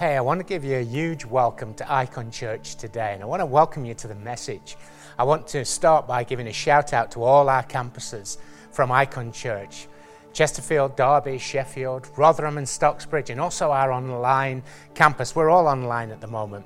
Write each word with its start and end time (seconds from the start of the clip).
Hey, 0.00 0.16
I 0.16 0.22
want 0.22 0.40
to 0.40 0.46
give 0.46 0.64
you 0.64 0.78
a 0.78 0.82
huge 0.82 1.26
welcome 1.26 1.74
to 1.74 1.92
Icon 1.92 2.30
Church 2.30 2.76
today, 2.76 3.12
and 3.12 3.22
I 3.22 3.26
want 3.26 3.40
to 3.40 3.44
welcome 3.44 3.84
you 3.84 3.92
to 3.96 4.08
the 4.08 4.14
message. 4.14 4.78
I 5.18 5.24
want 5.24 5.46
to 5.48 5.62
start 5.62 6.06
by 6.06 6.24
giving 6.24 6.46
a 6.46 6.52
shout 6.54 6.94
out 6.94 7.10
to 7.10 7.22
all 7.22 7.50
our 7.50 7.62
campuses 7.64 8.38
from 8.70 8.90
Icon 8.90 9.30
Church 9.30 9.88
Chesterfield, 10.32 10.96
Derby, 10.96 11.36
Sheffield, 11.36 12.08
Rotherham, 12.16 12.56
and 12.56 12.66
Stocksbridge, 12.66 13.28
and 13.28 13.38
also 13.38 13.72
our 13.72 13.92
online 13.92 14.62
campus. 14.94 15.36
We're 15.36 15.50
all 15.50 15.66
online 15.66 16.10
at 16.12 16.22
the 16.22 16.28
moment. 16.28 16.64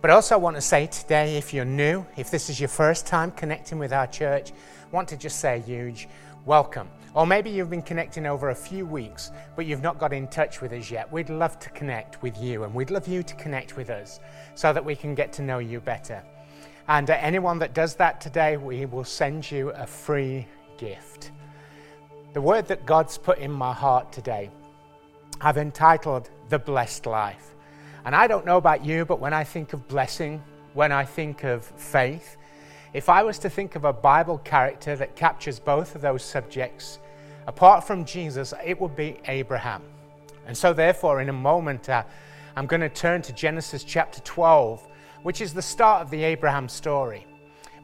But 0.00 0.10
I 0.10 0.14
also 0.14 0.38
want 0.38 0.56
to 0.56 0.62
say 0.62 0.86
today, 0.86 1.36
if 1.36 1.52
you're 1.52 1.66
new, 1.66 2.06
if 2.16 2.30
this 2.30 2.48
is 2.48 2.58
your 2.58 2.70
first 2.70 3.06
time 3.06 3.30
connecting 3.32 3.78
with 3.78 3.92
our 3.92 4.06
church, 4.06 4.52
I 4.52 4.90
want 4.90 5.06
to 5.08 5.18
just 5.18 5.38
say 5.38 5.58
a 5.58 5.60
huge 5.60 6.08
welcome. 6.46 6.88
Or 7.14 7.26
maybe 7.26 7.50
you've 7.50 7.70
been 7.70 7.82
connecting 7.82 8.24
over 8.24 8.50
a 8.50 8.54
few 8.54 8.86
weeks, 8.86 9.32
but 9.56 9.66
you've 9.66 9.82
not 9.82 9.98
got 9.98 10.12
in 10.12 10.28
touch 10.28 10.60
with 10.60 10.72
us 10.72 10.90
yet. 10.90 11.10
We'd 11.10 11.28
love 11.28 11.58
to 11.58 11.70
connect 11.70 12.22
with 12.22 12.38
you, 12.38 12.62
and 12.62 12.72
we'd 12.72 12.90
love 12.90 13.08
you 13.08 13.22
to 13.24 13.34
connect 13.34 13.76
with 13.76 13.90
us 13.90 14.20
so 14.54 14.72
that 14.72 14.84
we 14.84 14.94
can 14.94 15.14
get 15.14 15.32
to 15.34 15.42
know 15.42 15.58
you 15.58 15.80
better. 15.80 16.22
And 16.86 17.10
uh, 17.10 17.16
anyone 17.20 17.58
that 17.58 17.74
does 17.74 17.96
that 17.96 18.20
today, 18.20 18.56
we 18.56 18.86
will 18.86 19.04
send 19.04 19.50
you 19.50 19.70
a 19.70 19.86
free 19.86 20.46
gift. 20.78 21.32
The 22.32 22.40
word 22.40 22.68
that 22.68 22.86
God's 22.86 23.18
put 23.18 23.38
in 23.38 23.50
my 23.50 23.72
heart 23.72 24.12
today, 24.12 24.50
I've 25.40 25.58
entitled 25.58 26.30
The 26.48 26.60
Blessed 26.60 27.06
Life. 27.06 27.54
And 28.04 28.14
I 28.14 28.28
don't 28.28 28.46
know 28.46 28.56
about 28.56 28.84
you, 28.84 29.04
but 29.04 29.18
when 29.18 29.32
I 29.32 29.42
think 29.42 29.72
of 29.72 29.86
blessing, 29.88 30.42
when 30.74 30.92
I 30.92 31.04
think 31.04 31.42
of 31.42 31.64
faith, 31.64 32.36
if 32.92 33.08
I 33.08 33.22
was 33.22 33.38
to 33.40 33.50
think 33.50 33.76
of 33.76 33.84
a 33.84 33.92
Bible 33.92 34.38
character 34.38 34.96
that 34.96 35.14
captures 35.14 35.60
both 35.60 35.94
of 35.94 36.00
those 36.00 36.24
subjects, 36.24 36.98
apart 37.46 37.86
from 37.86 38.04
Jesus, 38.04 38.52
it 38.64 38.80
would 38.80 38.96
be 38.96 39.18
Abraham. 39.26 39.82
And 40.46 40.56
so, 40.56 40.72
therefore, 40.72 41.20
in 41.20 41.28
a 41.28 41.32
moment, 41.32 41.88
uh, 41.88 42.02
I'm 42.56 42.66
going 42.66 42.80
to 42.80 42.88
turn 42.88 43.22
to 43.22 43.32
Genesis 43.32 43.84
chapter 43.84 44.20
12, 44.22 44.86
which 45.22 45.40
is 45.40 45.54
the 45.54 45.62
start 45.62 46.02
of 46.02 46.10
the 46.10 46.24
Abraham 46.24 46.68
story. 46.68 47.26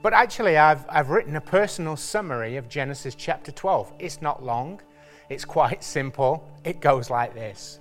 But 0.03 0.13
actually, 0.13 0.57
I've, 0.57 0.85
I've 0.89 1.11
written 1.11 1.37
a 1.37 1.41
personal 1.41 1.97
summary 1.97 2.57
of 2.57 2.69
Genesis 2.69 3.15
chapter 3.15 3.53
12. 3.53 3.93
It's 4.01 4.21
not 4.21 4.43
long, 4.43 4.81
it's 5.29 5.45
quite 5.45 5.85
simple. 5.97 6.49
It 6.65 6.81
goes 6.81 7.11
like 7.11 7.33
this 7.35 7.79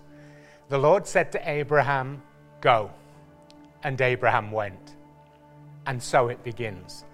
The 0.70 0.78
Lord 0.78 1.08
said 1.08 1.32
to 1.32 1.50
Abraham, 1.50 2.22
Go. 2.62 2.92
And 3.84 4.00
Abraham 4.02 4.52
went. 4.52 4.96
And 5.86 6.02
so 6.02 6.30
it 6.30 6.44
begins. 6.44 7.06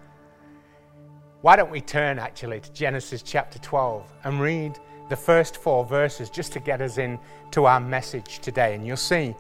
Why 1.41 1.55
don't 1.55 1.71
we 1.71 1.81
turn 1.81 2.19
actually 2.19 2.59
to 2.59 2.71
Genesis 2.71 3.23
chapter 3.23 3.57
12 3.57 4.05
and 4.25 4.39
read 4.39 4.77
the 5.09 5.15
first 5.15 5.57
four 5.57 5.83
verses 5.83 6.29
just 6.29 6.53
to 6.53 6.59
get 6.59 6.81
us 6.81 6.99
into 6.99 7.65
our 7.65 7.79
message 7.79 8.39
today? 8.39 8.75
And 8.75 8.85
you'll 8.85 8.95
see 8.95 9.33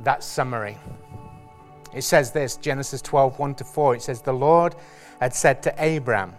that 0.00 0.24
summary. 0.24 0.76
It 1.94 2.02
says 2.02 2.32
this 2.32 2.56
Genesis 2.56 3.00
12 3.02 3.38
1 3.38 3.54
to 3.54 3.64
4. 3.64 3.94
It 3.94 4.02
says, 4.02 4.20
The 4.20 4.32
Lord 4.32 4.74
had 5.20 5.32
said 5.32 5.62
to 5.62 5.96
Abram, 5.96 6.32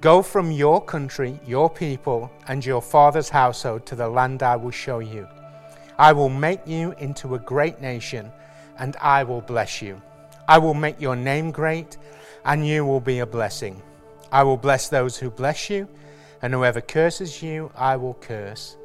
Go 0.00 0.22
from 0.22 0.50
your 0.50 0.82
country, 0.82 1.38
your 1.46 1.68
people, 1.68 2.32
and 2.48 2.64
your 2.64 2.80
father's 2.80 3.28
household 3.28 3.84
to 3.84 3.94
the 3.94 4.08
land 4.08 4.42
I 4.42 4.56
will 4.56 4.70
show 4.70 5.00
you. 5.00 5.28
I 5.98 6.14
will 6.14 6.30
make 6.30 6.66
you 6.66 6.92
into 6.92 7.34
a 7.34 7.38
great 7.38 7.82
nation, 7.82 8.32
and 8.78 8.96
I 8.96 9.24
will 9.24 9.42
bless 9.42 9.82
you. 9.82 10.00
I 10.48 10.56
will 10.56 10.72
make 10.72 10.98
your 10.98 11.16
name 11.16 11.50
great, 11.50 11.98
and 12.46 12.66
you 12.66 12.86
will 12.86 12.98
be 12.98 13.18
a 13.18 13.26
blessing. 13.26 13.82
I 14.32 14.42
will 14.42 14.56
bless 14.56 14.88
those 14.88 15.18
who 15.18 15.30
bless 15.30 15.68
you, 15.68 15.86
and 16.40 16.54
whoever 16.54 16.80
curses 16.80 17.42
you, 17.42 17.70
I 17.76 17.96
will 17.96 18.14
curse. 18.14 18.78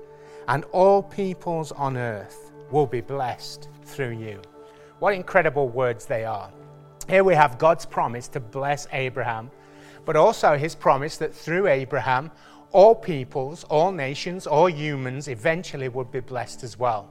And 0.50 0.66
all 0.66 1.02
peoples 1.02 1.72
on 1.72 1.96
earth 1.96 2.52
will 2.70 2.86
be 2.86 3.00
blessed 3.00 3.70
through 3.86 4.20
you. 4.20 4.42
What 5.00 5.14
incredible 5.14 5.70
words 5.70 6.06
they 6.06 6.26
are. 6.26 6.52
Here 7.08 7.24
we 7.24 7.34
have 7.34 7.58
God's 7.58 7.86
promise 7.86 8.28
to 8.30 8.42
bless 8.42 8.88
Abraham, 8.92 9.50
but 10.04 10.18
also 10.18 10.58
his 10.58 10.76
promise 10.76 11.16
that 11.18 11.34
through 11.34 11.68
Abraham, 11.68 12.30
all 12.74 12.94
peoples, 12.94 13.64
all 13.66 13.94
nations, 13.94 14.48
all 14.48 14.70
humans 14.70 15.30
eventually 15.30 15.88
would 15.88 16.12
be 16.12 16.20
blessed 16.20 16.64
as 16.66 16.78
well. 16.78 17.10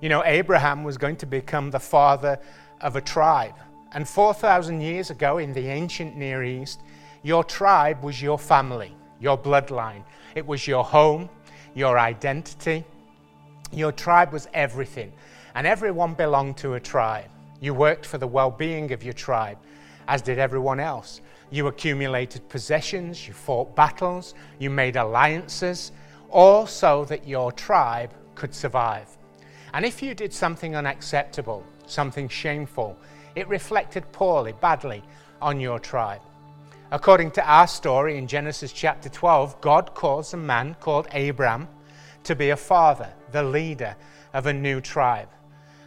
You 0.00 0.08
know, 0.08 0.22
Abraham 0.24 0.84
was 0.84 0.96
going 0.96 1.16
to 1.16 1.26
become 1.26 1.72
the 1.72 1.80
father 1.80 2.38
of 2.80 2.94
a 2.94 3.00
tribe. 3.00 3.54
And 3.92 4.08
4,000 4.08 4.80
years 4.80 5.10
ago 5.10 5.38
in 5.38 5.52
the 5.52 5.66
ancient 5.66 6.16
Near 6.16 6.44
East, 6.44 6.80
your 7.24 7.42
tribe 7.42 8.04
was 8.04 8.20
your 8.20 8.38
family, 8.38 8.94
your 9.18 9.38
bloodline. 9.38 10.04
It 10.34 10.46
was 10.46 10.68
your 10.68 10.84
home, 10.84 11.30
your 11.74 11.98
identity. 11.98 12.84
Your 13.72 13.92
tribe 13.92 14.30
was 14.30 14.46
everything, 14.52 15.10
and 15.54 15.66
everyone 15.66 16.12
belonged 16.14 16.58
to 16.58 16.74
a 16.74 16.80
tribe. 16.80 17.30
You 17.60 17.72
worked 17.72 18.04
for 18.04 18.18
the 18.18 18.26
well 18.26 18.50
being 18.50 18.92
of 18.92 19.02
your 19.02 19.14
tribe, 19.14 19.56
as 20.06 20.20
did 20.20 20.38
everyone 20.38 20.78
else. 20.78 21.22
You 21.50 21.66
accumulated 21.68 22.46
possessions, 22.50 23.26
you 23.26 23.32
fought 23.32 23.74
battles, 23.74 24.34
you 24.58 24.68
made 24.68 24.96
alliances, 24.96 25.92
all 26.30 26.66
so 26.66 27.06
that 27.06 27.26
your 27.26 27.52
tribe 27.52 28.12
could 28.34 28.54
survive. 28.54 29.08
And 29.72 29.86
if 29.86 30.02
you 30.02 30.14
did 30.14 30.32
something 30.32 30.76
unacceptable, 30.76 31.64
something 31.86 32.28
shameful, 32.28 32.98
it 33.34 33.48
reflected 33.48 34.12
poorly, 34.12 34.52
badly 34.60 35.02
on 35.40 35.58
your 35.58 35.78
tribe. 35.78 36.20
According 36.94 37.32
to 37.32 37.44
our 37.44 37.66
story 37.66 38.18
in 38.18 38.28
Genesis 38.28 38.72
chapter 38.72 39.08
12, 39.08 39.60
God 39.60 39.94
calls 39.94 40.32
a 40.32 40.36
man 40.36 40.76
called 40.78 41.12
Abram 41.12 41.66
to 42.22 42.36
be 42.36 42.50
a 42.50 42.56
father, 42.56 43.12
the 43.32 43.42
leader 43.42 43.96
of 44.32 44.46
a 44.46 44.52
new 44.52 44.80
tribe. 44.80 45.28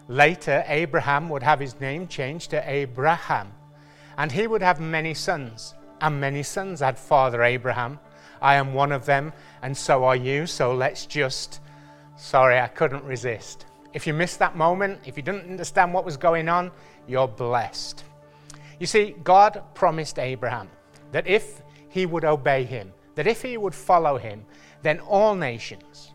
Later, 0.09 0.65
Abraham 0.67 1.29
would 1.29 1.43
have 1.43 1.61
his 1.61 1.79
name 1.79 2.09
changed 2.09 2.49
to 2.49 2.69
Abraham, 2.69 3.53
and 4.17 4.33
he 4.33 4.47
would 4.47 4.61
have 4.61 4.81
many 4.81 5.13
sons. 5.13 5.75
And 6.01 6.19
many 6.19 6.43
sons 6.43 6.81
had 6.81 6.99
Father 6.99 7.41
Abraham. 7.41 8.01
I 8.41 8.55
am 8.55 8.73
one 8.73 8.91
of 8.91 9.05
them, 9.05 9.31
and 9.61 9.77
so 9.77 10.03
are 10.03 10.17
you, 10.17 10.45
so 10.45 10.75
let's 10.75 11.05
just. 11.05 11.61
Sorry, 12.17 12.59
I 12.59 12.67
couldn't 12.67 13.05
resist. 13.05 13.65
If 13.93 14.07
you 14.07 14.13
missed 14.13 14.39
that 14.39 14.57
moment, 14.57 14.99
if 15.05 15.15
you 15.15 15.23
didn't 15.23 15.49
understand 15.49 15.93
what 15.93 16.03
was 16.03 16.17
going 16.17 16.49
on, 16.49 16.69
you're 17.07 17.29
blessed. 17.29 18.03
You 18.77 18.87
see, 18.87 19.15
God 19.23 19.63
promised 19.73 20.19
Abraham 20.19 20.67
that 21.11 21.27
if 21.27 21.61
he 21.89 22.05
would 22.05 22.25
obey 22.25 22.63
him, 22.63 22.93
that 23.15 23.27
if 23.27 23.41
he 23.41 23.57
would 23.57 23.73
follow 23.73 24.17
him, 24.17 24.45
then 24.81 24.99
all 24.99 25.35
nations, 25.35 26.13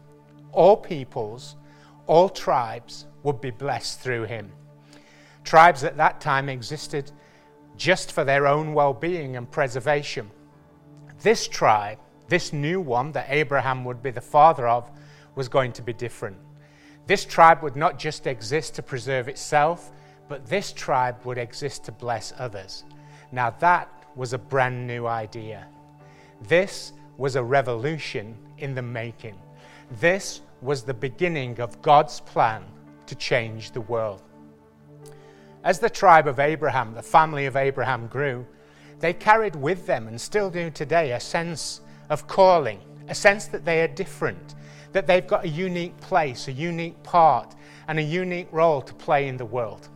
all 0.52 0.76
peoples, 0.76 1.56
all 2.06 2.28
tribes 2.28 3.06
would 3.22 3.40
be 3.40 3.50
blessed 3.50 4.00
through 4.00 4.24
him. 4.24 4.50
Tribes 5.44 5.84
at 5.84 5.96
that 5.96 6.20
time 6.20 6.48
existed 6.48 7.10
just 7.76 8.12
for 8.12 8.24
their 8.24 8.46
own 8.46 8.74
well 8.74 8.92
being 8.92 9.36
and 9.36 9.50
preservation. 9.50 10.30
This 11.22 11.48
tribe, 11.48 11.98
this 12.28 12.52
new 12.52 12.80
one 12.80 13.12
that 13.12 13.26
Abraham 13.28 13.84
would 13.84 14.02
be 14.02 14.10
the 14.10 14.20
father 14.20 14.68
of, 14.68 14.90
was 15.34 15.48
going 15.48 15.72
to 15.72 15.82
be 15.82 15.92
different. 15.92 16.36
This 17.06 17.24
tribe 17.24 17.62
would 17.62 17.76
not 17.76 17.98
just 17.98 18.26
exist 18.26 18.74
to 18.74 18.82
preserve 18.82 19.28
itself, 19.28 19.90
but 20.28 20.46
this 20.46 20.72
tribe 20.72 21.16
would 21.24 21.38
exist 21.38 21.84
to 21.84 21.92
bless 21.92 22.32
others. 22.38 22.84
Now, 23.32 23.50
that 23.60 23.88
was 24.16 24.32
a 24.32 24.38
brand 24.38 24.86
new 24.86 25.06
idea. 25.06 25.66
This 26.48 26.92
was 27.16 27.36
a 27.36 27.42
revolution 27.42 28.36
in 28.58 28.74
the 28.74 28.82
making. 28.82 29.36
This 30.00 30.40
was 30.60 30.82
the 30.82 30.94
beginning 30.94 31.60
of 31.60 31.80
God's 31.82 32.20
plan 32.20 32.64
to 33.06 33.14
change 33.14 33.72
the 33.72 33.80
world. 33.82 34.22
As 35.64 35.78
the 35.78 35.90
tribe 35.90 36.26
of 36.26 36.40
Abraham, 36.40 36.94
the 36.94 37.02
family 37.02 37.46
of 37.46 37.56
Abraham 37.56 38.06
grew, 38.06 38.46
they 39.00 39.12
carried 39.12 39.56
with 39.56 39.86
them, 39.86 40.08
and 40.08 40.20
still 40.20 40.50
do 40.50 40.70
today, 40.70 41.12
a 41.12 41.20
sense 41.20 41.80
of 42.08 42.26
calling, 42.26 42.80
a 43.08 43.14
sense 43.14 43.46
that 43.46 43.64
they 43.64 43.82
are 43.82 43.88
different, 43.88 44.54
that 44.92 45.06
they've 45.06 45.26
got 45.26 45.44
a 45.44 45.48
unique 45.48 45.98
place, 46.00 46.48
a 46.48 46.52
unique 46.52 47.02
part, 47.02 47.54
and 47.88 47.98
a 47.98 48.02
unique 48.02 48.48
role 48.52 48.80
to 48.80 48.94
play 48.94 49.28
in 49.28 49.36
the 49.36 49.44
world. 49.44 49.88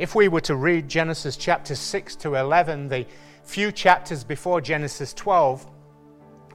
If 0.00 0.14
we 0.14 0.28
were 0.28 0.40
to 0.40 0.56
read 0.56 0.88
Genesis 0.88 1.36
chapter 1.36 1.74
6 1.74 2.16
to 2.16 2.36
11, 2.36 2.88
the 2.88 3.04
few 3.42 3.70
chapters 3.70 4.24
before 4.24 4.62
Genesis 4.62 5.12
12, 5.12 5.66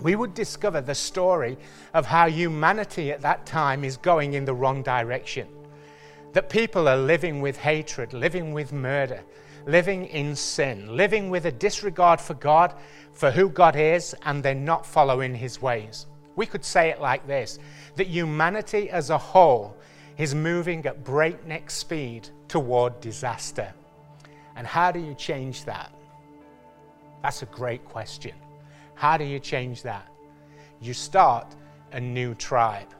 we 0.01 0.15
would 0.15 0.33
discover 0.33 0.81
the 0.81 0.95
story 0.95 1.55
of 1.93 2.07
how 2.07 2.27
humanity 2.27 3.11
at 3.11 3.21
that 3.21 3.45
time 3.45 3.83
is 3.83 3.97
going 3.97 4.33
in 4.33 4.45
the 4.45 4.53
wrong 4.55 4.81
direction. 4.81 5.47
that 6.33 6.49
people 6.49 6.87
are 6.87 6.97
living 6.97 7.39
with 7.39 7.55
hatred, 7.55 8.13
living 8.13 8.51
with 8.51 8.73
murder, 8.73 9.21
living 9.67 10.07
in 10.07 10.35
sin, 10.35 10.97
living 10.97 11.29
with 11.29 11.45
a 11.45 11.51
disregard 11.51 12.19
for 12.19 12.33
God, 12.33 12.73
for 13.13 13.29
who 13.29 13.47
God 13.47 13.75
is, 13.75 14.15
and 14.23 14.41
they're 14.41 14.55
not 14.55 14.87
following 14.87 15.35
his 15.35 15.61
ways. 15.61 16.07
We 16.35 16.47
could 16.47 16.65
say 16.65 16.89
it 16.89 16.99
like 16.99 17.27
this 17.27 17.59
that 17.95 18.07
humanity 18.07 18.89
as 18.89 19.11
a 19.11 19.19
whole 19.19 19.77
is 20.17 20.33
moving 20.33 20.83
at 20.87 21.03
breakneck 21.03 21.69
speed 21.69 22.27
toward 22.47 22.99
disaster. 23.01 23.73
And 24.55 24.65
how 24.65 24.91
do 24.91 24.99
you 24.99 25.13
change 25.13 25.65
that? 25.65 25.91
That's 27.21 27.41
a 27.41 27.47
great 27.47 27.83
question. 27.85 28.33
How 28.93 29.17
do 29.17 29.23
you 29.23 29.39
change 29.39 29.81
that? 29.83 30.07
You 30.79 30.93
start 30.93 31.55
a 31.91 31.99
new 31.99 32.35
tribe. 32.35 32.93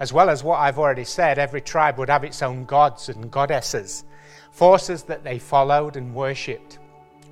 As 0.00 0.12
well 0.12 0.30
as 0.30 0.44
what 0.44 0.58
I've 0.60 0.78
already 0.78 1.04
said, 1.04 1.38
every 1.38 1.60
tribe 1.60 1.98
would 1.98 2.08
have 2.08 2.24
its 2.24 2.42
own 2.42 2.64
gods 2.64 3.08
and 3.08 3.30
goddesses, 3.30 4.04
forces 4.52 5.02
that 5.04 5.24
they 5.24 5.38
followed 5.38 5.96
and 5.96 6.14
worshipped, 6.14 6.78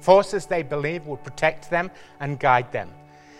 forces 0.00 0.46
they 0.46 0.62
believed 0.62 1.06
would 1.06 1.22
protect 1.22 1.70
them 1.70 1.90
and 2.20 2.40
guide 2.40 2.70
them. 2.72 2.90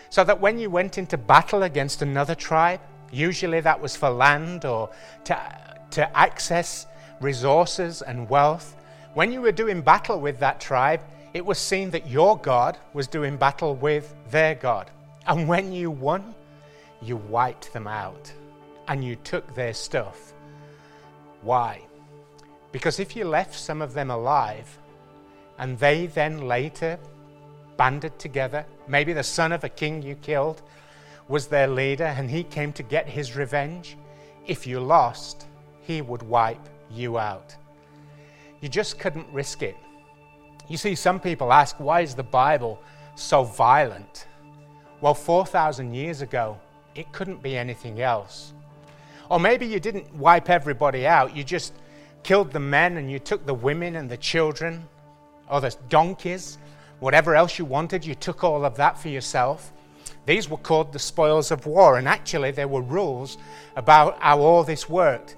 So 0.09 0.23
that 0.23 0.39
when 0.39 0.57
you 0.57 0.69
went 0.69 0.97
into 0.97 1.17
battle 1.17 1.63
against 1.63 2.01
another 2.01 2.35
tribe, 2.35 2.79
usually 3.11 3.59
that 3.61 3.81
was 3.81 3.95
for 3.95 4.09
land 4.09 4.65
or 4.65 4.89
to, 5.25 5.37
to 5.91 6.17
access 6.17 6.87
resources 7.21 8.01
and 8.01 8.29
wealth, 8.29 8.75
when 9.13 9.31
you 9.31 9.41
were 9.41 9.51
doing 9.51 9.81
battle 9.81 10.19
with 10.19 10.39
that 10.39 10.59
tribe, 10.59 11.01
it 11.33 11.45
was 11.45 11.57
seen 11.57 11.89
that 11.91 12.09
your 12.09 12.37
God 12.37 12.77
was 12.93 13.07
doing 13.07 13.37
battle 13.37 13.75
with 13.75 14.13
their 14.29 14.55
God. 14.55 14.91
And 15.25 15.47
when 15.47 15.71
you 15.71 15.91
won, 15.91 16.35
you 17.01 17.17
wiped 17.17 17.73
them 17.73 17.87
out 17.87 18.31
and 18.87 19.03
you 19.03 19.15
took 19.17 19.53
their 19.55 19.73
stuff. 19.73 20.33
Why? 21.41 21.81
Because 22.71 22.99
if 22.99 23.15
you 23.15 23.25
left 23.25 23.55
some 23.55 23.81
of 23.81 23.93
them 23.93 24.11
alive 24.11 24.77
and 25.57 25.77
they 25.79 26.07
then 26.07 26.47
later 26.47 26.97
banded 27.75 28.17
together, 28.19 28.65
maybe 28.87 29.13
the 29.13 29.23
son 29.23 29.51
of 29.51 29.63
a 29.63 29.69
king 29.69 30.01
you 30.01 30.15
killed 30.15 30.61
was 31.27 31.47
their 31.47 31.67
leader 31.67 32.05
and 32.05 32.29
he 32.29 32.43
came 32.43 32.71
to 32.73 32.83
get 32.83 33.07
his 33.07 33.35
revenge, 33.35 33.97
if 34.45 34.65
you 34.65 34.79
lost, 34.79 35.45
he 35.81 36.01
would 36.01 36.23
wipe 36.23 36.69
you 36.91 37.17
out. 37.17 37.55
You 38.61 38.69
just 38.69 38.99
couldn't 38.99 39.27
risk 39.31 39.61
it. 39.61 39.77
You 40.67 40.77
see, 40.77 40.95
some 40.95 41.19
people 41.19 41.53
ask, 41.53 41.79
why 41.79 42.01
is 42.01 42.15
the 42.15 42.23
Bible 42.23 42.81
so 43.15 43.43
violent? 43.43 44.27
Well, 44.99 45.13
4,000 45.13 45.93
years 45.93 46.21
ago, 46.21 46.59
it 46.95 47.11
couldn't 47.11 47.41
be 47.41 47.55
anything 47.55 48.01
else. 48.01 48.53
Or 49.29 49.39
maybe 49.39 49.65
you 49.65 49.79
didn't 49.79 50.13
wipe 50.15 50.49
everybody 50.49 51.05
out, 51.05 51.35
you 51.35 51.43
just 51.43 51.73
killed 52.23 52.51
the 52.51 52.59
men 52.59 52.97
and 52.97 53.09
you 53.09 53.19
took 53.19 53.45
the 53.45 53.53
women 53.53 53.95
and 53.95 54.09
the 54.09 54.17
children 54.17 54.87
or 55.49 55.61
the 55.61 55.75
donkeys, 55.87 56.57
whatever 56.99 57.35
else 57.35 57.57
you 57.57 57.63
wanted, 57.63 58.05
you 58.05 58.15
took 58.15 58.43
all 58.43 58.65
of 58.65 58.75
that 58.75 58.97
for 58.97 59.07
yourself. 59.07 59.71
These 60.25 60.49
were 60.49 60.57
called 60.57 60.91
the 60.91 60.99
spoils 60.99 61.51
of 61.51 61.65
war, 61.65 61.97
and 61.97 62.05
actually, 62.05 62.51
there 62.51 62.67
were 62.67 62.81
rules 62.81 63.37
about 63.77 64.21
how 64.21 64.39
all 64.39 64.65
this 64.65 64.89
worked 64.89 65.36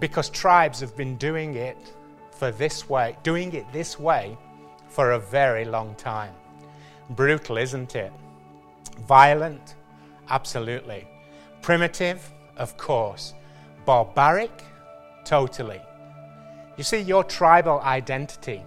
because 0.00 0.30
tribes 0.30 0.80
have 0.80 0.96
been 0.96 1.16
doing 1.16 1.54
it 1.54 1.92
for 2.30 2.50
this 2.50 2.88
way, 2.88 3.16
doing 3.22 3.52
it 3.52 3.70
this 3.72 3.98
way 3.98 4.36
for 4.88 5.12
a 5.12 5.18
very 5.18 5.64
long 5.64 5.94
time. 5.96 6.34
Brutal, 7.10 7.58
isn't 7.58 7.96
it? 7.96 8.12
Violent? 9.06 9.74
Absolutely. 10.28 11.06
Primitive? 11.62 12.32
Of 12.56 12.76
course. 12.76 13.34
Barbaric? 13.84 14.62
Totally. 15.24 15.80
You 16.76 16.84
see, 16.84 17.00
your 17.00 17.24
tribal 17.24 17.80
identity 17.80 18.62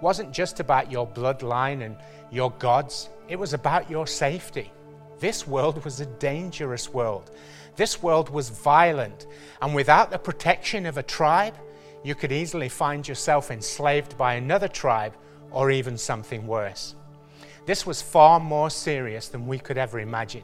wasn't 0.00 0.32
just 0.32 0.60
about 0.60 0.90
your 0.90 1.06
bloodline 1.06 1.84
and 1.84 1.96
your 2.30 2.50
gods, 2.52 3.10
it 3.28 3.38
was 3.38 3.52
about 3.52 3.90
your 3.90 4.06
safety. 4.06 4.72
This 5.18 5.46
world 5.46 5.84
was 5.84 6.00
a 6.00 6.06
dangerous 6.06 6.88
world. 6.92 7.30
This 7.80 8.02
world 8.02 8.28
was 8.28 8.50
violent, 8.50 9.26
and 9.62 9.74
without 9.74 10.10
the 10.10 10.18
protection 10.18 10.84
of 10.84 10.98
a 10.98 11.02
tribe, 11.02 11.54
you 12.04 12.14
could 12.14 12.30
easily 12.30 12.68
find 12.68 13.08
yourself 13.08 13.50
enslaved 13.50 14.18
by 14.18 14.34
another 14.34 14.68
tribe 14.68 15.16
or 15.50 15.70
even 15.70 15.96
something 15.96 16.46
worse. 16.46 16.94
This 17.64 17.86
was 17.86 18.02
far 18.02 18.38
more 18.38 18.68
serious 18.68 19.28
than 19.28 19.46
we 19.46 19.58
could 19.58 19.78
ever 19.78 19.98
imagine. 19.98 20.42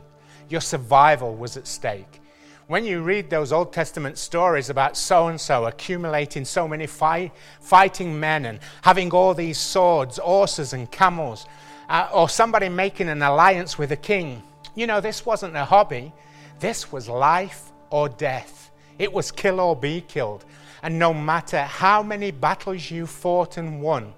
Your 0.48 0.62
survival 0.62 1.36
was 1.36 1.58
at 1.58 1.66
stake. 1.66 2.22
When 2.68 2.86
you 2.86 3.02
read 3.02 3.28
those 3.28 3.52
Old 3.52 3.70
Testament 3.70 4.16
stories 4.16 4.70
about 4.70 4.96
so 4.96 5.28
and 5.28 5.38
so 5.38 5.66
accumulating 5.66 6.46
so 6.46 6.66
many 6.66 6.86
fight, 6.86 7.32
fighting 7.60 8.18
men 8.18 8.46
and 8.46 8.60
having 8.80 9.10
all 9.10 9.34
these 9.34 9.58
swords, 9.58 10.16
horses, 10.16 10.72
and 10.72 10.90
camels, 10.90 11.44
uh, 11.90 12.08
or 12.14 12.30
somebody 12.30 12.70
making 12.70 13.10
an 13.10 13.20
alliance 13.20 13.76
with 13.76 13.92
a 13.92 13.96
king, 13.96 14.42
you 14.74 14.86
know, 14.86 15.02
this 15.02 15.26
wasn't 15.26 15.54
a 15.54 15.66
hobby. 15.66 16.14
This 16.58 16.90
was 16.90 17.08
life 17.08 17.72
or 17.90 18.08
death. 18.08 18.70
It 18.98 19.12
was 19.12 19.30
kill 19.30 19.60
or 19.60 19.76
be 19.76 20.00
killed. 20.00 20.44
And 20.82 20.98
no 20.98 21.12
matter 21.12 21.62
how 21.62 22.02
many 22.02 22.30
battles 22.30 22.90
you 22.90 23.06
fought 23.06 23.56
and 23.56 23.80
won, 23.80 24.12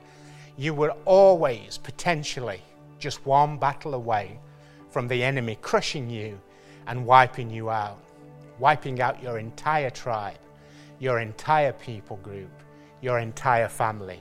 you 0.56 0.74
were 0.74 0.94
always 1.04 1.78
potentially 1.78 2.62
just 2.98 3.24
one 3.24 3.58
battle 3.58 3.94
away 3.94 4.38
from 4.90 5.08
the 5.08 5.22
enemy 5.22 5.56
crushing 5.62 6.10
you 6.10 6.40
and 6.86 7.04
wiping 7.06 7.50
you 7.50 7.70
out, 7.70 7.98
wiping 8.58 9.00
out 9.00 9.22
your 9.22 9.38
entire 9.38 9.90
tribe, 9.90 10.38
your 10.98 11.20
entire 11.20 11.72
people 11.72 12.16
group, 12.18 12.50
your 13.00 13.18
entire 13.18 13.68
family. 13.68 14.20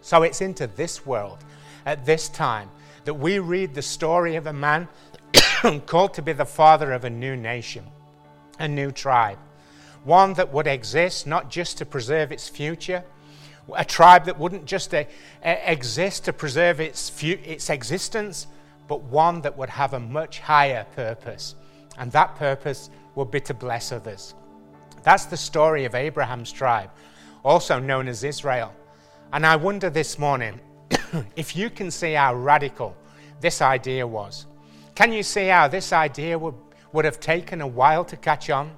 So 0.00 0.22
it's 0.22 0.40
into 0.40 0.66
this 0.68 1.04
world 1.04 1.38
at 1.86 2.04
this 2.04 2.28
time 2.28 2.70
that 3.04 3.14
we 3.14 3.38
read 3.38 3.74
the 3.74 3.82
story 3.82 4.36
of 4.36 4.46
a 4.46 4.52
man 4.52 4.86
called 5.86 6.14
to 6.14 6.22
be 6.22 6.32
the 6.32 6.44
father 6.44 6.92
of 6.92 7.04
a 7.04 7.10
new 7.10 7.36
nation, 7.36 7.84
a 8.58 8.68
new 8.68 8.90
tribe, 8.90 9.38
one 10.04 10.34
that 10.34 10.52
would 10.52 10.66
exist 10.66 11.26
not 11.26 11.50
just 11.50 11.78
to 11.78 11.86
preserve 11.86 12.32
its 12.32 12.48
future 12.48 13.04
a 13.76 13.84
tribe 13.84 14.24
that 14.24 14.38
wouldn't 14.38 14.64
just 14.64 14.94
uh, 14.94 15.04
exist 15.42 16.24
to 16.24 16.32
preserve 16.32 16.80
its, 16.80 17.12
its 17.22 17.70
existence, 17.70 18.46
but 18.86 19.02
one 19.02 19.40
that 19.42 19.56
would 19.56 19.68
have 19.68 19.94
a 19.94 20.00
much 20.00 20.40
higher 20.40 20.86
purpose. 20.96 21.54
And 21.98 22.10
that 22.12 22.36
purpose 22.36 22.90
would 23.14 23.30
be 23.30 23.40
to 23.40 23.54
bless 23.54 23.92
others. 23.92 24.34
That's 25.02 25.26
the 25.26 25.36
story 25.36 25.84
of 25.84 25.94
Abraham's 25.94 26.52
tribe, 26.52 26.90
also 27.44 27.78
known 27.78 28.08
as 28.08 28.24
Israel. 28.24 28.74
And 29.32 29.44
I 29.44 29.56
wonder 29.56 29.90
this 29.90 30.18
morning 30.18 30.60
if 31.36 31.54
you 31.54 31.70
can 31.70 31.90
see 31.90 32.14
how 32.14 32.34
radical 32.34 32.96
this 33.40 33.60
idea 33.60 34.06
was. 34.06 34.46
Can 34.98 35.12
you 35.12 35.22
see 35.22 35.46
how 35.46 35.68
this 35.68 35.92
idea 35.92 36.36
would, 36.36 36.56
would 36.92 37.04
have 37.04 37.20
taken 37.20 37.60
a 37.60 37.66
while 37.68 38.04
to 38.06 38.16
catch 38.16 38.50
on? 38.50 38.72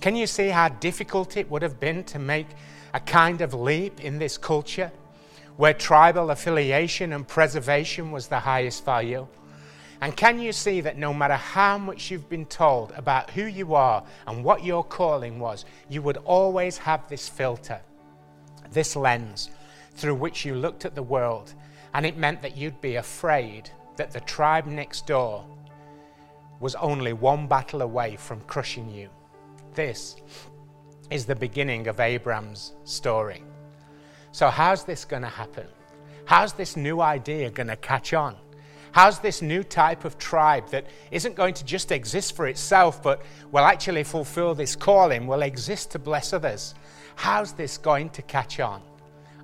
Can 0.00 0.14
you 0.14 0.28
see 0.28 0.46
how 0.46 0.68
difficult 0.68 1.36
it 1.36 1.50
would 1.50 1.60
have 1.62 1.80
been 1.80 2.04
to 2.04 2.20
make 2.20 2.46
a 2.94 3.00
kind 3.00 3.40
of 3.40 3.52
leap 3.52 4.04
in 4.04 4.20
this 4.20 4.38
culture 4.38 4.92
where 5.56 5.74
tribal 5.74 6.30
affiliation 6.30 7.12
and 7.12 7.26
preservation 7.26 8.12
was 8.12 8.28
the 8.28 8.38
highest 8.38 8.84
value? 8.84 9.26
And 10.00 10.16
can 10.16 10.38
you 10.38 10.52
see 10.52 10.82
that 10.82 10.98
no 10.98 11.12
matter 11.12 11.34
how 11.34 11.78
much 11.78 12.12
you've 12.12 12.28
been 12.28 12.46
told 12.46 12.92
about 12.92 13.30
who 13.30 13.46
you 13.46 13.74
are 13.74 14.04
and 14.28 14.44
what 14.44 14.62
your 14.62 14.84
calling 14.84 15.40
was, 15.40 15.64
you 15.88 16.00
would 16.00 16.18
always 16.18 16.78
have 16.78 17.08
this 17.08 17.28
filter, 17.28 17.80
this 18.70 18.94
lens 18.94 19.50
through 19.96 20.14
which 20.14 20.44
you 20.44 20.54
looked 20.54 20.84
at 20.84 20.94
the 20.94 21.02
world, 21.02 21.54
and 21.92 22.06
it 22.06 22.16
meant 22.16 22.40
that 22.42 22.56
you'd 22.56 22.80
be 22.80 22.94
afraid 22.94 23.68
that 23.98 24.12
the 24.12 24.20
tribe 24.20 24.64
next 24.64 25.06
door 25.06 25.44
was 26.60 26.74
only 26.76 27.12
one 27.12 27.46
battle 27.46 27.82
away 27.82 28.16
from 28.16 28.40
crushing 28.42 28.88
you. 28.88 29.10
This 29.74 30.16
is 31.10 31.26
the 31.26 31.34
beginning 31.34 31.88
of 31.88 32.00
Abram's 32.00 32.74
story. 32.84 33.42
So, 34.32 34.48
how's 34.48 34.84
this 34.84 35.04
going 35.04 35.22
to 35.22 35.28
happen? 35.28 35.66
How's 36.24 36.52
this 36.52 36.76
new 36.76 37.00
idea 37.00 37.50
going 37.50 37.68
to 37.68 37.76
catch 37.76 38.14
on? 38.14 38.36
How's 38.92 39.18
this 39.18 39.42
new 39.42 39.62
type 39.62 40.04
of 40.04 40.16
tribe 40.16 40.68
that 40.70 40.86
isn't 41.10 41.34
going 41.34 41.54
to 41.54 41.64
just 41.64 41.90
exist 41.90 42.36
for 42.36 42.46
itself, 42.46 43.02
but 43.02 43.22
will 43.50 43.64
actually 43.64 44.04
fulfill 44.04 44.54
this 44.54 44.76
calling, 44.76 45.26
will 45.26 45.42
exist 45.42 45.90
to 45.92 45.98
bless 45.98 46.32
others? 46.32 46.74
How's 47.16 47.52
this 47.52 47.76
going 47.78 48.10
to 48.10 48.22
catch 48.22 48.60
on? 48.60 48.80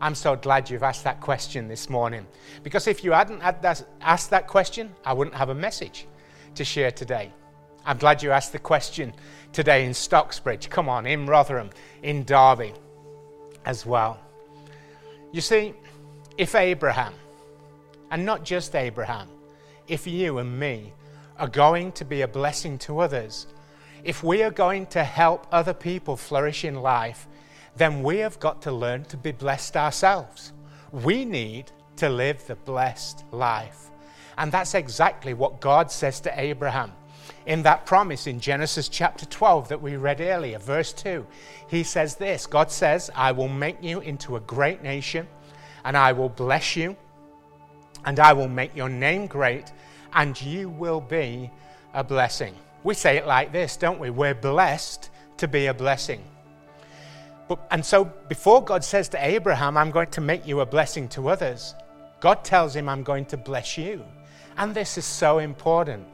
I'm 0.04 0.14
so 0.14 0.36
glad 0.36 0.68
you've 0.68 0.82
asked 0.82 1.04
that 1.04 1.22
question 1.22 1.66
this 1.66 1.88
morning. 1.88 2.26
Because 2.62 2.86
if 2.86 3.02
you 3.02 3.12
hadn't 3.12 3.40
had 3.40 3.62
that, 3.62 3.82
asked 4.02 4.28
that 4.30 4.46
question, 4.46 4.94
I 5.02 5.14
wouldn't 5.14 5.34
have 5.34 5.48
a 5.48 5.54
message 5.54 6.06
to 6.56 6.62
share 6.62 6.90
today. 6.90 7.32
I'm 7.86 7.96
glad 7.96 8.22
you 8.22 8.30
asked 8.30 8.52
the 8.52 8.58
question 8.58 9.14
today 9.54 9.86
in 9.86 9.92
Stocksbridge. 9.92 10.68
Come 10.68 10.90
on, 10.90 11.06
in 11.06 11.24
Rotherham, 11.24 11.70
in 12.02 12.24
Derby 12.24 12.74
as 13.64 13.86
well. 13.86 14.20
You 15.32 15.40
see, 15.40 15.72
if 16.36 16.54
Abraham, 16.54 17.14
and 18.10 18.26
not 18.26 18.44
just 18.44 18.74
Abraham, 18.74 19.28
if 19.88 20.06
you 20.06 20.36
and 20.36 20.60
me 20.60 20.92
are 21.38 21.48
going 21.48 21.92
to 21.92 22.04
be 22.04 22.20
a 22.20 22.28
blessing 22.28 22.76
to 22.80 22.98
others, 22.98 23.46
if 24.02 24.22
we 24.22 24.42
are 24.42 24.50
going 24.50 24.84
to 24.88 25.02
help 25.02 25.46
other 25.50 25.72
people 25.72 26.18
flourish 26.18 26.62
in 26.62 26.82
life, 26.82 27.26
then 27.76 28.02
we 28.02 28.18
have 28.18 28.38
got 28.38 28.62
to 28.62 28.72
learn 28.72 29.04
to 29.06 29.16
be 29.16 29.32
blessed 29.32 29.76
ourselves. 29.76 30.52
We 30.92 31.24
need 31.24 31.72
to 31.96 32.08
live 32.08 32.46
the 32.46 32.56
blessed 32.56 33.24
life. 33.30 33.90
And 34.38 34.50
that's 34.50 34.74
exactly 34.74 35.34
what 35.34 35.60
God 35.60 35.90
says 35.90 36.20
to 36.20 36.40
Abraham 36.40 36.92
in 37.46 37.62
that 37.62 37.84
promise 37.86 38.26
in 38.26 38.40
Genesis 38.40 38.88
chapter 38.88 39.26
12 39.26 39.68
that 39.68 39.80
we 39.80 39.96
read 39.96 40.20
earlier, 40.20 40.58
verse 40.58 40.92
2. 40.92 41.26
He 41.68 41.82
says 41.82 42.16
this 42.16 42.46
God 42.46 42.70
says, 42.70 43.10
I 43.14 43.32
will 43.32 43.48
make 43.48 43.82
you 43.82 44.00
into 44.00 44.36
a 44.36 44.40
great 44.40 44.82
nation, 44.82 45.26
and 45.84 45.96
I 45.96 46.12
will 46.12 46.28
bless 46.28 46.76
you, 46.76 46.96
and 48.04 48.18
I 48.18 48.32
will 48.32 48.48
make 48.48 48.74
your 48.74 48.88
name 48.88 49.26
great, 49.26 49.72
and 50.14 50.40
you 50.40 50.68
will 50.68 51.00
be 51.00 51.50
a 51.92 52.02
blessing. 52.02 52.54
We 52.82 52.94
say 52.94 53.16
it 53.16 53.26
like 53.26 53.52
this, 53.52 53.76
don't 53.76 53.98
we? 53.98 54.10
We're 54.10 54.34
blessed 54.34 55.10
to 55.38 55.48
be 55.48 55.66
a 55.66 55.74
blessing. 55.74 56.22
But, 57.48 57.58
and 57.70 57.84
so, 57.84 58.04
before 58.04 58.64
God 58.64 58.82
says 58.82 59.08
to 59.10 59.24
Abraham, 59.24 59.76
I'm 59.76 59.90
going 59.90 60.10
to 60.10 60.20
make 60.20 60.46
you 60.46 60.60
a 60.60 60.66
blessing 60.66 61.08
to 61.10 61.28
others, 61.28 61.74
God 62.20 62.42
tells 62.44 62.74
him, 62.74 62.88
I'm 62.88 63.02
going 63.02 63.26
to 63.26 63.36
bless 63.36 63.76
you. 63.76 64.02
And 64.56 64.74
this 64.74 64.96
is 64.96 65.04
so 65.04 65.38
important 65.38 66.06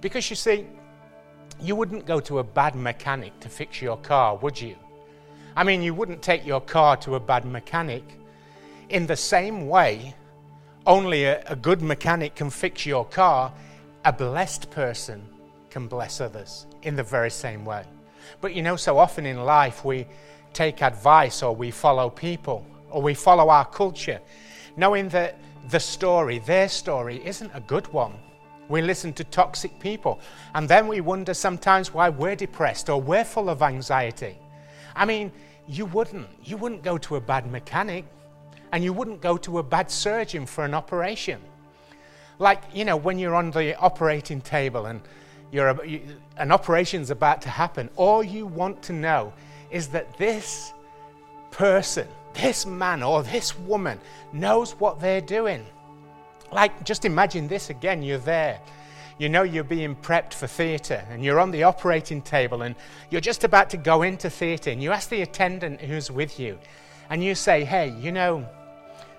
because 0.00 0.28
you 0.28 0.36
see, 0.36 0.66
you 1.60 1.76
wouldn't 1.76 2.06
go 2.06 2.18
to 2.20 2.40
a 2.40 2.44
bad 2.44 2.74
mechanic 2.74 3.38
to 3.40 3.48
fix 3.48 3.80
your 3.80 3.96
car, 3.98 4.36
would 4.36 4.60
you? 4.60 4.74
I 5.54 5.64
mean, 5.64 5.82
you 5.82 5.94
wouldn't 5.94 6.22
take 6.22 6.44
your 6.44 6.60
car 6.60 6.96
to 6.98 7.14
a 7.14 7.20
bad 7.20 7.44
mechanic. 7.44 8.02
In 8.88 9.06
the 9.06 9.16
same 9.16 9.68
way, 9.68 10.14
only 10.86 11.24
a, 11.24 11.42
a 11.46 11.54
good 11.54 11.82
mechanic 11.82 12.34
can 12.34 12.50
fix 12.50 12.84
your 12.84 13.04
car, 13.04 13.52
a 14.04 14.12
blessed 14.12 14.70
person 14.70 15.22
can 15.70 15.86
bless 15.86 16.20
others 16.20 16.66
in 16.82 16.96
the 16.96 17.02
very 17.02 17.30
same 17.30 17.64
way. 17.64 17.84
But 18.40 18.54
you 18.54 18.62
know, 18.62 18.76
so 18.76 18.98
often 18.98 19.26
in 19.26 19.44
life 19.44 19.84
we 19.84 20.06
take 20.52 20.82
advice 20.82 21.42
or 21.42 21.54
we 21.54 21.70
follow 21.70 22.10
people 22.10 22.66
or 22.90 23.00
we 23.02 23.14
follow 23.14 23.48
our 23.48 23.64
culture, 23.64 24.20
knowing 24.76 25.08
that 25.10 25.38
the 25.70 25.80
story, 25.80 26.38
their 26.40 26.68
story, 26.68 27.24
isn't 27.24 27.50
a 27.54 27.60
good 27.60 27.86
one. 27.92 28.14
We 28.68 28.82
listen 28.82 29.12
to 29.14 29.24
toxic 29.24 29.78
people 29.80 30.20
and 30.54 30.68
then 30.68 30.88
we 30.88 31.00
wonder 31.00 31.34
sometimes 31.34 31.92
why 31.92 32.08
we're 32.08 32.36
depressed 32.36 32.88
or 32.88 33.00
we're 33.00 33.24
full 33.24 33.48
of 33.48 33.62
anxiety. 33.62 34.36
I 34.94 35.04
mean, 35.04 35.32
you 35.68 35.86
wouldn't. 35.86 36.28
You 36.44 36.56
wouldn't 36.56 36.82
go 36.82 36.98
to 36.98 37.16
a 37.16 37.20
bad 37.20 37.50
mechanic 37.50 38.04
and 38.72 38.82
you 38.82 38.92
wouldn't 38.92 39.20
go 39.20 39.36
to 39.38 39.58
a 39.58 39.62
bad 39.62 39.90
surgeon 39.90 40.46
for 40.46 40.64
an 40.64 40.74
operation. 40.74 41.40
Like, 42.38 42.62
you 42.72 42.84
know, 42.84 42.96
when 42.96 43.18
you're 43.18 43.34
on 43.34 43.50
the 43.50 43.76
operating 43.78 44.40
table 44.40 44.86
and 44.86 45.00
you're, 45.52 45.84
you, 45.84 46.00
an 46.38 46.50
operation's 46.50 47.10
about 47.10 47.42
to 47.42 47.50
happen, 47.50 47.90
all 47.96 48.22
you 48.22 48.46
want 48.46 48.82
to 48.84 48.92
know 48.92 49.32
is 49.72 49.88
that 49.88 50.16
this 50.18 50.72
person, 51.50 52.06
this 52.34 52.66
man 52.66 53.02
or 53.02 53.22
this 53.22 53.58
woman 53.58 53.98
knows 54.32 54.72
what 54.72 55.00
they're 55.00 55.20
doing. 55.20 55.66
Like, 56.52 56.84
just 56.84 57.04
imagine 57.04 57.48
this 57.48 57.70
again 57.70 58.02
you're 58.02 58.18
there. 58.18 58.60
You 59.18 59.28
know 59.28 59.42
you're 59.42 59.64
being 59.64 59.94
prepped 59.96 60.34
for 60.34 60.46
theatre 60.46 61.04
and 61.10 61.24
you're 61.24 61.40
on 61.40 61.50
the 61.50 61.62
operating 61.62 62.22
table 62.22 62.62
and 62.62 62.74
you're 63.10 63.20
just 63.20 63.44
about 63.44 63.70
to 63.70 63.76
go 63.76 64.02
into 64.02 64.28
theatre 64.28 64.70
and 64.70 64.82
you 64.82 64.90
ask 64.92 65.08
the 65.08 65.22
attendant 65.22 65.80
who's 65.80 66.10
with 66.10 66.38
you 66.38 66.58
and 67.10 67.22
you 67.22 67.34
say, 67.34 67.64
Hey, 67.64 67.90
you 68.00 68.12
know, 68.12 68.46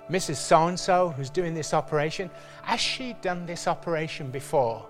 Mrs. 0.09 0.35
So 0.35 0.67
and 0.67 0.79
so 0.79 1.09
who's 1.09 1.29
doing 1.29 1.53
this 1.53 1.73
operation, 1.73 2.29
has 2.63 2.79
she 2.79 3.13
done 3.21 3.45
this 3.45 3.67
operation 3.67 4.29
before? 4.29 4.85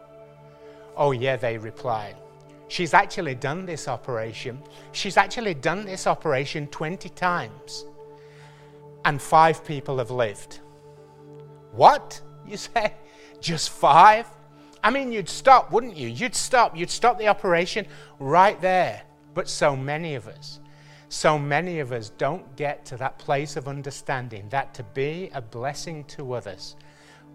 Oh, 0.95 1.11
yeah, 1.11 1.35
they 1.35 1.57
replied. 1.57 2.15
She's 2.67 2.93
actually 2.93 3.35
done 3.35 3.65
this 3.65 3.87
operation. 3.87 4.61
She's 4.91 5.17
actually 5.17 5.53
done 5.53 5.85
this 5.85 6.07
operation 6.07 6.67
20 6.67 7.09
times. 7.09 7.85
And 9.05 9.21
five 9.21 9.65
people 9.65 9.97
have 9.97 10.11
lived. 10.11 10.59
What? 11.71 12.21
You 12.47 12.57
say? 12.57 12.93
Just 13.41 13.69
five? 13.69 14.27
I 14.83 14.89
mean, 14.89 15.11
you'd 15.11 15.29
stop, 15.29 15.71
wouldn't 15.71 15.95
you? 15.95 16.07
You'd 16.07 16.35
stop. 16.35 16.75
You'd 16.75 16.89
stop 16.89 17.17
the 17.17 17.27
operation 17.27 17.85
right 18.19 18.59
there. 18.59 19.03
But 19.33 19.49
so 19.49 19.75
many 19.75 20.15
of 20.15 20.27
us, 20.27 20.59
so 21.09 21.39
many 21.39 21.79
of 21.79 21.91
us 21.91 22.09
don't 22.09 22.55
get 22.55 22.85
to 22.85 22.97
that 22.97 23.17
place 23.17 23.55
of 23.55 23.67
understanding 23.67 24.47
that 24.49 24.73
to 24.75 24.83
be 24.83 25.29
a 25.33 25.41
blessing 25.41 26.03
to 26.05 26.33
others, 26.33 26.75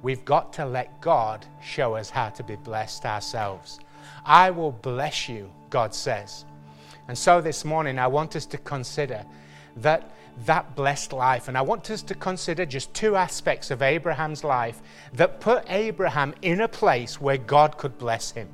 we've 0.02 0.25
got 0.25 0.52
to 0.54 0.66
let 0.66 1.00
God 1.00 1.47
show 1.62 1.94
us 1.94 2.11
how 2.11 2.28
to 2.30 2.42
be 2.42 2.56
blessed 2.56 3.04
ourselves. 3.04 3.80
I 4.24 4.50
will 4.50 4.72
bless 4.72 5.28
you, 5.28 5.50
God 5.70 5.94
says. 5.94 6.44
And 7.08 7.16
so 7.16 7.40
this 7.40 7.64
morning, 7.64 7.98
I 7.98 8.06
want 8.06 8.36
us 8.36 8.46
to 8.46 8.58
consider 8.58 9.24
that 9.76 10.10
that 10.46 10.76
blessed 10.76 11.12
life. 11.12 11.48
And 11.48 11.56
I 11.58 11.62
want 11.62 11.90
us 11.90 12.02
to 12.02 12.14
consider 12.14 12.64
just 12.64 12.92
two 12.94 13.16
aspects 13.16 13.70
of 13.70 13.82
Abraham's 13.82 14.44
life 14.44 14.80
that 15.14 15.40
put 15.40 15.64
Abraham 15.68 16.34
in 16.42 16.60
a 16.60 16.68
place 16.68 17.20
where 17.20 17.38
God 17.38 17.76
could 17.76 17.98
bless 17.98 18.30
him. 18.30 18.48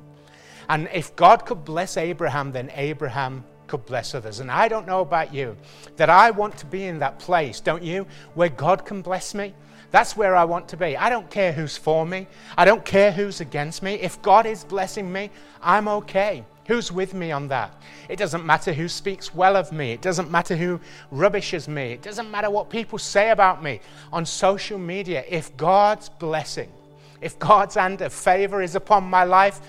And 0.67 0.89
if 0.93 1.15
God 1.15 1.45
could 1.45 1.63
bless 1.63 1.97
Abraham, 1.97 2.51
then 2.51 2.71
Abraham 2.73 3.43
could 3.67 3.85
bless 3.85 4.15
others. 4.15 4.39
And 4.39 4.49
I 4.49 4.67
don't 4.67 4.87
know 4.87 5.01
about 5.01 5.33
you, 5.33 5.57
that 5.97 6.09
I 6.09 6.31
want 6.31 6.57
to 6.57 6.65
be 6.65 6.85
in 6.85 6.99
that 6.99 7.19
place, 7.19 7.59
don't 7.59 7.83
you, 7.83 8.07
where 8.33 8.49
God 8.49 8.85
can 8.85 9.01
bless 9.01 9.33
me? 9.35 9.53
That's 9.95 10.17
where 10.17 10.35
I 10.35 10.43
want 10.43 10.67
to 10.67 10.75
be. 10.75 10.97
I 10.97 11.09
don't 11.09 11.29
care 11.29 11.53
who's 11.53 11.77
for 11.77 12.05
me, 12.05 12.27
I 12.57 12.65
don't 12.65 12.83
care 12.83 13.13
who's 13.13 13.39
against 13.39 13.81
me. 13.81 13.93
If 13.93 14.21
God 14.21 14.45
is 14.45 14.65
blessing 14.65 15.09
me, 15.09 15.29
I'm 15.61 15.87
okay. 15.87 16.43
Who's 16.67 16.91
with 16.91 17.13
me 17.13 17.31
on 17.31 17.47
that? 17.47 17.81
It 18.09 18.19
doesn't 18.19 18.45
matter 18.45 18.73
who 18.73 18.89
speaks 18.89 19.33
well 19.33 19.55
of 19.55 19.71
me. 19.71 19.93
It 19.93 20.01
doesn't 20.01 20.29
matter 20.29 20.57
who 20.57 20.81
rubbishes 21.11 21.69
me. 21.69 21.93
It 21.93 22.01
doesn't 22.01 22.29
matter 22.29 22.49
what 22.49 22.69
people 22.69 22.99
say 22.99 23.29
about 23.29 23.63
me 23.63 23.79
on 24.11 24.25
social 24.25 24.77
media. 24.77 25.23
If 25.29 25.55
God's 25.55 26.09
blessing, 26.09 26.73
if 27.21 27.39
God's 27.39 27.75
hand 27.75 28.01
of 28.01 28.11
favor 28.11 28.61
is 28.61 28.75
upon 28.75 29.05
my 29.05 29.23
life, 29.23 29.61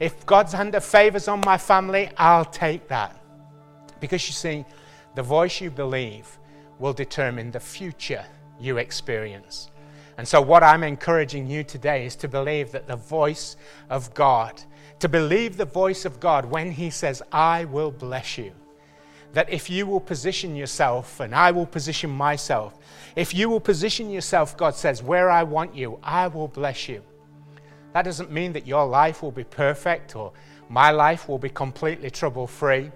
if 0.00 0.24
God's 0.24 0.54
hand 0.54 0.74
of 0.74 0.82
favor 0.82 1.18
is 1.18 1.28
on 1.28 1.42
my 1.44 1.58
family, 1.58 2.08
I'll 2.16 2.46
take 2.46 2.88
that. 2.88 3.20
Because 4.00 4.26
you 4.28 4.32
see, 4.32 4.64
the 5.14 5.22
voice 5.22 5.60
you 5.60 5.70
believe 5.70 6.38
will 6.78 6.94
determine 6.94 7.50
the 7.50 7.60
future 7.60 8.24
you 8.58 8.78
experience. 8.78 9.68
And 10.16 10.26
so, 10.26 10.40
what 10.40 10.62
I'm 10.62 10.84
encouraging 10.84 11.48
you 11.48 11.64
today 11.64 12.06
is 12.06 12.16
to 12.16 12.28
believe 12.28 12.72
that 12.72 12.86
the 12.86 12.96
voice 12.96 13.56
of 13.90 14.14
God 14.14 14.62
to 15.04 15.08
believe 15.08 15.58
the 15.58 15.66
voice 15.66 16.06
of 16.06 16.18
God 16.18 16.46
when 16.46 16.70
He 16.70 16.88
says, 16.88 17.22
I 17.30 17.66
will 17.66 17.90
bless 17.90 18.38
you. 18.38 18.52
That 19.32 19.50
if 19.50 19.68
you 19.68 19.86
will 19.86 20.00
position 20.00 20.56
yourself 20.56 21.20
and 21.20 21.34
I 21.34 21.50
will 21.50 21.66
position 21.66 22.08
myself, 22.08 22.78
if 23.16 23.34
you 23.34 23.48
will 23.48 23.60
position 23.60 24.08
yourself, 24.08 24.56
God 24.56 24.74
says, 24.74 25.02
where 25.02 25.28
I 25.28 25.42
want 25.42 25.74
you, 25.74 25.98
I 26.02 26.28
will 26.28 26.48
bless 26.48 26.88
you. 26.88 27.02
That 27.92 28.06
doesn't 28.06 28.30
mean 28.30 28.54
that 28.54 28.66
your 28.66 28.86
life 28.86 29.22
will 29.22 29.32
be 29.32 29.44
perfect 29.44 30.16
or 30.16 30.32
my 30.68 30.90
life 30.90 31.28
will 31.28 31.38
be 31.38 31.50
completely 31.50 32.10
trouble 32.10 32.46
free. 32.46 32.90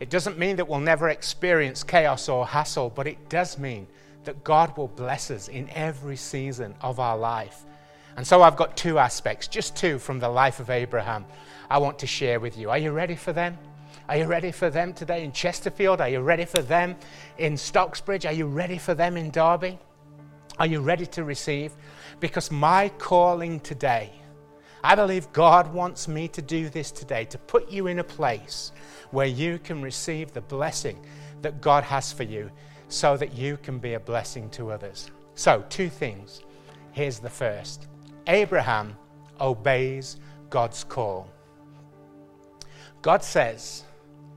It 0.00 0.08
doesn't 0.08 0.38
mean 0.38 0.56
that 0.56 0.68
we'll 0.68 0.80
never 0.80 1.10
experience 1.10 1.82
chaos 1.82 2.28
or 2.28 2.46
hassle, 2.46 2.90
but 2.90 3.06
it 3.06 3.28
does 3.28 3.58
mean 3.58 3.88
that 4.26 4.44
God 4.44 4.76
will 4.76 4.88
bless 4.88 5.30
us 5.30 5.48
in 5.48 5.70
every 5.70 6.16
season 6.16 6.74
of 6.82 7.00
our 7.00 7.16
life. 7.16 7.64
And 8.16 8.26
so 8.26 8.42
I've 8.42 8.56
got 8.56 8.76
two 8.76 8.98
aspects, 8.98 9.46
just 9.46 9.76
two 9.76 9.98
from 9.98 10.18
the 10.18 10.28
life 10.28 10.60
of 10.60 10.68
Abraham, 10.68 11.24
I 11.70 11.78
want 11.78 11.98
to 12.00 12.06
share 12.06 12.40
with 12.40 12.58
you. 12.58 12.70
Are 12.70 12.78
you 12.78 12.92
ready 12.92 13.16
for 13.16 13.32
them? 13.32 13.56
Are 14.08 14.16
you 14.16 14.26
ready 14.26 14.52
for 14.52 14.70
them 14.70 14.92
today 14.92 15.24
in 15.24 15.32
Chesterfield? 15.32 16.00
Are 16.00 16.08
you 16.08 16.20
ready 16.20 16.44
for 16.44 16.62
them 16.62 16.96
in 17.38 17.54
Stocksbridge? 17.54 18.28
Are 18.28 18.32
you 18.32 18.46
ready 18.46 18.78
for 18.78 18.94
them 18.94 19.16
in 19.16 19.30
Derby? 19.30 19.78
Are 20.58 20.66
you 20.66 20.80
ready 20.80 21.06
to 21.06 21.24
receive? 21.24 21.72
Because 22.20 22.50
my 22.50 22.88
calling 22.98 23.60
today, 23.60 24.12
I 24.82 24.94
believe 24.94 25.32
God 25.32 25.72
wants 25.72 26.08
me 26.08 26.28
to 26.28 26.42
do 26.42 26.68
this 26.68 26.90
today, 26.90 27.24
to 27.26 27.38
put 27.38 27.70
you 27.70 27.88
in 27.88 27.98
a 27.98 28.04
place 28.04 28.72
where 29.10 29.26
you 29.26 29.58
can 29.58 29.82
receive 29.82 30.32
the 30.32 30.40
blessing 30.40 31.04
that 31.42 31.60
God 31.60 31.84
has 31.84 32.12
for 32.12 32.22
you 32.22 32.50
so 32.88 33.16
that 33.16 33.34
you 33.34 33.56
can 33.58 33.78
be 33.78 33.94
a 33.94 34.00
blessing 34.00 34.48
to 34.50 34.70
others. 34.70 35.10
So, 35.34 35.64
two 35.68 35.88
things. 35.88 36.42
Here's 36.92 37.18
the 37.18 37.30
first 37.30 37.88
Abraham 38.26 38.96
obeys 39.40 40.16
God's 40.50 40.84
call. 40.84 41.28
God 43.02 43.22
says, 43.22 43.84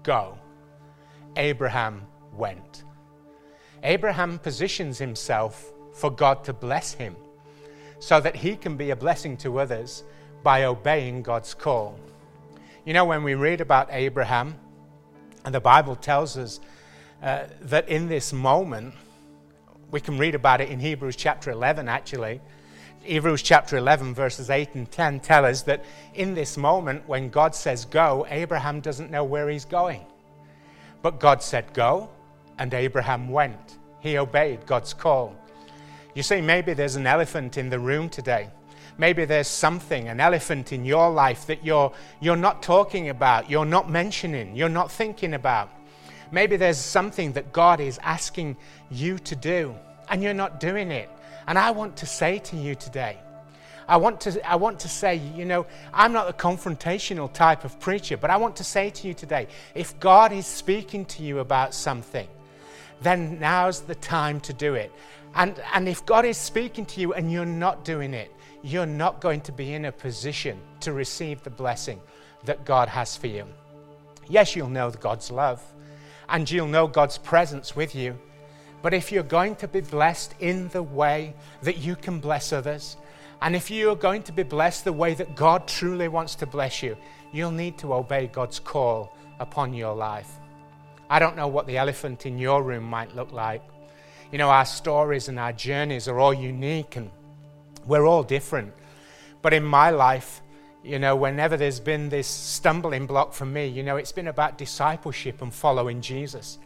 Go. 0.04 0.38
Abraham 1.36 2.02
went. 2.34 2.84
Abraham 3.84 4.40
positions 4.40 4.98
himself 4.98 5.72
for 5.94 6.10
God 6.10 6.44
to 6.46 6.54
bless 6.54 6.94
him 6.94 7.16
so 8.00 8.20
that 8.20 8.36
he 8.36 8.56
can 8.56 8.78
be 8.78 8.90
a 8.90 8.96
blessing 8.96 9.38
to 9.38 9.60
others 9.60 10.04
by 10.44 10.64
obeying 10.64 11.22
God's 11.22 11.54
call. 11.54 12.00
You 12.86 12.94
know, 12.94 13.06
when 13.06 13.24
we 13.24 13.36
read 13.36 13.62
about 13.62 13.90
Abraham, 13.92 14.56
and 15.46 15.54
the 15.54 15.60
Bible 15.60 15.96
tells 15.96 16.38
us 16.38 16.60
uh, 17.22 17.46
that 17.62 17.90
in 17.90 18.08
this 18.08 18.34
moment, 18.34 18.94
we 19.92 20.00
can 20.00 20.18
read 20.18 20.36
about 20.36 20.62
it 20.62 20.70
in 20.70 20.80
Hebrews 20.80 21.16
chapter 21.16 21.52
11 21.52 21.88
actually 21.88 22.42
Hebrews 23.02 23.42
chapter 23.42 23.78
11, 23.78 24.14
verses 24.14 24.50
8 24.50 24.76
and 24.76 24.92
10 24.92 25.22
tell 25.22 25.46
us 25.46 25.62
that 25.64 25.84
in 26.14 26.36
this 26.36 26.58
moment, 26.58 27.08
when 27.08 27.30
God 27.30 27.56
says 27.56 27.86
go, 27.86 28.28
Abraham 28.30 28.82
doesn't 28.82 29.10
know 29.10 29.24
where 29.24 29.50
he's 29.50 29.66
going. 29.66 30.06
But 31.02 31.20
God 31.20 31.42
said 31.42 31.74
go, 31.74 32.10
and 32.58 32.74
Abraham 32.74 33.30
went. 33.30 33.78
He 34.02 34.18
obeyed 34.18 34.66
God's 34.66 34.94
call. 34.94 35.34
You 36.14 36.24
see, 36.24 36.42
maybe 36.42 36.74
there's 36.74 36.98
an 36.98 37.08
elephant 37.08 37.58
in 37.58 37.70
the 37.70 37.80
room 37.80 38.10
today. 38.10 38.50
Maybe 38.98 39.24
there's 39.24 39.48
something, 39.48 40.10
an 40.10 40.20
elephant 40.20 40.74
in 40.74 40.84
your 40.84 41.10
life 41.10 41.48
that 41.48 41.64
you're, 41.64 41.94
you're 42.20 42.36
not 42.36 42.62
talking 42.62 43.08
about, 43.10 43.50
you're 43.50 43.66
not 43.66 43.90
mentioning, 43.90 44.58
you're 44.58 44.68
not 44.68 44.92
thinking 44.92 45.34
about. 45.34 45.72
Maybe 46.32 46.58
there's 46.58 46.78
something 46.78 47.34
that 47.34 47.52
God 47.52 47.80
is 47.80 48.00
asking 48.04 48.58
you 48.92 49.18
to 49.20 49.36
do, 49.36 49.76
and 50.10 50.22
you're 50.22 50.34
not 50.34 50.60
doing 50.60 50.92
it. 50.92 51.10
And 51.48 51.58
I 51.58 51.72
want 51.72 51.98
to 51.98 52.06
say 52.06 52.40
to 52.40 52.56
you 52.56 52.76
today, 52.76 53.18
I 53.88 53.98
want 53.98 54.22
to, 54.22 54.48
I 54.48 54.56
want 54.56 54.80
to 54.82 54.88
say, 54.88 55.16
you 55.16 55.46
know, 55.46 55.66
I'm 55.92 56.14
not 56.14 56.30
a 56.30 56.34
confrontational 56.34 57.34
type 57.34 57.66
of 57.66 57.80
preacher, 57.80 58.18
but 58.18 58.30
I 58.30 58.38
want 58.38 58.56
to 58.58 58.64
say 58.64 58.92
to 58.92 59.08
you 59.08 59.16
today 59.16 59.48
if 59.74 60.00
God 60.00 60.32
is 60.32 60.46
speaking 60.46 61.06
to 61.06 61.24
you 61.24 61.40
about 61.40 61.74
something, 61.74 62.28
then 63.02 63.40
now's 63.40 63.82
the 63.82 63.96
time 63.96 64.40
to 64.42 64.54
do 64.54 64.76
it. 64.76 64.92
And, 65.34 65.60
and 65.74 65.90
if 65.90 66.06
God 66.06 66.24
is 66.24 66.38
speaking 66.38 66.86
to 66.86 67.02
you 67.02 67.14
and 67.14 67.32
you're 67.32 67.46
not 67.46 67.84
doing 67.84 68.14
it, 68.14 68.32
you're 68.62 68.86
not 68.86 69.22
going 69.22 69.42
to 69.42 69.52
be 69.52 69.74
in 69.74 69.86
a 69.86 69.92
position 69.92 70.60
to 70.82 70.94
receive 70.94 71.42
the 71.42 71.50
blessing 71.50 72.00
that 72.46 72.66
God 72.66 72.90
has 72.90 73.18
for 73.18 73.28
you. 73.28 73.46
Yes, 74.28 74.56
you'll 74.56 74.70
know 74.70 74.92
God's 74.92 75.32
love 75.32 75.64
and 76.30 76.50
you'll 76.50 76.68
know 76.68 76.88
God's 76.88 77.18
presence 77.18 77.76
with 77.76 77.96
you. 77.96 78.18
But 78.82 78.94
if 78.94 79.12
you're 79.12 79.24
going 79.24 79.56
to 79.58 79.68
be 79.68 79.82
blessed 79.82 80.36
in 80.40 80.70
the 80.70 80.84
way 80.84 81.34
that 81.64 81.78
you 81.78 81.96
can 81.96 82.20
bless 82.20 82.54
others, 82.54 82.98
and 83.42 83.56
if 83.56 83.70
you're 83.72 83.96
going 83.96 84.24
to 84.24 84.32
be 84.32 84.44
blessed 84.44 84.86
the 84.86 84.94
way 84.94 85.14
that 85.14 85.36
God 85.36 85.68
truly 85.68 86.08
wants 86.08 86.36
to 86.36 86.46
bless 86.46 86.84
you, 86.84 86.96
you'll 87.32 87.52
need 87.52 87.78
to 87.80 87.94
obey 87.94 88.28
God's 88.28 88.60
call 88.60 89.16
upon 89.40 89.74
your 89.74 89.96
life. 89.96 90.32
I 91.10 91.20
don't 91.20 91.36
know 91.36 91.48
what 91.48 91.66
the 91.66 91.78
elephant 91.78 92.26
in 92.26 92.38
your 92.38 92.64
room 92.64 92.84
might 92.84 93.16
look 93.16 93.32
like. 93.32 93.64
You 94.32 94.38
know, 94.38 94.50
our 94.50 94.66
stories 94.66 95.28
and 95.28 95.40
our 95.40 95.54
journeys 95.54 96.08
are 96.08 96.20
all 96.20 96.34
unique 96.34 96.96
and 96.96 97.10
we're 97.88 98.06
all 98.06 98.24
different. 98.24 98.74
But 99.42 99.54
in 99.54 99.64
my 99.64 99.90
life, 99.90 100.42
you 100.84 101.00
know, 101.00 101.16
whenever 101.16 101.58
there's 101.58 101.80
been 101.80 102.10
this 102.10 102.28
stumbling 102.28 103.06
block 103.06 103.34
for 103.34 103.46
me, 103.46 103.68
you 103.68 103.84
know, 103.84 103.98
it's 103.98 104.12
been 104.12 104.28
about 104.28 104.58
discipleship 104.58 105.42
and 105.42 105.54
following 105.54 106.02
Jesus. 106.02 106.58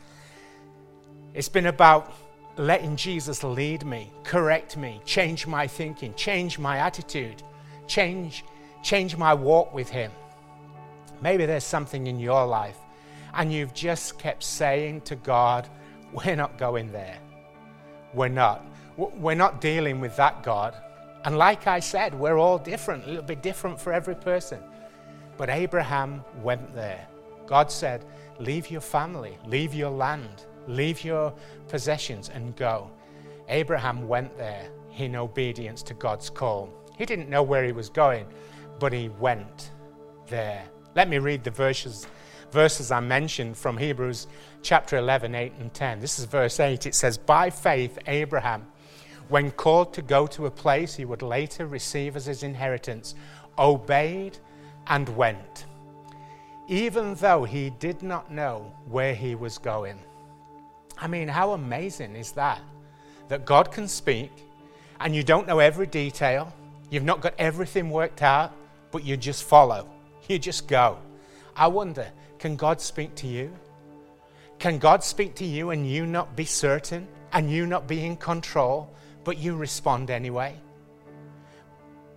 It's 1.33 1.49
been 1.49 1.65
about 1.65 2.13
letting 2.57 2.95
Jesus 2.95 3.43
lead 3.43 3.83
me, 3.85 4.11
correct 4.23 4.77
me, 4.77 5.01
change 5.05 5.47
my 5.47 5.65
thinking, 5.65 6.13
change 6.13 6.59
my 6.59 6.77
attitude, 6.77 7.41
change, 7.87 8.45
change 8.83 9.17
my 9.17 9.33
walk 9.33 9.73
with 9.73 9.89
Him. 9.89 10.11
Maybe 11.21 11.45
there's 11.45 11.63
something 11.63 12.05
in 12.05 12.19
your 12.19 12.45
life 12.45 12.77
and 13.33 13.51
you've 13.51 13.73
just 13.73 14.19
kept 14.19 14.43
saying 14.43 15.01
to 15.01 15.15
God, 15.15 15.67
We're 16.13 16.35
not 16.35 16.57
going 16.59 16.91
there. 16.91 17.17
We're 18.13 18.27
not. 18.27 18.63
We're 18.95 19.33
not 19.33 19.59
dealing 19.59 19.99
with 19.99 20.15
that 20.17 20.43
God. 20.43 20.75
And 21.25 21.37
like 21.37 21.67
I 21.67 21.79
said, 21.79 22.13
we're 22.13 22.37
all 22.37 22.57
different. 22.57 23.07
It'll 23.07 23.23
be 23.23 23.35
different 23.35 23.79
for 23.79 23.93
every 23.93 24.15
person. 24.15 24.59
But 25.37 25.49
Abraham 25.49 26.23
went 26.41 26.73
there. 26.73 27.07
God 27.47 27.71
said, 27.71 28.05
Leave 28.39 28.69
your 28.69 28.81
family, 28.81 29.37
leave 29.45 29.73
your 29.73 29.91
land, 29.91 30.45
leave 30.67 31.03
your 31.03 31.33
possessions, 31.67 32.29
and 32.29 32.55
go. 32.55 32.89
Abraham 33.47 34.07
went 34.07 34.35
there 34.37 34.69
in 34.97 35.15
obedience 35.15 35.83
to 35.83 35.93
God's 35.93 36.29
call. 36.29 36.69
He 36.97 37.05
didn't 37.05 37.29
know 37.29 37.43
where 37.43 37.63
he 37.63 37.71
was 37.71 37.89
going, 37.89 38.25
but 38.79 38.91
he 38.91 39.09
went 39.09 39.71
there. 40.27 40.63
Let 40.95 41.09
me 41.09 41.19
read 41.19 41.43
the 41.43 41.51
verses, 41.51 42.07
verses 42.51 42.91
I 42.91 42.99
mentioned 42.99 43.57
from 43.57 43.77
Hebrews 43.77 44.27
chapter 44.61 44.97
11, 44.97 45.35
8, 45.35 45.53
and 45.59 45.73
10. 45.73 45.99
This 45.99 46.19
is 46.19 46.25
verse 46.25 46.59
8. 46.59 46.85
It 46.85 46.95
says, 46.95 47.17
By 47.17 47.49
faith, 47.49 47.97
Abraham 48.07 48.65
when 49.29 49.51
called 49.51 49.93
to 49.93 50.01
go 50.01 50.27
to 50.27 50.45
a 50.45 50.51
place 50.51 50.95
he 50.95 51.05
would 51.05 51.21
later 51.21 51.67
receive 51.67 52.15
as 52.15 52.25
his 52.25 52.43
inheritance, 52.43 53.15
obeyed 53.57 54.37
and 54.87 55.09
went, 55.15 55.65
even 56.67 57.15
though 57.15 57.43
he 57.43 57.69
did 57.71 58.01
not 58.01 58.31
know 58.31 58.71
where 58.87 59.13
he 59.13 59.35
was 59.35 59.57
going. 59.57 59.99
I 60.97 61.07
mean, 61.07 61.27
how 61.27 61.51
amazing 61.51 62.15
is 62.15 62.31
that? 62.33 62.61
That 63.27 63.45
God 63.45 63.71
can 63.71 63.87
speak 63.87 64.31
and 64.99 65.15
you 65.15 65.23
don't 65.23 65.47
know 65.47 65.59
every 65.59 65.87
detail, 65.87 66.53
you've 66.89 67.03
not 67.03 67.21
got 67.21 67.33
everything 67.37 67.89
worked 67.89 68.21
out, 68.21 68.53
but 68.91 69.03
you 69.03 69.17
just 69.17 69.43
follow, 69.43 69.87
you 70.27 70.39
just 70.39 70.67
go. 70.67 70.97
I 71.55 71.67
wonder, 71.67 72.07
can 72.39 72.55
God 72.55 72.79
speak 72.79 73.15
to 73.15 73.27
you? 73.27 73.53
Can 74.59 74.77
God 74.77 75.03
speak 75.03 75.35
to 75.35 75.45
you 75.45 75.71
and 75.71 75.89
you 75.89 76.05
not 76.05 76.35
be 76.35 76.45
certain 76.45 77.07
and 77.33 77.51
you 77.51 77.65
not 77.65 77.87
be 77.87 78.05
in 78.05 78.15
control? 78.15 78.89
But 79.23 79.37
you 79.37 79.55
respond 79.55 80.09
anyway. 80.09 80.55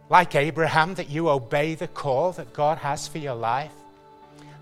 Like 0.08 0.34
Abraham, 0.34 0.94
that 0.94 1.10
you 1.10 1.28
obey 1.28 1.74
the 1.74 1.88
call 1.88 2.32
that 2.32 2.52
God 2.52 2.78
has 2.78 3.08
for 3.08 3.18
your 3.18 3.34
life. 3.34 3.72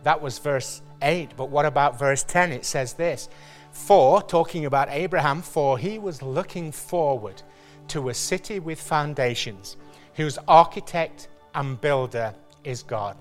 That 0.02 0.20
was 0.20 0.38
verse 0.38 0.83
8, 1.02 1.30
but 1.37 1.50
what 1.50 1.66
about 1.66 1.98
verse 1.98 2.22
10? 2.22 2.52
It 2.52 2.64
says 2.64 2.94
this 2.94 3.28
For, 3.72 4.22
talking 4.22 4.64
about 4.64 4.88
Abraham, 4.90 5.42
for 5.42 5.76
he 5.78 5.98
was 5.98 6.22
looking 6.22 6.72
forward 6.72 7.42
to 7.88 8.09
a 8.09 8.14
city 8.14 8.59
with 8.59 8.80
foundations, 8.80 9.76
whose 10.14 10.38
architect 10.48 11.28
and 11.54 11.80
builder 11.80 12.35
is 12.64 12.83
God. 12.83 13.16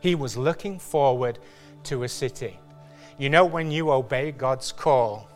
He 0.00 0.14
was 0.14 0.36
looking 0.36 0.78
forward 0.78 1.38
to 1.84 2.04
a 2.04 2.08
city. 2.08 2.58
You 3.18 3.30
know, 3.30 3.44
when 3.44 3.70
you 3.70 3.90
obey 3.90 4.32
God's 4.32 4.70
call, 4.72 5.28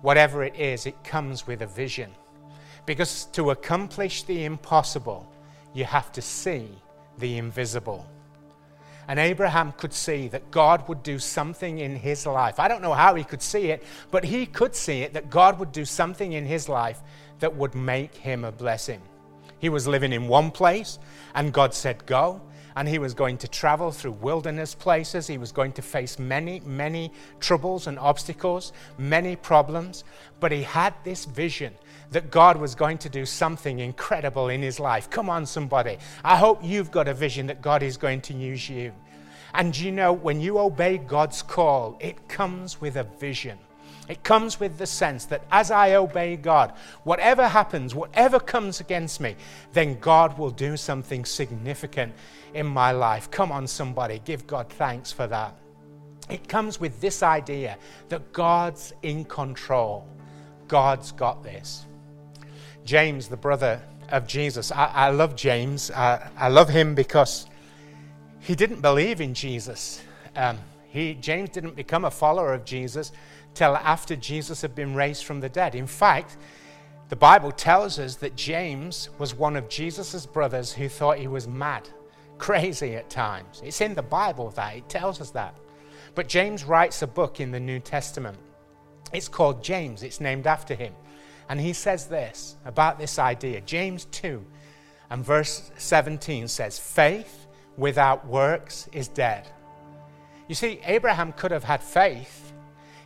whatever 0.00 0.44
it 0.44 0.54
is, 0.56 0.86
it 0.86 1.02
comes 1.04 1.46
with 1.46 1.62
a 1.62 1.66
vision. 1.66 2.10
Because 2.86 3.26
to 3.32 3.50
accomplish 3.50 4.24
the 4.24 4.44
impossible, 4.44 5.30
you 5.74 5.84
have 5.84 6.12
to 6.12 6.22
see 6.22 6.68
the 7.18 7.38
invisible. 7.38 8.06
And 9.08 9.18
Abraham 9.18 9.72
could 9.72 9.92
see 9.92 10.28
that 10.28 10.50
God 10.50 10.88
would 10.88 11.02
do 11.02 11.18
something 11.18 11.78
in 11.78 11.96
his 11.96 12.26
life. 12.26 12.60
I 12.60 12.68
don't 12.68 12.82
know 12.82 12.92
how 12.92 13.14
he 13.14 13.24
could 13.24 13.42
see 13.42 13.70
it, 13.70 13.82
but 14.10 14.24
he 14.24 14.46
could 14.46 14.74
see 14.74 15.02
it 15.02 15.12
that 15.14 15.30
God 15.30 15.58
would 15.58 15.72
do 15.72 15.84
something 15.84 16.32
in 16.32 16.46
his 16.46 16.68
life 16.68 17.00
that 17.40 17.54
would 17.54 17.74
make 17.74 18.14
him 18.14 18.44
a 18.44 18.52
blessing. 18.52 19.02
He 19.58 19.68
was 19.68 19.86
living 19.86 20.12
in 20.12 20.28
one 20.28 20.50
place, 20.50 20.98
and 21.34 21.52
God 21.52 21.74
said, 21.74 22.04
Go 22.06 22.40
and 22.76 22.88
he 22.88 22.98
was 22.98 23.14
going 23.14 23.38
to 23.38 23.48
travel 23.48 23.90
through 23.90 24.12
wilderness 24.12 24.74
places. 24.74 25.26
He 25.26 25.38
was 25.38 25.52
going 25.52 25.72
to 25.72 25.82
face 25.82 26.18
many, 26.18 26.60
many 26.60 27.12
troubles 27.40 27.86
and 27.86 27.98
obstacles, 27.98 28.72
many 28.98 29.36
problems. 29.36 30.04
But 30.40 30.52
he 30.52 30.62
had 30.62 30.94
this 31.04 31.24
vision 31.24 31.74
that 32.12 32.30
God 32.30 32.56
was 32.56 32.74
going 32.74 32.98
to 32.98 33.08
do 33.08 33.26
something 33.26 33.80
incredible 33.80 34.48
in 34.48 34.62
his 34.62 34.78
life. 34.78 35.10
Come 35.10 35.28
on, 35.28 35.44
somebody. 35.46 35.98
I 36.22 36.36
hope 36.36 36.60
you've 36.62 36.90
got 36.90 37.08
a 37.08 37.14
vision 37.14 37.46
that 37.48 37.60
God 37.60 37.82
is 37.82 37.96
going 37.96 38.20
to 38.22 38.34
use 38.34 38.68
you. 38.68 38.92
And 39.54 39.76
you 39.76 39.92
know, 39.92 40.12
when 40.12 40.40
you 40.40 40.58
obey 40.58 40.98
God's 40.98 41.42
call, 41.42 41.98
it 42.00 42.28
comes 42.28 42.80
with 42.80 42.96
a 42.96 43.04
vision. 43.04 43.58
It 44.08 44.24
comes 44.24 44.58
with 44.58 44.78
the 44.78 44.86
sense 44.86 45.26
that 45.26 45.42
as 45.50 45.70
I 45.70 45.94
obey 45.94 46.36
God, 46.36 46.72
whatever 47.04 47.46
happens, 47.46 47.94
whatever 47.94 48.40
comes 48.40 48.80
against 48.80 49.20
me, 49.20 49.36
then 49.72 49.98
God 50.00 50.38
will 50.38 50.50
do 50.50 50.76
something 50.76 51.24
significant 51.24 52.12
in 52.54 52.66
my 52.66 52.92
life. 52.92 53.30
Come 53.30 53.52
on, 53.52 53.66
somebody, 53.66 54.20
give 54.24 54.46
God 54.46 54.68
thanks 54.68 55.12
for 55.12 55.26
that. 55.28 55.56
It 56.28 56.48
comes 56.48 56.80
with 56.80 57.00
this 57.00 57.22
idea 57.22 57.78
that 58.08 58.32
God's 58.32 58.92
in 59.02 59.24
control, 59.24 60.06
God's 60.66 61.12
got 61.12 61.42
this. 61.42 61.86
James, 62.84 63.28
the 63.28 63.36
brother 63.36 63.80
of 64.10 64.26
Jesus, 64.26 64.72
I, 64.72 64.86
I 64.86 65.10
love 65.10 65.36
James. 65.36 65.90
I, 65.90 66.30
I, 66.36 66.48
love 66.48 66.68
him 66.68 66.94
because 66.94 67.46
he 68.40 68.54
didn't 68.54 68.80
believe 68.80 69.20
in 69.20 69.34
Jesus. 69.34 70.02
Um, 70.36 70.58
he, 70.88 71.14
James 71.14 71.50
didn't 71.50 71.76
become 71.76 72.04
a 72.04 72.10
follower 72.10 72.52
of 72.52 72.64
Jesus 72.64 73.12
till 73.54 73.76
after 73.76 74.16
Jesus 74.16 74.60
had 74.60 74.74
been 74.74 74.94
raised 74.94 75.24
from 75.24 75.40
the 75.40 75.48
dead. 75.48 75.74
In 75.74 75.86
fact, 75.86 76.36
the 77.08 77.16
Bible 77.16 77.52
tells 77.52 77.98
us 77.98 78.16
that 78.16 78.36
James 78.36 79.10
was 79.18 79.34
one 79.34 79.56
of 79.56 79.68
Jesus' 79.68 80.26
brothers 80.26 80.72
who 80.72 80.88
thought 80.88 81.18
he 81.18 81.28
was 81.28 81.46
mad, 81.46 81.88
crazy 82.38 82.96
at 82.96 83.10
times. 83.10 83.62
It's 83.64 83.80
in 83.80 83.94
the 83.94 84.02
Bible 84.02 84.50
that 84.50 84.76
it 84.76 84.88
tells 84.88 85.20
us 85.20 85.30
that. 85.30 85.56
But 86.14 86.28
James 86.28 86.64
writes 86.64 87.02
a 87.02 87.06
book 87.06 87.40
in 87.40 87.50
the 87.50 87.60
New 87.60 87.80
Testament. 87.80 88.36
It's 89.12 89.28
called 89.28 89.62
James, 89.62 90.02
it's 90.02 90.20
named 90.20 90.46
after 90.46 90.74
him. 90.74 90.94
And 91.48 91.60
he 91.60 91.72
says 91.72 92.06
this 92.06 92.56
about 92.64 92.98
this 92.98 93.18
idea. 93.18 93.60
James 93.60 94.06
2 94.06 94.44
and 95.10 95.24
verse 95.24 95.70
17 95.76 96.48
says, 96.48 96.78
Faith 96.78 97.46
without 97.76 98.26
works 98.26 98.88
is 98.92 99.08
dead. 99.08 99.48
You 100.48 100.54
see, 100.54 100.80
Abraham 100.84 101.32
could 101.32 101.50
have 101.50 101.64
had 101.64 101.82
faith 101.82 102.52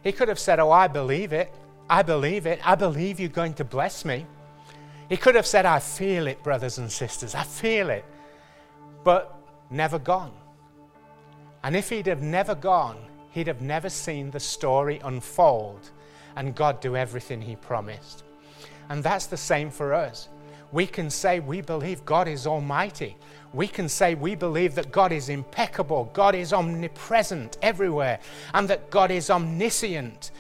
he 0.07 0.12
could 0.12 0.29
have 0.29 0.38
said, 0.38 0.61
Oh, 0.61 0.70
I 0.70 0.87
believe 0.87 1.33
it. 1.33 1.53
I 1.90 2.03
believe 2.03 2.46
it. 2.46 2.61
I 2.64 2.77
believe 2.77 3.18
you're 3.18 3.29
going 3.29 3.55
to 3.55 3.64
bless 3.64 4.05
me. 4.05 4.25
He 5.09 5.16
could 5.16 5.35
have 5.35 5.49
said, 5.49 5.66
I 5.66 5.81
feel 5.81 6.29
it, 6.29 6.44
brothers 6.44 6.79
and 6.79 6.92
sisters, 6.92 7.35
I 7.35 7.42
feel 7.42 7.90
it, 7.90 8.05
but 9.03 9.37
never 9.68 9.99
gone. 9.99 10.31
And 11.64 11.75
if 11.75 11.88
he'd 11.88 12.07
have 12.07 12.22
never 12.22 12.55
gone, 12.55 12.99
he'd 13.33 13.49
have 13.49 13.62
never 13.62 13.88
seen 13.88 14.31
the 14.31 14.38
story 14.38 15.01
unfold 15.03 15.90
and 16.37 16.55
God 16.55 16.81
do 16.81 16.94
everything 16.94 17.42
he 17.42 17.57
promised. 17.57 18.22
And 18.88 19.03
that's 19.03 19.27
the 19.27 19.37
same 19.37 19.70
for 19.70 19.94
us. 19.94 20.29
We 20.72 20.87
can 20.87 21.11
say 21.11 21.40
we 21.40 21.61
believe 21.61 22.05
God 22.05 22.29
is 22.29 22.46
almighty. 22.46 23.16
We 23.53 23.68
can 23.68 23.88
say 23.88 24.14
we 24.14 24.35
believe 24.35 24.75
that 24.75 24.92
God 24.92 25.12
is 25.12 25.29
impeccable, 25.29 26.11
God 26.12 26.35
is 26.35 26.53
omnipresent 26.53 27.57
everywhere, 27.62 28.18
and 28.53 28.68
that 28.68 28.90
God 28.90 29.11
is 29.11 29.31
omniscient. 29.31 30.33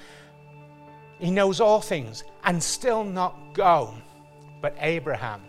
He 1.18 1.30
knows 1.30 1.60
all 1.60 1.80
things, 1.80 2.24
and 2.44 2.62
still 2.62 3.04
not 3.04 3.54
go. 3.54 3.94
But 4.60 4.76
Abraham 4.80 5.42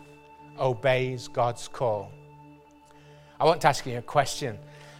obeys 0.60 1.28
God's 1.28 1.68
call. 1.68 2.12
I 3.40 3.46
want 3.46 3.62
to 3.62 3.68
ask 3.68 3.86
you 3.86 3.98
a 3.98 4.02
question 4.02 4.58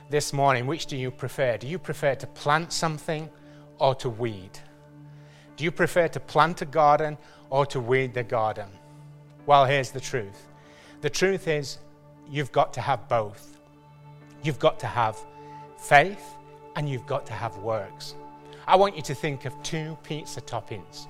this 0.10 0.34
morning. 0.34 0.68
Which 0.68 0.88
do 0.88 0.98
you 0.98 1.12
prefer? 1.12 1.58
Do 1.58 1.68
you 1.68 1.80
prefer 1.80 2.16
to 2.16 2.28
plant 2.28 2.74
something 2.74 3.30
or 3.80 3.96
to 3.96 4.10
weed? 4.10 4.60
Do 5.56 5.64
you 5.64 5.72
prefer 5.72 6.08
to 6.10 6.20
plant 6.20 6.62
a 6.62 6.66
garden 6.66 7.18
or 7.50 7.66
to 7.68 7.80
weed 7.80 8.14
the 8.14 8.24
garden? 8.24 8.70
Well, 9.46 9.66
here's 9.66 9.92
the 9.92 10.00
truth 10.00 10.48
the 11.02 11.10
truth 11.10 11.48
is, 11.48 11.78
you've 12.30 12.52
got 12.52 12.74
to 12.74 12.82
have 12.82 13.08
both. 13.08 13.60
You've 14.44 14.60
got 14.60 14.80
to 14.80 14.88
have 14.88 15.18
faith 15.78 16.36
and 16.76 16.90
you've 16.90 17.06
got 17.06 17.26
to 17.28 17.34
have 17.34 17.58
works. 17.58 18.16
I 18.68 18.76
want 18.76 18.96
you 18.96 19.02
to 19.04 19.16
think 19.16 19.46
of 19.46 19.54
two 19.64 19.98
pizza 20.04 20.42
toppings. 20.42 21.08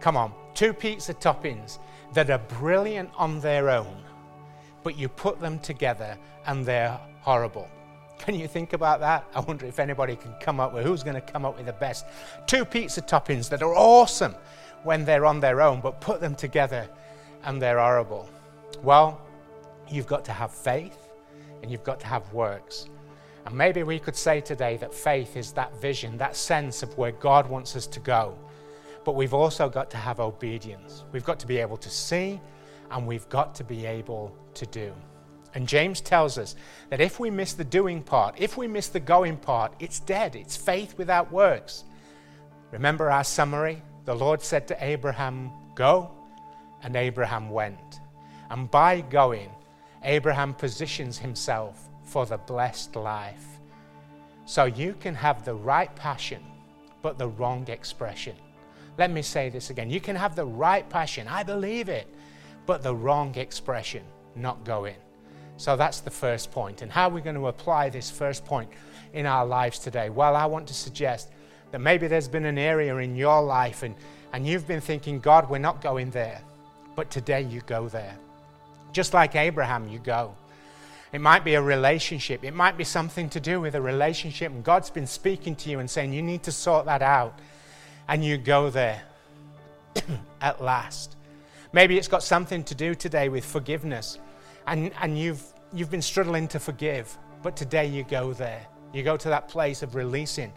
Come 0.00 0.16
on, 0.16 0.32
two 0.54 0.72
pizza 0.72 1.14
toppings 1.14 1.78
that 2.14 2.30
are 2.30 2.38
brilliant 2.38 3.10
on 3.16 3.40
their 3.40 3.68
own, 3.68 4.02
but 4.82 4.98
you 4.98 5.08
put 5.08 5.40
them 5.40 5.58
together 5.58 6.16
and 6.46 6.64
they're 6.64 6.98
horrible. 7.20 7.68
Can 8.18 8.34
you 8.34 8.48
think 8.48 8.72
about 8.72 9.00
that? 9.00 9.24
I 9.34 9.40
wonder 9.40 9.66
if 9.66 9.78
anybody 9.78 10.16
can 10.16 10.34
come 10.40 10.60
up 10.60 10.72
with 10.72 10.84
who's 10.84 11.02
going 11.02 11.14
to 11.14 11.20
come 11.20 11.44
up 11.44 11.56
with 11.56 11.66
the 11.66 11.72
best. 11.72 12.06
Two 12.46 12.64
pizza 12.64 13.00
toppings 13.00 13.48
that 13.50 13.62
are 13.62 13.74
awesome 13.74 14.34
when 14.88 15.04
they're 15.04 15.26
on 15.26 15.38
their 15.38 15.60
own, 15.60 15.82
but 15.82 16.00
put 16.00 16.18
them 16.18 16.34
together 16.34 16.88
and 17.44 17.60
they're 17.60 17.78
horrible. 17.78 18.26
Well, 18.82 19.20
you've 19.86 20.06
got 20.06 20.24
to 20.24 20.32
have 20.32 20.50
faith 20.50 21.10
and 21.60 21.70
you've 21.70 21.84
got 21.84 22.00
to 22.00 22.06
have 22.06 22.32
works. 22.32 22.88
And 23.44 23.54
maybe 23.54 23.82
we 23.82 23.98
could 23.98 24.16
say 24.16 24.40
today 24.40 24.78
that 24.78 24.94
faith 24.94 25.36
is 25.36 25.52
that 25.52 25.78
vision, 25.78 26.16
that 26.16 26.34
sense 26.36 26.82
of 26.82 26.96
where 26.96 27.12
God 27.12 27.50
wants 27.50 27.76
us 27.76 27.86
to 27.86 28.00
go. 28.00 28.34
But 29.04 29.14
we've 29.14 29.34
also 29.34 29.68
got 29.68 29.90
to 29.90 29.98
have 29.98 30.20
obedience. 30.20 31.04
We've 31.12 31.22
got 31.22 31.38
to 31.40 31.46
be 31.46 31.58
able 31.58 31.76
to 31.76 31.90
see 31.90 32.40
and 32.90 33.06
we've 33.06 33.28
got 33.28 33.54
to 33.56 33.64
be 33.64 33.84
able 33.84 34.34
to 34.54 34.64
do. 34.64 34.90
And 35.52 35.68
James 35.68 36.00
tells 36.00 36.38
us 36.38 36.56
that 36.88 37.02
if 37.02 37.20
we 37.20 37.28
miss 37.28 37.52
the 37.52 37.62
doing 37.62 38.02
part, 38.02 38.36
if 38.38 38.56
we 38.56 38.66
miss 38.66 38.88
the 38.88 39.00
going 39.00 39.36
part, 39.36 39.74
it's 39.80 40.00
dead. 40.00 40.34
It's 40.34 40.56
faith 40.56 40.96
without 40.96 41.30
works. 41.30 41.84
Remember 42.72 43.10
our 43.10 43.24
summary? 43.24 43.82
The 44.08 44.14
Lord 44.14 44.40
said 44.40 44.66
to 44.68 44.76
Abraham, 44.82 45.50
Go, 45.74 46.10
and 46.82 46.96
Abraham 46.96 47.50
went. 47.50 48.00
And 48.48 48.70
by 48.70 49.02
going, 49.02 49.50
Abraham 50.02 50.54
positions 50.54 51.18
himself 51.18 51.90
for 52.04 52.24
the 52.24 52.38
blessed 52.38 52.96
life. 52.96 53.60
So 54.46 54.64
you 54.64 54.94
can 54.98 55.14
have 55.14 55.44
the 55.44 55.52
right 55.52 55.94
passion, 55.94 56.42
but 57.02 57.18
the 57.18 57.28
wrong 57.28 57.68
expression. 57.68 58.34
Let 58.96 59.10
me 59.10 59.20
say 59.20 59.50
this 59.50 59.68
again. 59.68 59.90
You 59.90 60.00
can 60.00 60.16
have 60.16 60.34
the 60.34 60.46
right 60.46 60.88
passion, 60.88 61.28
I 61.28 61.42
believe 61.42 61.90
it, 61.90 62.06
but 62.64 62.82
the 62.82 62.94
wrong 62.94 63.34
expression, 63.34 64.04
not 64.34 64.64
going. 64.64 64.96
So 65.58 65.76
that's 65.76 66.00
the 66.00 66.10
first 66.10 66.50
point. 66.50 66.80
And 66.80 66.90
how 66.90 67.10
are 67.10 67.12
we 67.12 67.20
going 67.20 67.36
to 67.36 67.48
apply 67.48 67.90
this 67.90 68.10
first 68.10 68.46
point 68.46 68.70
in 69.12 69.26
our 69.26 69.44
lives 69.44 69.78
today? 69.78 70.08
Well, 70.08 70.34
I 70.34 70.46
want 70.46 70.66
to 70.68 70.74
suggest 70.74 71.30
that 71.70 71.80
maybe 71.80 72.06
there's 72.06 72.28
been 72.28 72.44
an 72.44 72.58
area 72.58 72.96
in 72.96 73.16
your 73.16 73.42
life 73.42 73.82
and, 73.82 73.94
and 74.32 74.46
you've 74.46 74.66
been 74.66 74.80
thinking, 74.80 75.20
God, 75.20 75.48
we're 75.48 75.58
not 75.58 75.80
going 75.80 76.10
there. 76.10 76.40
But 76.94 77.10
today 77.10 77.42
you 77.42 77.60
go 77.66 77.88
there. 77.88 78.16
Just 78.92 79.14
like 79.14 79.36
Abraham, 79.36 79.88
you 79.88 79.98
go. 79.98 80.34
It 81.12 81.20
might 81.20 81.44
be 81.44 81.54
a 81.54 81.62
relationship. 81.62 82.44
It 82.44 82.54
might 82.54 82.76
be 82.76 82.84
something 82.84 83.30
to 83.30 83.40
do 83.40 83.60
with 83.60 83.74
a 83.74 83.80
relationship. 83.80 84.52
And 84.52 84.62
God's 84.64 84.90
been 84.90 85.06
speaking 85.06 85.56
to 85.56 85.70
you 85.70 85.78
and 85.78 85.88
saying, 85.88 86.12
you 86.12 86.22
need 86.22 86.42
to 86.44 86.52
sort 86.52 86.86
that 86.86 87.02
out. 87.02 87.38
And 88.08 88.24
you 88.24 88.36
go 88.36 88.70
there 88.70 89.02
at 90.40 90.62
last. 90.62 91.16
Maybe 91.72 91.98
it's 91.98 92.08
got 92.08 92.22
something 92.22 92.64
to 92.64 92.74
do 92.74 92.94
today 92.94 93.28
with 93.28 93.44
forgiveness 93.44 94.18
and, 94.68 94.92
and 95.00 95.18
you've, 95.18 95.42
you've 95.72 95.90
been 95.90 96.02
struggling 96.02 96.46
to 96.48 96.60
forgive, 96.60 97.16
but 97.42 97.56
today 97.56 97.86
you 97.86 98.04
go 98.04 98.32
there. 98.32 98.66
You 98.92 99.02
go 99.02 99.16
to 99.16 99.28
that 99.28 99.48
place 99.48 99.82
of 99.82 99.94
releasing 99.94 100.52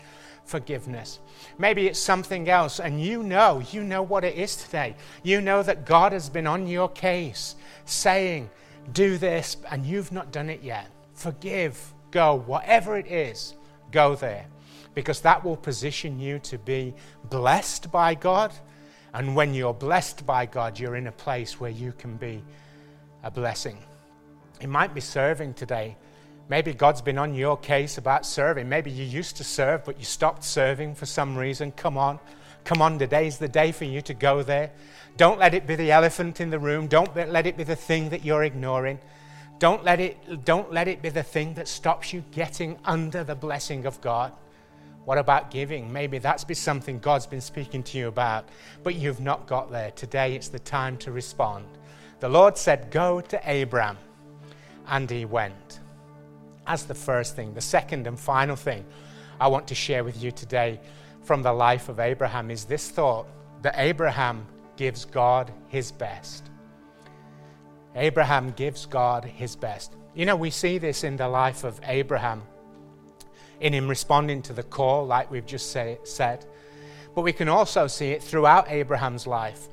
forgiveness. 0.51 1.19
Maybe 1.57 1.87
it's 1.87 1.97
something 1.97 2.49
else, 2.49 2.79
and 2.79 3.01
you 3.01 3.23
know, 3.23 3.63
you 3.71 3.83
know 3.83 4.03
what 4.03 4.23
it 4.23 4.35
is 4.35 4.57
today. 4.57 4.95
You 5.23 5.39
know 5.39 5.63
that 5.63 5.85
God 5.85 6.11
has 6.11 6.29
been 6.29 6.45
on 6.45 6.67
your 6.67 6.89
case 6.89 7.55
saying, 7.85 8.49
Do 8.91 9.17
this, 9.17 9.57
and 9.71 9.85
you've 9.85 10.11
not 10.11 10.31
done 10.31 10.49
it 10.49 10.61
yet. 10.61 10.87
Forgive, 11.13 11.93
go, 12.11 12.35
whatever 12.45 12.97
it 12.97 13.07
is, 13.07 13.55
go 13.91 14.15
there. 14.15 14.45
Because 14.93 15.21
that 15.21 15.43
will 15.43 15.55
position 15.55 16.19
you 16.19 16.37
to 16.39 16.57
be 16.57 16.93
blessed 17.29 17.89
by 17.91 18.13
God. 18.13 18.51
And 19.13 19.35
when 19.35 19.53
you're 19.53 19.73
blessed 19.73 20.25
by 20.25 20.45
God, 20.45 20.77
you're 20.77 20.97
in 20.97 21.07
a 21.07 21.13
place 21.13 21.59
where 21.61 21.71
you 21.71 21.93
can 21.93 22.17
be 22.17 22.43
a 23.23 23.31
blessing. 23.31 23.77
It 24.59 24.67
might 24.67 24.93
be 24.93 25.01
serving 25.01 25.53
today. 25.53 25.95
Maybe 26.51 26.73
God's 26.73 27.01
been 27.01 27.17
on 27.17 27.33
your 27.33 27.55
case 27.55 27.97
about 27.97 28.25
serving. 28.25 28.67
Maybe 28.67 28.91
you 28.91 29.05
used 29.05 29.37
to 29.37 29.43
serve, 29.45 29.85
but 29.85 29.97
you 29.97 30.03
stopped 30.03 30.43
serving 30.43 30.95
for 30.95 31.05
some 31.05 31.37
reason. 31.37 31.71
Come 31.71 31.97
on. 31.97 32.19
Come 32.65 32.81
on, 32.81 32.99
today's 32.99 33.37
the 33.37 33.47
day 33.47 33.71
for 33.71 33.85
you 33.85 34.01
to 34.01 34.13
go 34.13 34.43
there. 34.43 34.69
Don't 35.15 35.39
let 35.39 35.53
it 35.53 35.65
be 35.65 35.77
the 35.77 35.93
elephant 35.93 36.41
in 36.41 36.49
the 36.49 36.59
room. 36.59 36.87
Don't 36.87 37.15
let 37.15 37.47
it 37.47 37.55
be 37.55 37.63
the 37.63 37.77
thing 37.77 38.09
that 38.09 38.25
you're 38.25 38.43
ignoring. 38.43 38.99
Don't 39.59 39.85
let 39.85 40.01
it, 40.01 40.43
don't 40.43 40.73
let 40.73 40.89
it 40.89 41.01
be 41.01 41.07
the 41.07 41.23
thing 41.23 41.53
that 41.53 41.69
stops 41.69 42.11
you 42.11 42.21
getting 42.31 42.77
under 42.83 43.23
the 43.23 43.33
blessing 43.33 43.85
of 43.85 44.01
God. 44.01 44.33
What 45.05 45.17
about 45.17 45.51
giving? 45.51 45.93
Maybe 45.93 46.17
that's 46.17 46.43
been 46.43 46.57
something 46.57 46.99
God's 46.99 47.27
been 47.27 47.39
speaking 47.39 47.81
to 47.83 47.97
you 47.97 48.09
about, 48.09 48.49
but 48.83 48.95
you've 48.95 49.21
not 49.21 49.47
got 49.47 49.71
there. 49.71 49.91
Today 49.91 50.35
it's 50.35 50.49
the 50.49 50.59
time 50.59 50.97
to 50.97 51.13
respond. 51.13 51.63
The 52.19 52.27
Lord 52.27 52.57
said, 52.57 52.91
Go 52.91 53.21
to 53.21 53.61
Abram 53.61 53.97
and 54.87 55.09
he 55.09 55.23
went. 55.23 55.80
As 56.67 56.85
the 56.85 56.95
first 56.95 57.35
thing. 57.35 57.53
The 57.53 57.61
second 57.61 58.07
and 58.07 58.19
final 58.19 58.55
thing 58.55 58.85
I 59.39 59.47
want 59.47 59.67
to 59.67 59.75
share 59.75 60.03
with 60.03 60.21
you 60.21 60.31
today 60.31 60.79
from 61.23 61.41
the 61.41 61.53
life 61.53 61.89
of 61.89 61.99
Abraham 61.99 62.51
is 62.51 62.65
this 62.65 62.89
thought 62.89 63.27
that 63.61 63.75
Abraham 63.77 64.45
gives 64.75 65.05
God 65.05 65.51
his 65.67 65.91
best. 65.91 66.49
Abraham 67.95 68.51
gives 68.51 68.85
God 68.85 69.25
his 69.25 69.55
best. 69.55 69.95
You 70.15 70.25
know, 70.25 70.35
we 70.35 70.49
see 70.49 70.77
this 70.77 71.03
in 71.03 71.17
the 71.17 71.27
life 71.27 71.63
of 71.63 71.79
Abraham, 71.83 72.41
in 73.59 73.73
him 73.73 73.87
responding 73.87 74.41
to 74.43 74.53
the 74.53 74.63
call, 74.63 75.05
like 75.05 75.29
we've 75.29 75.45
just 75.45 75.71
say, 75.71 75.99
said. 76.03 76.45
But 77.13 77.21
we 77.21 77.33
can 77.33 77.49
also 77.49 77.87
see 77.87 78.11
it 78.11 78.23
throughout 78.23 78.71
Abraham's 78.71 79.27
life. 79.27 79.67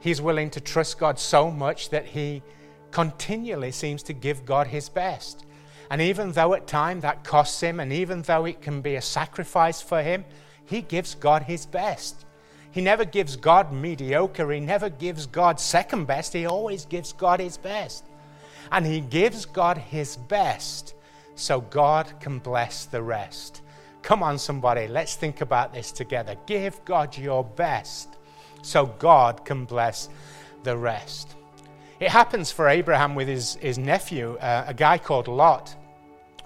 He's 0.00 0.20
willing 0.20 0.50
to 0.50 0.60
trust 0.60 0.98
God 0.98 1.18
so 1.18 1.50
much 1.50 1.90
that 1.90 2.06
he 2.06 2.42
continually 2.90 3.70
seems 3.70 4.02
to 4.04 4.12
give 4.12 4.44
God 4.44 4.66
his 4.66 4.88
best. 4.88 5.46
And 5.92 6.00
even 6.00 6.32
though 6.32 6.54
at 6.54 6.66
times 6.66 7.02
that 7.02 7.22
costs 7.22 7.60
him, 7.60 7.78
and 7.78 7.92
even 7.92 8.22
though 8.22 8.46
it 8.46 8.62
can 8.62 8.80
be 8.80 8.94
a 8.94 9.02
sacrifice 9.02 9.82
for 9.82 10.00
him, 10.00 10.24
he 10.64 10.80
gives 10.80 11.14
God 11.14 11.42
his 11.42 11.66
best. 11.66 12.24
He 12.70 12.80
never 12.80 13.04
gives 13.04 13.36
God 13.36 13.74
mediocre. 13.74 14.50
He 14.50 14.60
never 14.60 14.88
gives 14.88 15.26
God 15.26 15.60
second 15.60 16.06
best. 16.06 16.32
He 16.32 16.46
always 16.46 16.86
gives 16.86 17.12
God 17.12 17.40
his 17.40 17.58
best. 17.58 18.06
And 18.70 18.86
he 18.86 19.00
gives 19.00 19.44
God 19.44 19.76
his 19.76 20.16
best 20.16 20.94
so 21.34 21.60
God 21.60 22.10
can 22.20 22.38
bless 22.38 22.86
the 22.86 23.02
rest. 23.02 23.60
Come 24.00 24.22
on, 24.22 24.38
somebody, 24.38 24.88
let's 24.88 25.16
think 25.16 25.42
about 25.42 25.74
this 25.74 25.92
together. 25.92 26.36
Give 26.46 26.82
God 26.86 27.18
your 27.18 27.44
best 27.44 28.16
so 28.62 28.86
God 28.86 29.44
can 29.44 29.66
bless 29.66 30.08
the 30.62 30.74
rest. 30.74 31.36
It 32.00 32.08
happens 32.08 32.50
for 32.50 32.70
Abraham 32.70 33.14
with 33.14 33.28
his, 33.28 33.56
his 33.56 33.76
nephew, 33.76 34.38
uh, 34.40 34.64
a 34.66 34.72
guy 34.72 34.96
called 34.96 35.28
Lot. 35.28 35.76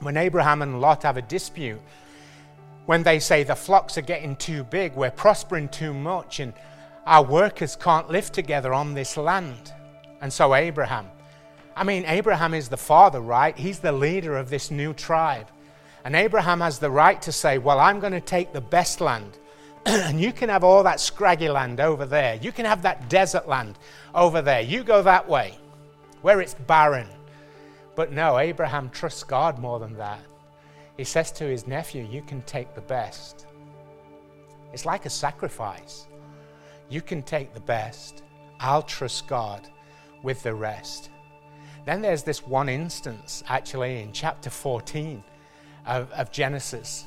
When 0.00 0.16
Abraham 0.16 0.62
and 0.62 0.80
Lot 0.80 1.02
have 1.02 1.16
a 1.16 1.22
dispute, 1.22 1.80
when 2.86 3.02
they 3.02 3.18
say 3.18 3.42
the 3.42 3.54
flocks 3.54 3.98
are 3.98 4.02
getting 4.02 4.36
too 4.36 4.64
big, 4.64 4.94
we're 4.94 5.10
prospering 5.10 5.68
too 5.68 5.92
much, 5.92 6.40
and 6.40 6.52
our 7.06 7.22
workers 7.22 7.76
can't 7.76 8.08
live 8.08 8.30
together 8.30 8.72
on 8.72 8.94
this 8.94 9.16
land. 9.16 9.72
And 10.20 10.32
so 10.32 10.54
Abraham, 10.54 11.06
I 11.74 11.84
mean, 11.84 12.04
Abraham 12.06 12.54
is 12.54 12.68
the 12.68 12.76
father, 12.76 13.20
right? 13.20 13.56
He's 13.56 13.80
the 13.80 13.92
leader 13.92 14.36
of 14.36 14.50
this 14.50 14.70
new 14.70 14.92
tribe. 14.92 15.48
And 16.04 16.14
Abraham 16.14 16.60
has 16.60 16.78
the 16.78 16.90
right 16.90 17.20
to 17.22 17.32
say, 17.32 17.58
Well, 17.58 17.80
I'm 17.80 18.00
going 18.00 18.12
to 18.12 18.20
take 18.20 18.52
the 18.52 18.60
best 18.60 19.00
land 19.00 19.38
and 19.86 20.20
you 20.20 20.32
can 20.32 20.48
have 20.48 20.64
all 20.64 20.82
that 20.82 20.98
scraggy 20.98 21.48
land 21.48 21.78
over 21.78 22.06
there. 22.06 22.34
You 22.36 22.50
can 22.50 22.64
have 22.64 22.82
that 22.82 23.08
desert 23.08 23.46
land 23.46 23.78
over 24.14 24.42
there. 24.42 24.60
You 24.60 24.82
go 24.82 25.00
that 25.02 25.28
way, 25.28 25.56
where 26.22 26.40
it's 26.40 26.54
barren. 26.54 27.06
But 27.96 28.12
no, 28.12 28.38
Abraham 28.38 28.90
trusts 28.90 29.24
God 29.24 29.58
more 29.58 29.80
than 29.80 29.96
that. 29.96 30.20
He 30.96 31.04
says 31.04 31.32
to 31.32 31.44
his 31.44 31.66
nephew, 31.66 32.06
You 32.08 32.22
can 32.22 32.42
take 32.42 32.74
the 32.74 32.80
best. 32.82 33.46
It's 34.72 34.86
like 34.86 35.06
a 35.06 35.10
sacrifice. 35.10 36.06
You 36.88 37.00
can 37.00 37.22
take 37.22 37.54
the 37.54 37.60
best. 37.60 38.22
I'll 38.60 38.82
trust 38.82 39.26
God 39.26 39.68
with 40.22 40.42
the 40.42 40.54
rest. 40.54 41.10
Then 41.86 42.02
there's 42.02 42.22
this 42.22 42.46
one 42.46 42.68
instance, 42.68 43.42
actually, 43.48 44.02
in 44.02 44.12
chapter 44.12 44.50
14 44.50 45.22
of, 45.86 46.10
of 46.12 46.30
Genesis. 46.30 47.06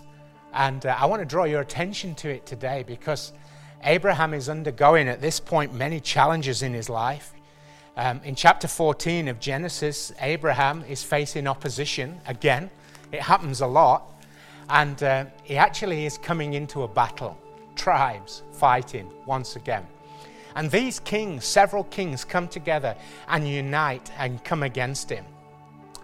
And 0.53 0.85
uh, 0.85 0.95
I 0.97 1.05
want 1.05 1.21
to 1.21 1.25
draw 1.25 1.43
your 1.43 1.61
attention 1.61 2.15
to 2.15 2.29
it 2.29 2.45
today 2.45 2.83
because 2.87 3.33
Abraham 3.83 4.33
is 4.33 4.49
undergoing 4.49 5.07
at 5.07 5.21
this 5.21 5.39
point 5.39 5.73
many 5.73 5.99
challenges 5.99 6.63
in 6.63 6.73
his 6.73 6.89
life. 6.89 7.33
Um, 7.99 8.21
in 8.23 8.33
chapter 8.33 8.69
14 8.69 9.27
of 9.27 9.41
Genesis, 9.41 10.13
Abraham 10.21 10.85
is 10.87 11.03
facing 11.03 11.47
opposition 11.47 12.21
again. 12.27 12.69
It 13.11 13.21
happens 13.21 13.59
a 13.59 13.67
lot. 13.67 14.09
And 14.69 15.03
uh, 15.03 15.25
he 15.43 15.57
actually 15.57 16.05
is 16.05 16.17
coming 16.17 16.53
into 16.53 16.83
a 16.83 16.87
battle, 16.87 17.37
tribes 17.75 18.43
fighting 18.53 19.11
once 19.25 19.57
again. 19.57 19.85
And 20.55 20.71
these 20.71 21.01
kings, 21.01 21.43
several 21.43 21.83
kings, 21.83 22.23
come 22.23 22.47
together 22.47 22.95
and 23.27 23.45
unite 23.45 24.09
and 24.17 24.41
come 24.45 24.63
against 24.63 25.09
him. 25.09 25.25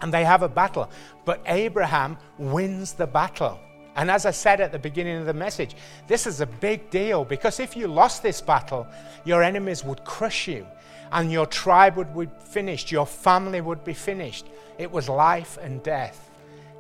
And 0.02 0.14
they 0.14 0.26
have 0.26 0.44
a 0.44 0.50
battle. 0.50 0.90
But 1.24 1.44
Abraham 1.46 2.18
wins 2.38 2.92
the 2.92 3.08
battle. 3.08 3.58
And 3.96 4.12
as 4.12 4.26
I 4.26 4.32
said 4.32 4.60
at 4.60 4.72
the 4.72 4.80
beginning 4.80 5.18
of 5.18 5.26
the 5.26 5.34
message, 5.34 5.76
this 6.08 6.28
is 6.28 6.42
a 6.42 6.46
big 6.46 6.90
deal 6.90 7.24
because 7.24 7.60
if 7.60 7.78
you 7.78 7.88
lost 7.88 8.24
this 8.24 8.42
battle, 8.42 8.86
your 9.24 9.42
enemies 9.42 9.84
would 9.86 10.04
crush 10.04 10.48
you 10.48 10.68
and 11.12 11.32
your 11.32 11.46
tribe 11.46 11.96
would 11.96 12.16
be 12.18 12.28
finished, 12.50 12.92
your 12.92 13.06
family 13.06 13.62
would 13.62 13.84
be 13.84 13.94
finished. 13.94 14.48
It 14.78 14.92
was 14.92 15.08
life 15.08 15.58
and 15.62 15.82
death, 15.82 16.30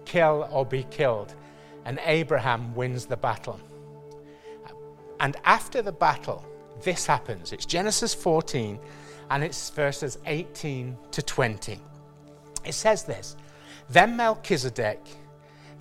kill 0.03 0.49
or 0.51 0.65
be 0.65 0.83
killed. 0.91 1.33
And 1.85 1.99
Abraham 2.05 2.75
wins 2.75 3.05
the 3.05 3.15
battle. 3.15 3.59
And 5.19 5.37
after 5.45 5.81
the 5.81 5.91
battle, 5.91 6.43
this 6.83 7.05
happens. 7.05 7.53
It's 7.53 7.65
Genesis 7.65 8.13
14 8.13 8.79
and 9.29 9.43
it's 9.43 9.69
verses 9.69 10.17
18 10.25 10.97
to 11.11 11.21
20. 11.21 11.79
It 12.65 12.73
says 12.73 13.03
this 13.03 13.37
Then 13.89 14.17
Melchizedek, 14.17 14.99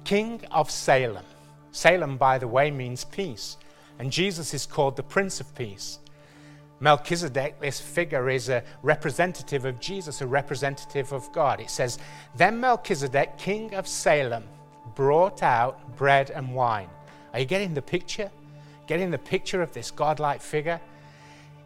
king 0.04 0.40
of 0.50 0.70
Salem, 0.70 1.24
Salem, 1.72 2.16
by 2.16 2.38
the 2.38 2.46
way, 2.46 2.70
means 2.70 3.04
peace, 3.04 3.56
and 3.98 4.12
Jesus 4.12 4.54
is 4.54 4.66
called 4.66 4.96
the 4.96 5.02
Prince 5.02 5.40
of 5.40 5.54
Peace. 5.56 5.98
Melchizedek, 6.78 7.60
this 7.60 7.80
figure, 7.80 8.28
is 8.28 8.48
a 8.48 8.62
representative 8.82 9.64
of 9.64 9.80
Jesus, 9.80 10.20
a 10.20 10.26
representative 10.26 11.12
of 11.12 11.32
God. 11.32 11.60
It 11.60 11.70
says, 11.70 11.98
Then 12.36 12.60
Melchizedek, 12.60 13.38
king 13.38 13.74
of 13.74 13.88
Salem, 13.88 14.44
brought 14.94 15.42
out 15.42 15.96
bread 15.96 16.30
and 16.30 16.54
wine. 16.54 16.88
Are 17.32 17.40
you 17.40 17.46
getting 17.46 17.74
the 17.74 17.82
picture? 17.82 18.30
Getting 18.86 19.10
the 19.10 19.18
picture 19.18 19.62
of 19.62 19.72
this 19.72 19.90
godlike 19.90 20.40
figure? 20.40 20.80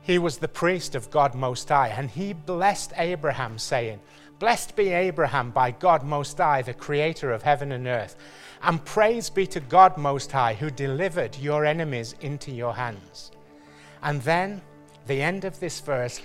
He 0.03 0.19
was 0.19 0.39
the 0.39 0.49
priest 0.49 0.95
of 0.95 1.11
God 1.11 1.35
Most 1.35 1.69
High, 1.69 1.89
and 1.89 2.09
he 2.09 2.33
blessed 2.33 2.93
Abraham, 2.97 3.59
saying, 3.59 4.01
Blessed 4.39 4.77
be 4.77 4.91
Abraham 4.91 5.51
by 5.51 5.73
God 5.73 6.05
Most 6.05 6.39
High, 6.39 6.63
the 6.63 6.75
creator 6.75 7.33
of 7.33 7.43
heaven 7.43 7.73
and 7.73 7.87
earth. 7.89 8.17
And 8.63 8.85
praise 8.85 9.31
be 9.31 9.47
to 9.49 9.61
God 9.61 9.97
Most 9.97 10.31
High, 10.31 10.55
who 10.55 10.71
delivered 10.71 11.37
your 11.39 11.65
enemies 11.65 12.15
into 12.21 12.53
your 12.53 12.75
hands. 12.75 13.33
And 14.03 14.23
then, 14.23 14.63
the 15.07 15.21
end 15.21 15.45
of 15.45 15.59
this 15.59 15.81
verse, 15.81 16.21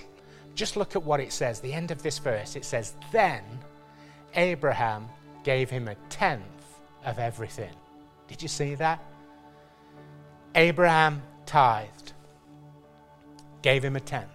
just 0.53 0.77
look 0.77 0.95
at 0.95 1.03
what 1.03 1.19
it 1.19 1.33
says. 1.33 1.59
The 1.59 1.73
end 1.73 1.89
of 1.89 2.03
this 2.03 2.19
verse, 2.19 2.55
it 2.55 2.65
says, 2.65 2.93
Then 3.11 3.43
Abraham 4.35 5.07
gave 5.43 5.71
him 5.71 5.87
a 5.87 5.95
tenth 6.09 6.43
of 7.05 7.17
everything. 7.17 7.73
Did 8.27 8.43
you 8.43 8.47
see 8.47 8.75
that? 8.75 9.03
Abraham 10.53 11.23
tithed, 11.47 12.13
gave 13.63 13.83
him 13.83 13.95
a 13.95 13.99
tenth. 13.99 14.29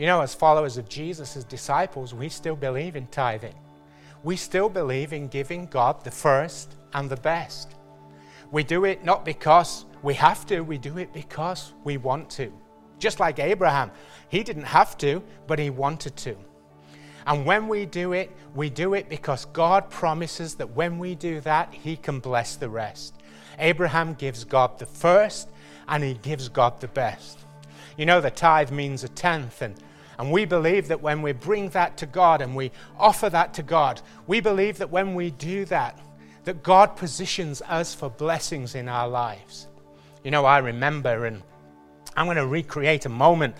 You 0.00 0.06
know, 0.06 0.22
as 0.22 0.34
followers 0.34 0.78
of 0.78 0.88
Jesus, 0.88 1.36
as 1.36 1.44
disciples, 1.44 2.14
we 2.14 2.30
still 2.30 2.56
believe 2.56 2.96
in 2.96 3.06
tithing. 3.08 3.52
We 4.22 4.34
still 4.34 4.70
believe 4.70 5.12
in 5.12 5.28
giving 5.28 5.66
God 5.66 6.02
the 6.04 6.10
first 6.10 6.74
and 6.94 7.10
the 7.10 7.18
best. 7.18 7.74
We 8.50 8.62
do 8.62 8.86
it 8.86 9.04
not 9.04 9.26
because 9.26 9.84
we 10.02 10.14
have 10.14 10.46
to, 10.46 10.62
we 10.62 10.78
do 10.78 10.96
it 10.96 11.12
because 11.12 11.74
we 11.84 11.98
want 11.98 12.30
to. 12.30 12.50
Just 12.98 13.20
like 13.20 13.38
Abraham, 13.40 13.90
he 14.30 14.42
didn't 14.42 14.62
have 14.62 14.96
to, 14.96 15.22
but 15.46 15.58
he 15.58 15.68
wanted 15.68 16.16
to. 16.16 16.34
And 17.26 17.44
when 17.44 17.68
we 17.68 17.84
do 17.84 18.14
it, 18.14 18.34
we 18.54 18.70
do 18.70 18.94
it 18.94 19.10
because 19.10 19.44
God 19.44 19.90
promises 19.90 20.54
that 20.54 20.70
when 20.70 20.98
we 20.98 21.14
do 21.14 21.42
that, 21.42 21.74
he 21.74 21.94
can 21.94 22.20
bless 22.20 22.56
the 22.56 22.70
rest. 22.70 23.16
Abraham 23.58 24.14
gives 24.14 24.44
God 24.44 24.78
the 24.78 24.86
first 24.86 25.50
and 25.88 26.02
he 26.02 26.14
gives 26.14 26.48
God 26.48 26.80
the 26.80 26.88
best. 26.88 27.40
You 27.98 28.06
know, 28.06 28.22
the 28.22 28.30
tithe 28.30 28.70
means 28.70 29.04
a 29.04 29.08
tenth, 29.08 29.60
and 29.60 29.74
and 30.20 30.30
we 30.30 30.44
believe 30.44 30.88
that 30.88 31.00
when 31.00 31.22
we 31.22 31.32
bring 31.32 31.70
that 31.70 31.96
to 31.96 32.04
God 32.04 32.42
and 32.42 32.54
we 32.54 32.72
offer 32.98 33.30
that 33.30 33.54
to 33.54 33.62
God, 33.62 34.02
we 34.26 34.40
believe 34.40 34.76
that 34.76 34.90
when 34.90 35.14
we 35.14 35.30
do 35.30 35.64
that, 35.64 35.98
that 36.44 36.62
God 36.62 36.94
positions 36.94 37.62
us 37.62 37.94
for 37.94 38.10
blessings 38.10 38.74
in 38.74 38.86
our 38.86 39.08
lives. 39.08 39.66
You 40.22 40.30
know, 40.30 40.44
I 40.44 40.58
remember, 40.58 41.24
and 41.24 41.42
I'm 42.14 42.26
going 42.26 42.36
to 42.36 42.46
recreate 42.46 43.06
a 43.06 43.08
moment 43.08 43.56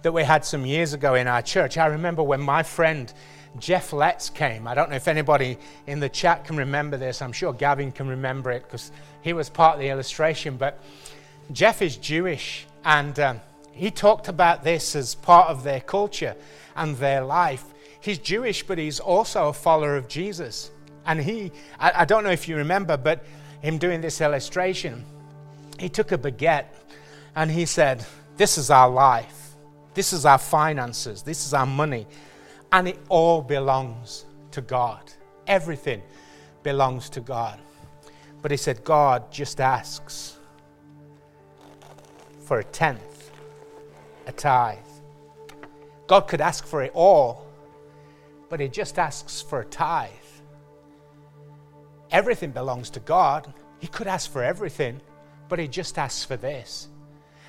that 0.00 0.12
we 0.12 0.24
had 0.24 0.46
some 0.46 0.64
years 0.64 0.94
ago 0.94 1.14
in 1.14 1.26
our 1.26 1.42
church. 1.42 1.76
I 1.76 1.86
remember 1.86 2.22
when 2.22 2.40
my 2.40 2.62
friend 2.62 3.12
Jeff 3.58 3.92
Letts 3.92 4.30
came. 4.30 4.66
I 4.66 4.74
don't 4.74 4.88
know 4.88 4.96
if 4.96 5.08
anybody 5.08 5.58
in 5.86 6.00
the 6.00 6.08
chat 6.08 6.46
can 6.46 6.56
remember 6.56 6.96
this. 6.96 7.20
I'm 7.20 7.32
sure 7.32 7.52
Gavin 7.52 7.92
can 7.92 8.08
remember 8.08 8.50
it 8.50 8.62
because 8.62 8.92
he 9.20 9.34
was 9.34 9.50
part 9.50 9.74
of 9.74 9.80
the 9.80 9.90
illustration. 9.90 10.56
But 10.56 10.80
Jeff 11.52 11.82
is 11.82 11.98
Jewish, 11.98 12.66
and 12.82 13.20
um, 13.20 13.40
he 13.78 13.92
talked 13.92 14.26
about 14.26 14.64
this 14.64 14.96
as 14.96 15.14
part 15.14 15.48
of 15.50 15.62
their 15.62 15.78
culture 15.78 16.34
and 16.74 16.96
their 16.96 17.24
life. 17.24 17.64
He's 18.00 18.18
Jewish, 18.18 18.64
but 18.64 18.76
he's 18.76 18.98
also 18.98 19.50
a 19.50 19.52
follower 19.52 19.96
of 19.96 20.08
Jesus. 20.08 20.72
And 21.06 21.20
he, 21.20 21.52
I, 21.78 22.02
I 22.02 22.04
don't 22.04 22.24
know 22.24 22.30
if 22.30 22.48
you 22.48 22.56
remember, 22.56 22.96
but 22.96 23.24
him 23.62 23.78
doing 23.78 24.00
this 24.00 24.20
illustration, 24.20 25.04
he 25.78 25.88
took 25.88 26.10
a 26.10 26.18
baguette 26.18 26.66
and 27.36 27.52
he 27.52 27.66
said, 27.66 28.04
This 28.36 28.58
is 28.58 28.68
our 28.68 28.90
life. 28.90 29.54
This 29.94 30.12
is 30.12 30.26
our 30.26 30.38
finances. 30.38 31.22
This 31.22 31.46
is 31.46 31.54
our 31.54 31.66
money. 31.66 32.08
And 32.72 32.88
it 32.88 32.98
all 33.08 33.42
belongs 33.42 34.26
to 34.50 34.60
God. 34.60 35.02
Everything 35.46 36.02
belongs 36.64 37.08
to 37.10 37.20
God. 37.20 37.60
But 38.42 38.50
he 38.50 38.56
said, 38.56 38.82
God 38.82 39.30
just 39.30 39.60
asks 39.60 40.36
for 42.40 42.58
a 42.58 42.64
tenth 42.64 43.07
a 44.28 44.32
tithe. 44.32 44.78
God 46.06 46.22
could 46.22 46.40
ask 46.40 46.66
for 46.66 46.82
it 46.82 46.92
all, 46.94 47.46
but 48.48 48.60
He 48.60 48.68
just 48.68 48.98
asks 48.98 49.40
for 49.42 49.60
a 49.60 49.64
tithe. 49.64 50.10
Everything 52.10 52.50
belongs 52.50 52.90
to 52.90 53.00
God. 53.00 53.52
He 53.80 53.86
could 53.86 54.06
ask 54.06 54.30
for 54.30 54.42
everything, 54.42 55.00
but 55.48 55.58
He 55.58 55.66
just 55.66 55.98
asks 55.98 56.24
for 56.24 56.36
this. 56.36 56.88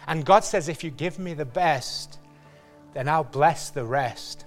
And 0.07 0.25
God 0.25 0.43
says, 0.43 0.67
If 0.67 0.83
you 0.83 0.89
give 0.89 1.19
me 1.19 1.33
the 1.33 1.45
best, 1.45 2.19
then 2.93 3.07
I'll 3.07 3.23
bless 3.23 3.69
the 3.69 3.83
rest. 3.83 4.45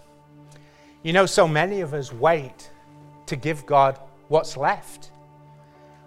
You 1.02 1.12
know, 1.12 1.26
so 1.26 1.46
many 1.46 1.80
of 1.80 1.94
us 1.94 2.12
wait 2.12 2.70
to 3.26 3.36
give 3.36 3.66
God 3.66 3.98
what's 4.28 4.56
left. 4.56 5.10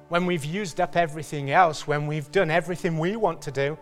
When 0.10 0.26
we've 0.26 0.46
used 0.46 0.80
up 0.80 0.96
everything 0.96 1.52
else, 1.52 1.88
when 1.88 2.08
we've 2.08 2.32
done 2.32 2.52
everything 2.52 3.00
we 3.00 3.16
want 3.16 3.42
to 3.44 3.52
do, 3.52 3.78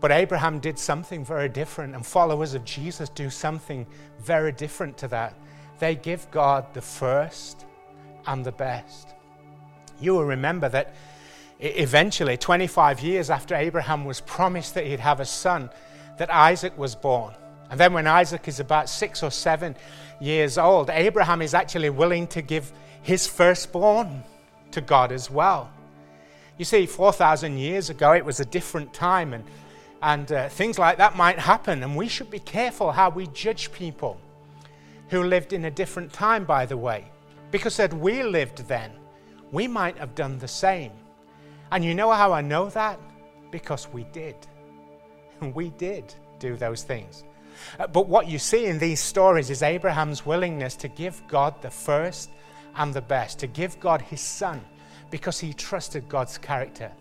but 0.00 0.12
Abraham 0.12 0.58
did 0.58 0.78
something 0.78 1.24
very 1.24 1.48
different, 1.48 1.94
and 1.94 2.04
followers 2.04 2.54
of 2.54 2.64
Jesus 2.64 3.08
do 3.08 3.30
something 3.30 3.86
very 4.20 4.52
different 4.52 4.98
to 4.98 5.08
that. 5.08 5.34
They 5.78 5.94
give 5.94 6.30
God 6.30 6.72
the 6.74 6.82
first 6.82 7.64
and 8.26 8.44
the 8.44 8.52
best. 8.52 9.14
You 10.00 10.14
will 10.14 10.24
remember 10.24 10.68
that 10.68 10.94
eventually, 11.60 12.36
25 12.36 13.00
years 13.00 13.30
after 13.30 13.54
Abraham 13.54 14.04
was 14.04 14.20
promised 14.20 14.74
that 14.74 14.84
he'd 14.84 15.00
have 15.00 15.20
a 15.20 15.24
son, 15.24 15.70
that 16.18 16.32
Isaac 16.32 16.76
was 16.76 16.94
born. 16.94 17.34
And 17.70 17.80
then, 17.80 17.92
when 17.92 18.06
Isaac 18.06 18.46
is 18.48 18.60
about 18.60 18.88
six 18.88 19.22
or 19.22 19.30
seven 19.30 19.74
years 20.20 20.58
old, 20.58 20.90
Abraham 20.90 21.42
is 21.42 21.54
actually 21.54 21.90
willing 21.90 22.26
to 22.28 22.42
give 22.42 22.72
his 23.02 23.26
firstborn 23.26 24.22
to 24.72 24.80
God 24.80 25.12
as 25.12 25.30
well. 25.30 25.70
You 26.58 26.64
see, 26.64 26.86
4,000 26.86 27.58
years 27.58 27.90
ago, 27.90 28.12
it 28.12 28.24
was 28.24 28.40
a 28.40 28.44
different 28.44 28.92
time, 28.92 29.32
and 29.32 29.44
and 30.06 30.30
uh, 30.30 30.48
things 30.48 30.78
like 30.78 30.98
that 30.98 31.16
might 31.16 31.36
happen. 31.36 31.82
And 31.82 31.96
we 31.96 32.06
should 32.06 32.30
be 32.30 32.38
careful 32.38 32.92
how 32.92 33.10
we 33.10 33.26
judge 33.26 33.72
people 33.72 34.20
who 35.08 35.24
lived 35.24 35.52
in 35.52 35.64
a 35.64 35.70
different 35.70 36.12
time, 36.12 36.44
by 36.44 36.64
the 36.64 36.76
way, 36.76 37.10
because 37.50 37.76
had 37.76 37.92
we 37.92 38.22
lived 38.22 38.68
then, 38.68 38.92
we 39.50 39.66
might 39.66 39.98
have 39.98 40.14
done 40.14 40.38
the 40.38 40.46
same. 40.46 40.92
And 41.72 41.84
you 41.84 41.92
know 41.92 42.12
how 42.12 42.32
I 42.32 42.40
know 42.40 42.70
that? 42.70 43.00
Because 43.50 43.88
we 43.92 44.04
did. 44.12 44.36
We 45.54 45.70
did 45.70 46.14
do 46.38 46.56
those 46.56 46.82
things. 46.84 47.24
Uh, 47.78 47.88
but 47.88 48.08
what 48.08 48.28
you 48.28 48.38
see 48.38 48.66
in 48.66 48.78
these 48.78 49.00
stories 49.00 49.50
is 49.50 49.62
Abraham's 49.62 50.24
willingness 50.24 50.76
to 50.76 50.88
give 50.88 51.20
God 51.28 51.60
the 51.60 51.70
first 51.70 52.30
and 52.76 52.94
the 52.94 53.02
best, 53.02 53.40
to 53.40 53.48
give 53.48 53.78
God 53.80 54.00
his 54.00 54.20
son, 54.20 54.64
because 55.10 55.40
he 55.40 55.52
trusted 55.52 56.08
God's 56.08 56.38
character. 56.38 56.92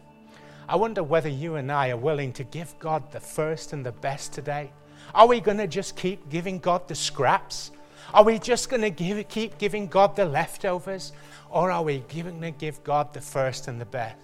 I 0.67 0.75
wonder 0.75 1.03
whether 1.03 1.29
you 1.29 1.55
and 1.55 1.71
I 1.71 1.89
are 1.89 1.97
willing 1.97 2.33
to 2.33 2.43
give 2.43 2.77
God 2.79 3.11
the 3.11 3.19
first 3.19 3.73
and 3.73 3.85
the 3.85 3.91
best 3.91 4.33
today. 4.33 4.71
Are 5.13 5.27
we 5.27 5.39
going 5.39 5.59
to 5.59 5.67
just 5.67 5.95
keep 5.95 6.27
giving 6.29 6.57
God 6.57 6.87
the 6.87 6.95
scraps? 6.95 7.71
Are 8.13 8.23
we 8.23 8.39
just 8.39 8.69
going 8.69 8.81
to 8.81 9.23
keep 9.23 9.57
giving 9.57 9.87
God 9.87 10.15
the 10.15 10.25
leftovers? 10.25 11.13
Or 11.49 11.71
are 11.71 11.83
we 11.83 11.99
going 11.99 12.41
to 12.41 12.51
give 12.51 12.83
God 12.83 13.13
the 13.13 13.21
first 13.21 13.67
and 13.67 13.79
the 13.79 13.85
best? 13.85 14.17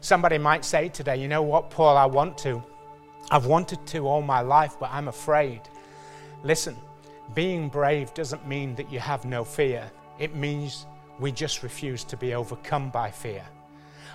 Somebody 0.00 0.38
might 0.38 0.64
say 0.64 0.88
today, 0.88 1.16
you 1.16 1.28
know 1.28 1.42
what, 1.42 1.70
Paul, 1.70 1.96
I 1.96 2.06
want 2.06 2.36
to. 2.38 2.62
I've 3.30 3.46
wanted 3.46 3.86
to 3.88 4.06
all 4.06 4.22
my 4.22 4.40
life, 4.40 4.76
but 4.78 4.90
I'm 4.92 5.08
afraid. 5.08 5.62
Listen, 6.44 6.76
being 7.34 7.68
brave 7.68 8.14
doesn't 8.14 8.46
mean 8.46 8.74
that 8.76 8.92
you 8.92 9.00
have 9.00 9.24
no 9.24 9.44
fear, 9.44 9.90
it 10.18 10.34
means 10.34 10.86
we 11.18 11.32
just 11.32 11.62
refuse 11.62 12.04
to 12.04 12.16
be 12.16 12.34
overcome 12.34 12.90
by 12.90 13.10
fear. 13.10 13.44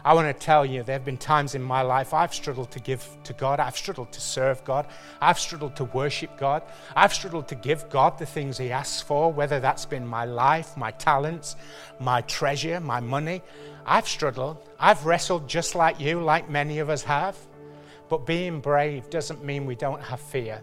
I 0.06 0.14
want 0.14 0.28
to 0.28 0.46
tell 0.46 0.66
you, 0.66 0.84
there 0.84 0.96
have 0.96 1.06
been 1.06 1.18
times 1.18 1.56
in 1.56 1.62
my 1.62 1.82
life 1.82 2.14
I've 2.14 2.34
struggled 2.34 2.72
to 2.72 2.80
give 2.80 3.08
to 3.24 3.32
God. 3.32 3.62
I've 3.62 3.78
struggled 3.78 4.12
to 4.12 4.20
serve 4.20 4.62
God. 4.66 4.88
I've 5.22 5.40
struggled 5.40 5.78
to 5.78 5.86
worship 5.86 6.38
God. 6.38 6.64
I've 6.94 7.14
struggled 7.14 7.48
to 7.48 7.56
give 7.56 7.90
God 7.90 8.20
the 8.20 8.26
things 8.26 8.58
He 8.58 8.70
asks 8.70 9.02
for, 9.02 9.32
whether 9.32 9.62
that's 9.62 9.86
been 9.86 10.06
my 10.06 10.26
life, 10.26 10.76
my 10.76 10.92
talents, 10.92 11.56
my 12.02 12.20
treasure, 12.22 12.82
my 12.82 13.00
money. 13.00 13.42
I've 13.86 14.08
struggled. 14.08 14.58
I've 14.78 15.06
wrestled 15.06 15.48
just 15.48 15.74
like 15.74 16.02
you, 16.02 16.20
like 16.20 16.50
many 16.50 16.80
of 16.80 16.90
us 16.90 17.04
have. 17.04 17.38
But 18.10 18.26
being 18.26 18.60
brave 18.60 19.10
doesn't 19.10 19.44
mean 19.46 19.66
we 19.66 19.76
don't 19.76 20.02
have 20.02 20.20
fear, 20.20 20.62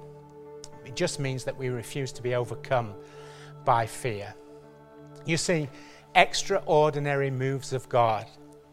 it 0.85 0.95
just 0.95 1.19
means 1.19 1.45
that 1.45 1.57
we 1.57 1.71
refuse 1.71 2.13
to 2.13 2.23
be 2.23 2.35
overcome 2.35 2.93
by 3.65 3.87
fear. 3.87 4.35
You 5.25 5.39
see, 5.39 5.69
extraordinary 6.15 7.31
moves 7.31 7.73
of 7.73 7.89
God 7.89 8.27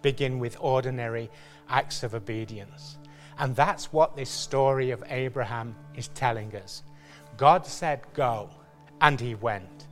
begin 0.07 0.39
with 0.39 0.55
ordinary 0.61 1.29
acts 1.67 2.01
of 2.01 2.15
obedience. 2.15 2.97
And 3.39 3.53
that's 3.53 3.91
what 3.91 4.15
this 4.15 4.29
story 4.29 4.91
of 4.91 5.03
Abraham 5.09 5.75
is 5.95 6.07
telling 6.09 6.55
us. 6.55 6.81
God 7.35 7.65
said, 7.65 7.99
Go, 8.13 8.49
and 9.01 9.19
he 9.19 9.35
went. 9.35 9.87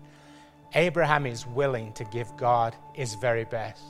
Abraham 0.73 1.25
is 1.25 1.45
willing 1.45 1.91
to 1.93 2.06
give 2.06 2.30
God 2.38 2.78
his 2.93 3.15
very 3.15 3.43
best. 3.43 3.84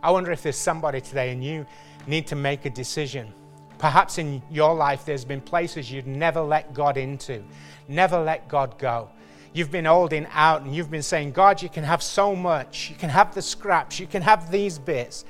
I 0.00 0.12
wonder 0.12 0.30
if 0.30 0.44
there's 0.44 0.56
somebody 0.70 1.00
today 1.00 1.32
and 1.32 1.42
you 1.42 1.66
need 2.06 2.28
to 2.28 2.36
make 2.36 2.66
a 2.66 2.70
decision. 2.70 3.34
Perhaps 3.78 4.18
in 4.18 4.42
your 4.52 4.74
life 4.76 5.04
there's 5.04 5.24
been 5.24 5.40
places 5.40 5.90
you'd 5.90 6.06
never 6.06 6.40
let 6.40 6.72
God 6.72 6.96
into, 6.96 7.42
never 7.88 8.20
let 8.22 8.48
God 8.48 8.78
go. 8.78 9.08
You've 9.52 9.72
been 9.72 9.86
holding 9.86 10.28
out 10.32 10.62
and 10.62 10.72
you've 10.74 10.90
been 10.90 11.02
saying, 11.02 11.32
God, 11.32 11.62
you 11.62 11.68
can 11.68 11.82
have 11.82 12.02
so 12.02 12.36
much. 12.36 12.90
You 12.90 12.96
can 12.96 13.10
have 13.10 13.34
the 13.34 13.42
scraps, 13.42 13.98
you 13.98 14.06
can 14.06 14.22
have 14.22 14.52
these 14.52 14.78
bits 14.78 15.24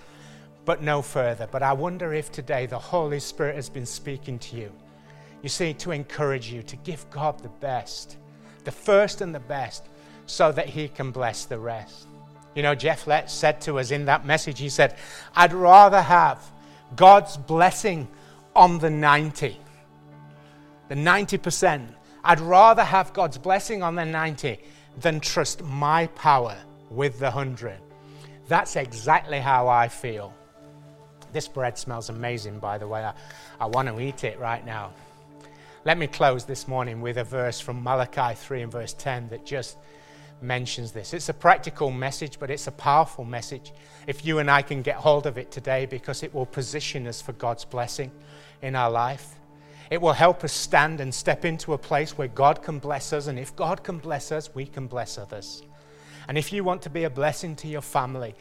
but 0.64 0.82
no 0.82 1.02
further. 1.02 1.48
But 1.50 1.62
I 1.62 1.72
wonder 1.72 2.14
if 2.14 2.32
today 2.32 2.66
the 2.66 2.78
Holy 2.78 3.20
Spirit 3.20 3.56
has 3.56 3.68
been 3.68 3.86
speaking 3.86 4.38
to 4.40 4.56
you. 4.56 4.72
You 5.42 5.48
see, 5.48 5.74
to 5.74 5.90
encourage 5.90 6.50
you 6.50 6.62
to 6.62 6.76
give 6.76 7.08
God 7.10 7.38
the 7.42 7.48
best, 7.48 8.16
the 8.64 8.70
first 8.70 9.20
and 9.20 9.34
the 9.34 9.40
best, 9.40 9.84
so 10.26 10.52
that 10.52 10.68
He 10.68 10.88
can 10.88 11.10
bless 11.10 11.44
the 11.44 11.58
rest. 11.58 12.06
You 12.54 12.62
know, 12.62 12.74
Jeff 12.74 13.06
Lett 13.06 13.30
said 13.30 13.60
to 13.62 13.78
us 13.78 13.90
in 13.90 14.04
that 14.04 14.24
message, 14.24 14.58
he 14.60 14.68
said, 14.68 14.96
I'd 15.34 15.52
rather 15.52 16.00
have 16.00 16.40
God's 16.94 17.36
blessing 17.36 18.06
on 18.54 18.78
the 18.78 18.90
90, 18.90 19.56
the 20.88 20.94
90%. 20.94 21.88
I'd 22.22 22.40
rather 22.40 22.84
have 22.84 23.12
God's 23.12 23.38
blessing 23.38 23.82
on 23.82 23.96
the 23.96 24.04
90 24.04 24.58
than 25.00 25.18
trust 25.18 25.62
my 25.64 26.06
power 26.08 26.56
with 26.90 27.18
the 27.18 27.24
100. 27.24 27.76
That's 28.46 28.76
exactly 28.76 29.40
how 29.40 29.66
I 29.66 29.88
feel. 29.88 30.32
This 31.34 31.48
bread 31.48 31.76
smells 31.76 32.10
amazing, 32.10 32.60
by 32.60 32.78
the 32.78 32.86
way. 32.86 33.04
I, 33.04 33.12
I 33.60 33.66
want 33.66 33.88
to 33.88 33.98
eat 33.98 34.22
it 34.22 34.38
right 34.38 34.64
now. 34.64 34.92
Let 35.84 35.98
me 35.98 36.06
close 36.06 36.44
this 36.44 36.68
morning 36.68 37.00
with 37.00 37.18
a 37.18 37.24
verse 37.24 37.58
from 37.58 37.82
Malachi 37.82 38.36
3 38.36 38.62
and 38.62 38.70
verse 38.70 38.92
10 38.94 39.30
that 39.30 39.44
just 39.44 39.76
mentions 40.40 40.92
this. 40.92 41.12
It's 41.12 41.28
a 41.28 41.34
practical 41.34 41.90
message, 41.90 42.38
but 42.38 42.52
it's 42.52 42.68
a 42.68 42.72
powerful 42.72 43.24
message 43.24 43.72
if 44.06 44.24
you 44.24 44.38
and 44.38 44.48
I 44.48 44.62
can 44.62 44.80
get 44.80 44.94
hold 44.94 45.26
of 45.26 45.36
it 45.36 45.50
today 45.50 45.86
because 45.86 46.22
it 46.22 46.32
will 46.32 46.46
position 46.46 47.08
us 47.08 47.20
for 47.20 47.32
God's 47.32 47.64
blessing 47.64 48.12
in 48.62 48.76
our 48.76 48.90
life. 48.90 49.34
It 49.90 50.00
will 50.00 50.12
help 50.12 50.44
us 50.44 50.52
stand 50.52 51.00
and 51.00 51.12
step 51.12 51.44
into 51.44 51.72
a 51.72 51.78
place 51.78 52.16
where 52.16 52.28
God 52.28 52.62
can 52.62 52.78
bless 52.78 53.12
us, 53.12 53.26
and 53.26 53.40
if 53.40 53.56
God 53.56 53.82
can 53.82 53.98
bless 53.98 54.30
us, 54.30 54.54
we 54.54 54.66
can 54.66 54.86
bless 54.86 55.18
others. 55.18 55.64
And 56.28 56.38
if 56.38 56.52
you 56.52 56.62
want 56.62 56.82
to 56.82 56.90
be 56.90 57.04
a 57.04 57.10
blessing 57.10 57.56
to 57.56 57.68
your 57.68 57.82
family, 57.82 58.36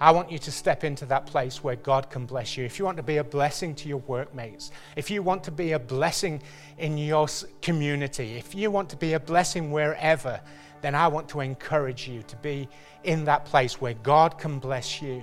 I 0.00 0.12
want 0.12 0.30
you 0.30 0.38
to 0.38 0.52
step 0.52 0.84
into 0.84 1.06
that 1.06 1.26
place 1.26 1.64
where 1.64 1.74
God 1.74 2.08
can 2.08 2.24
bless 2.24 2.56
you. 2.56 2.64
If 2.64 2.78
you 2.78 2.84
want 2.84 2.98
to 2.98 3.02
be 3.02 3.16
a 3.16 3.24
blessing 3.24 3.74
to 3.76 3.88
your 3.88 3.98
workmates, 3.98 4.70
if 4.94 5.10
you 5.10 5.24
want 5.24 5.42
to 5.44 5.50
be 5.50 5.72
a 5.72 5.78
blessing 5.78 6.40
in 6.78 6.96
your 6.96 7.26
community, 7.62 8.36
if 8.36 8.54
you 8.54 8.70
want 8.70 8.88
to 8.90 8.96
be 8.96 9.14
a 9.14 9.20
blessing 9.20 9.72
wherever, 9.72 10.40
then 10.82 10.94
I 10.94 11.08
want 11.08 11.28
to 11.30 11.40
encourage 11.40 12.06
you 12.06 12.22
to 12.22 12.36
be 12.36 12.68
in 13.02 13.24
that 13.24 13.44
place 13.44 13.80
where 13.80 13.94
God 13.94 14.38
can 14.38 14.60
bless 14.60 15.02
you 15.02 15.22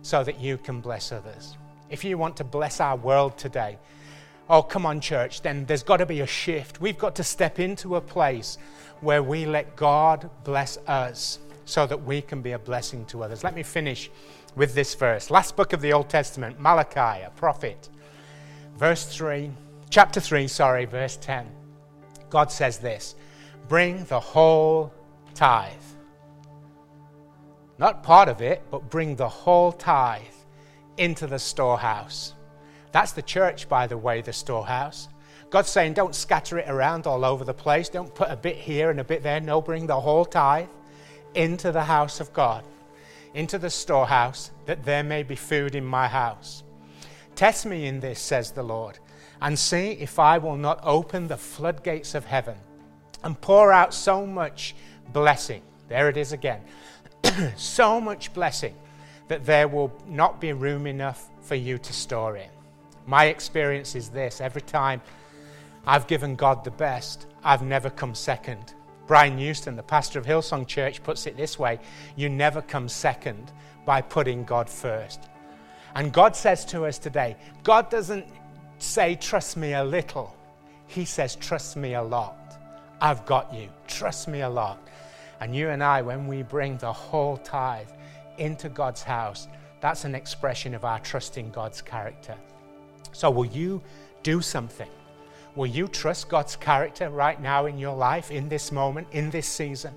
so 0.00 0.24
that 0.24 0.40
you 0.40 0.56
can 0.56 0.80
bless 0.80 1.12
others. 1.12 1.58
If 1.90 2.02
you 2.02 2.16
want 2.16 2.38
to 2.38 2.44
bless 2.44 2.80
our 2.80 2.96
world 2.96 3.36
today, 3.36 3.78
oh, 4.48 4.62
come 4.62 4.86
on, 4.86 5.00
church, 5.00 5.42
then 5.42 5.66
there's 5.66 5.82
got 5.82 5.98
to 5.98 6.06
be 6.06 6.20
a 6.20 6.26
shift. 6.26 6.80
We've 6.80 6.96
got 6.96 7.16
to 7.16 7.24
step 7.24 7.58
into 7.58 7.96
a 7.96 8.00
place 8.00 8.56
where 9.00 9.22
we 9.22 9.44
let 9.44 9.76
God 9.76 10.30
bless 10.42 10.78
us 10.86 11.38
so 11.66 11.86
that 11.86 12.04
we 12.04 12.22
can 12.22 12.40
be 12.40 12.52
a 12.52 12.58
blessing 12.58 13.04
to 13.06 13.22
others. 13.22 13.44
Let 13.44 13.54
me 13.54 13.62
finish 13.62 14.10
with 14.54 14.74
this 14.74 14.94
verse. 14.94 15.30
Last 15.30 15.56
book 15.56 15.72
of 15.72 15.82
the 15.82 15.92
Old 15.92 16.08
Testament, 16.08 16.58
Malachi, 16.58 17.22
a 17.22 17.32
prophet. 17.36 17.90
Verse 18.76 19.04
3, 19.04 19.50
chapter 19.90 20.20
3, 20.20 20.48
sorry, 20.48 20.84
verse 20.84 21.18
10. 21.20 21.46
God 22.30 22.50
says 22.50 22.78
this 22.78 23.16
Bring 23.68 24.04
the 24.04 24.20
whole 24.20 24.92
tithe. 25.34 25.72
Not 27.78 28.02
part 28.02 28.28
of 28.28 28.40
it, 28.40 28.62
but 28.70 28.88
bring 28.88 29.16
the 29.16 29.28
whole 29.28 29.72
tithe 29.72 30.22
into 30.96 31.26
the 31.26 31.38
storehouse. 31.38 32.32
That's 32.92 33.12
the 33.12 33.22
church, 33.22 33.68
by 33.68 33.86
the 33.86 33.98
way, 33.98 34.22
the 34.22 34.32
storehouse. 34.32 35.08
God's 35.50 35.68
saying, 35.68 35.92
don't 35.92 36.14
scatter 36.14 36.58
it 36.58 36.68
around 36.68 37.06
all 37.06 37.24
over 37.24 37.44
the 37.44 37.54
place. 37.54 37.88
Don't 37.88 38.14
put 38.14 38.30
a 38.30 38.36
bit 38.36 38.56
here 38.56 38.90
and 38.90 39.00
a 39.00 39.04
bit 39.04 39.22
there. 39.22 39.40
No, 39.40 39.60
bring 39.60 39.86
the 39.86 40.00
whole 40.00 40.24
tithe 40.24 40.68
into 41.36 41.70
the 41.70 41.84
house 41.84 42.18
of 42.20 42.32
God, 42.32 42.64
into 43.34 43.58
the 43.58 43.70
storehouse, 43.70 44.50
that 44.64 44.84
there 44.84 45.04
may 45.04 45.22
be 45.22 45.36
food 45.36 45.74
in 45.74 45.84
my 45.84 46.08
house. 46.08 46.64
Test 47.34 47.66
me 47.66 47.86
in 47.86 48.00
this, 48.00 48.18
says 48.18 48.50
the 48.50 48.62
Lord, 48.62 48.98
and 49.42 49.58
see 49.58 49.92
if 49.92 50.18
I 50.18 50.38
will 50.38 50.56
not 50.56 50.80
open 50.82 51.28
the 51.28 51.36
floodgates 51.36 52.14
of 52.14 52.24
heaven 52.24 52.56
and 53.22 53.38
pour 53.40 53.72
out 53.72 53.92
so 53.92 54.26
much 54.26 54.74
blessing. 55.12 55.62
There 55.88 56.08
it 56.08 56.16
is 56.16 56.32
again. 56.32 56.62
so 57.56 58.00
much 58.00 58.32
blessing 58.32 58.74
that 59.28 59.44
there 59.44 59.68
will 59.68 59.92
not 60.06 60.40
be 60.40 60.52
room 60.52 60.86
enough 60.86 61.28
for 61.42 61.54
you 61.54 61.78
to 61.78 61.92
store 61.92 62.36
it. 62.36 62.50
My 63.06 63.26
experience 63.26 63.94
is 63.94 64.08
this 64.08 64.40
every 64.40 64.62
time 64.62 65.00
I've 65.86 66.06
given 66.06 66.34
God 66.34 66.64
the 66.64 66.70
best, 66.70 67.26
I've 67.44 67.62
never 67.62 67.90
come 67.90 68.14
second. 68.14 68.74
Brian 69.06 69.38
Houston, 69.38 69.76
the 69.76 69.82
pastor 69.82 70.18
of 70.18 70.26
Hillsong 70.26 70.66
Church, 70.66 71.02
puts 71.02 71.26
it 71.26 71.36
this 71.36 71.58
way 71.58 71.78
You 72.16 72.28
never 72.28 72.62
come 72.62 72.88
second 72.88 73.52
by 73.84 74.00
putting 74.00 74.44
God 74.44 74.68
first. 74.68 75.20
And 75.94 76.12
God 76.12 76.36
says 76.36 76.64
to 76.66 76.84
us 76.84 76.98
today, 76.98 77.36
God 77.62 77.88
doesn't 77.88 78.26
say, 78.78 79.14
Trust 79.14 79.56
me 79.56 79.74
a 79.74 79.84
little. 79.84 80.36
He 80.86 81.04
says, 81.04 81.36
Trust 81.36 81.76
me 81.76 81.94
a 81.94 82.02
lot. 82.02 82.58
I've 83.00 83.24
got 83.26 83.52
you. 83.52 83.68
Trust 83.86 84.28
me 84.28 84.40
a 84.40 84.48
lot. 84.48 84.78
And 85.40 85.54
you 85.54 85.68
and 85.68 85.82
I, 85.82 86.02
when 86.02 86.26
we 86.26 86.42
bring 86.42 86.78
the 86.78 86.92
whole 86.92 87.36
tithe 87.36 87.90
into 88.38 88.68
God's 88.68 89.02
house, 89.02 89.48
that's 89.80 90.04
an 90.04 90.14
expression 90.14 90.74
of 90.74 90.84
our 90.84 90.98
trusting 91.00 91.50
God's 91.50 91.82
character. 91.82 92.34
So, 93.12 93.30
will 93.30 93.46
you 93.46 93.82
do 94.22 94.40
something? 94.40 94.88
Will 95.56 95.66
you 95.66 95.88
trust 95.88 96.28
God's 96.28 96.54
character 96.54 97.08
right 97.08 97.40
now 97.40 97.64
in 97.64 97.78
your 97.78 97.96
life, 97.96 98.30
in 98.30 98.48
this 98.48 98.70
moment, 98.70 99.08
in 99.10 99.30
this 99.30 99.46
season? 99.46 99.94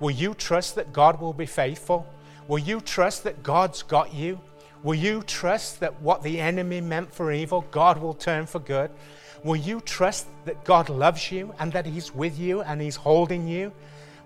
Will 0.00 0.10
you 0.10 0.34
trust 0.34 0.74
that 0.74 0.92
God 0.92 1.20
will 1.20 1.32
be 1.32 1.46
faithful? 1.46 2.04
Will 2.48 2.58
you 2.58 2.80
trust 2.80 3.24
that 3.24 3.42
God's 3.42 3.82
got 3.82 4.12
you? 4.12 4.40
Will 4.82 4.96
you 4.96 5.22
trust 5.22 5.80
that 5.80 6.00
what 6.02 6.22
the 6.22 6.40
enemy 6.40 6.80
meant 6.80 7.14
for 7.14 7.32
evil, 7.32 7.64
God 7.70 7.98
will 7.98 8.14
turn 8.14 8.46
for 8.46 8.58
good? 8.58 8.90
Will 9.44 9.56
you 9.56 9.80
trust 9.80 10.26
that 10.44 10.64
God 10.64 10.88
loves 10.88 11.30
you 11.30 11.54
and 11.58 11.72
that 11.72 11.86
He's 11.86 12.12
with 12.12 12.38
you 12.38 12.62
and 12.62 12.80
He's 12.80 12.96
holding 12.96 13.46
you? 13.46 13.72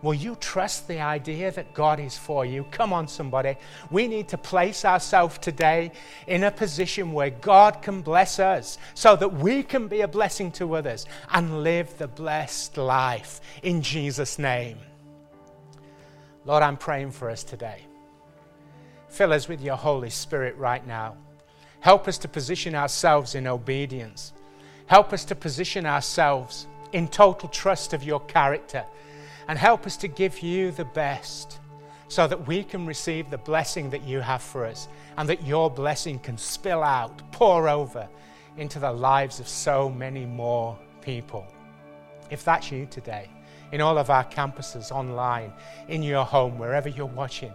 Will 0.03 0.15
you 0.15 0.35
trust 0.41 0.89
the 0.89 1.01
idea 1.01 1.53
that 1.53 1.75
God 1.75 2.01
is 2.01 2.19
for 2.19 2.45
you? 2.45 2.65
Come 2.73 2.93
on, 2.93 3.07
somebody. 3.07 3.57
We 3.91 4.09
need 4.09 4.27
to 4.29 4.39
place 4.39 4.85
ourselves 4.85 5.39
today 5.39 5.93
in 6.27 6.43
a 6.43 6.51
position 6.51 7.13
where 7.13 7.31
God 7.31 7.83
can 7.83 8.03
bless 8.03 8.41
us 8.41 8.79
so 8.95 9.15
that 9.15 9.33
we 9.33 9.63
can 9.63 9.87
be 9.87 10.01
a 10.01 10.09
blessing 10.09 10.51
to 10.53 10.75
others 10.75 11.07
and 11.31 11.63
live 11.63 11.97
the 11.99 12.09
blessed 12.09 12.77
life 12.79 13.41
in 13.63 13.81
Jesus' 13.81 14.41
name. 14.41 14.79
Lord, 16.45 16.65
I'm 16.65 16.77
praying 16.77 17.13
for 17.13 17.31
us 17.31 17.45
today. 17.45 17.83
Fill 19.09 19.33
us 19.33 19.47
with 19.47 19.61
your 19.61 19.77
Holy 19.77 20.11
Spirit 20.11 20.57
right 20.57 20.85
now. 20.85 21.17
Help 21.79 22.09
us 22.09 22.19
to 22.19 22.29
position 22.29 22.75
ourselves 22.75 23.37
in 23.37 23.47
obedience. 23.47 24.33
Help 24.87 25.13
us 25.13 25.25
to 25.27 25.37
position 25.37 25.87
ourselves 25.87 26.67
in 26.93 27.07
total 27.07 27.49
trust 27.49 27.93
of 27.93 28.03
your 28.03 28.21
character 28.21 28.85
and 29.49 29.59
help 29.59 29.87
us 29.87 29.97
to 29.99 30.09
give 30.09 30.41
you 30.41 30.71
the 30.71 30.85
best 30.85 31.61
so 32.09 32.27
that 32.27 32.47
we 32.47 32.63
can 32.63 32.87
receive 32.87 33.31
the 33.31 33.39
blessing 33.39 33.89
that 33.91 34.03
you 34.03 34.21
have 34.21 34.43
for 34.43 34.67
us 34.67 34.89
and 35.17 35.29
that 35.29 35.47
your 35.47 35.71
blessing 35.71 36.19
can 36.19 36.37
spill 36.37 36.83
out, 36.83 37.23
pour 37.33 37.69
over 37.69 38.09
into 38.57 38.79
the 38.79 38.93
lives 38.93 39.41
of 39.41 39.49
so 39.49 39.89
many 39.89 40.27
more 40.27 40.79
people. 41.01 41.47
If 42.31 42.45
that's 42.45 42.71
you 42.71 42.87
today, 42.87 43.29
in 43.73 43.81
all 43.81 43.97
of 43.97 44.11
our 44.11 44.25
campuses, 44.25 44.93
online, 44.93 45.53
in 45.89 46.03
your 46.03 46.25
home, 46.25 46.59
wherever 46.59 46.89
you're 46.89 47.07
watching, 47.07 47.53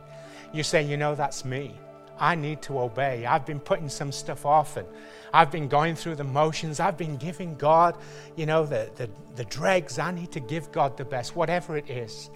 you 0.54 0.64
say, 0.64 0.82
you 0.82 0.98
know, 0.98 1.14
that's 1.14 1.46
me. 1.46 1.76
I 2.20 2.36
need 2.36 2.62
to 2.64 2.80
obey. 2.80 3.26
I've 3.26 3.46
been 3.46 3.60
putting 3.60 3.90
some 3.90 4.12
stuff 4.12 4.46
off 4.46 4.78
and 4.78 4.88
I've 5.34 5.52
been 5.52 5.68
going 5.68 5.96
through 5.96 6.16
the 6.16 6.24
motions. 6.24 6.80
I've 6.80 6.98
been 6.98 7.18
giving 7.18 7.56
God, 7.56 7.98
you 8.36 8.46
know, 8.46 8.66
the, 8.66 8.90
the, 8.96 9.10
the 9.36 9.46
dregs. 9.46 10.00
I 10.00 10.12
need 10.12 10.32
to 10.32 10.40
give 10.40 10.72
God 10.72 10.98
the 10.98 11.06
best, 11.06 11.36
whatever 11.36 11.78
it 11.78 11.90
is 11.90 12.30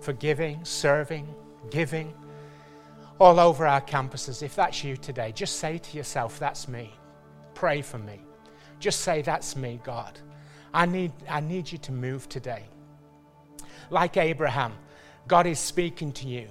forgiving, 0.00 0.64
serving, 0.64 1.26
giving, 1.70 2.14
all 3.18 3.40
over 3.40 3.66
our 3.66 3.80
campuses. 3.80 4.42
If 4.42 4.54
that's 4.54 4.84
you 4.84 4.96
today, 4.96 5.32
just 5.32 5.56
say 5.56 5.78
to 5.78 5.96
yourself, 5.96 6.38
That's 6.38 6.68
me. 6.68 6.92
Pray 7.54 7.82
for 7.82 7.98
me. 7.98 8.20
Just 8.78 9.00
say, 9.00 9.22
That's 9.22 9.56
me, 9.56 9.80
God. 9.82 10.18
I 10.72 10.86
need, 10.86 11.12
I 11.28 11.40
need 11.40 11.70
you 11.70 11.78
to 11.78 11.92
move 11.92 12.28
today. 12.28 12.64
Like 13.90 14.16
Abraham, 14.16 14.72
God 15.26 15.46
is 15.46 15.58
speaking 15.58 16.12
to 16.12 16.28
you. 16.28 16.48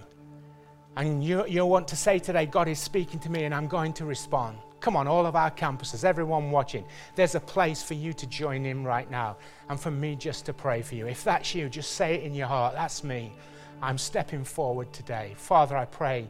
And 0.98 1.24
you, 1.24 1.46
you 1.48 1.64
want 1.64 1.88
to 1.90 1.96
say 1.96 2.18
today, 2.18 2.48
God 2.48 2.68
is 2.68 2.80
speaking 2.80 3.20
to 3.20 3.30
me 3.30 3.44
and 3.44 3.54
I'm 3.54 3.68
going 3.68 3.94
to 3.94 4.06
respond. 4.06 4.58
Come 4.80 4.96
on, 4.96 5.08
all 5.08 5.28
of 5.28 5.36
our 5.36 5.52
campuses, 5.52 6.04
everyone 6.04 6.50
watching, 6.50 6.84
there's 7.14 7.36
a 7.36 7.40
place 7.40 7.84
for 7.84 7.94
you 7.94 8.14
to 8.14 8.26
join 8.26 8.66
in 8.66 8.84
right 8.84 9.10
now 9.12 9.38
and 9.70 9.80
for 9.80 9.92
me 9.92 10.16
just 10.16 10.48
to 10.48 10.54
pray 10.54 10.82
for 10.82 10.96
you. 10.96 11.06
If 11.06 11.24
that's 11.24 11.54
you, 11.54 11.70
just 11.70 11.94
say 11.94 12.16
it 12.16 12.24
in 12.24 12.34
your 12.34 12.48
heart. 12.48 12.74
That's 12.74 13.04
me. 13.04 13.32
I'm 13.80 14.00
stepping 14.00 14.44
forward 14.44 14.92
today. 14.92 15.36
Father, 15.38 15.78
I 15.78 15.86
pray, 15.86 16.28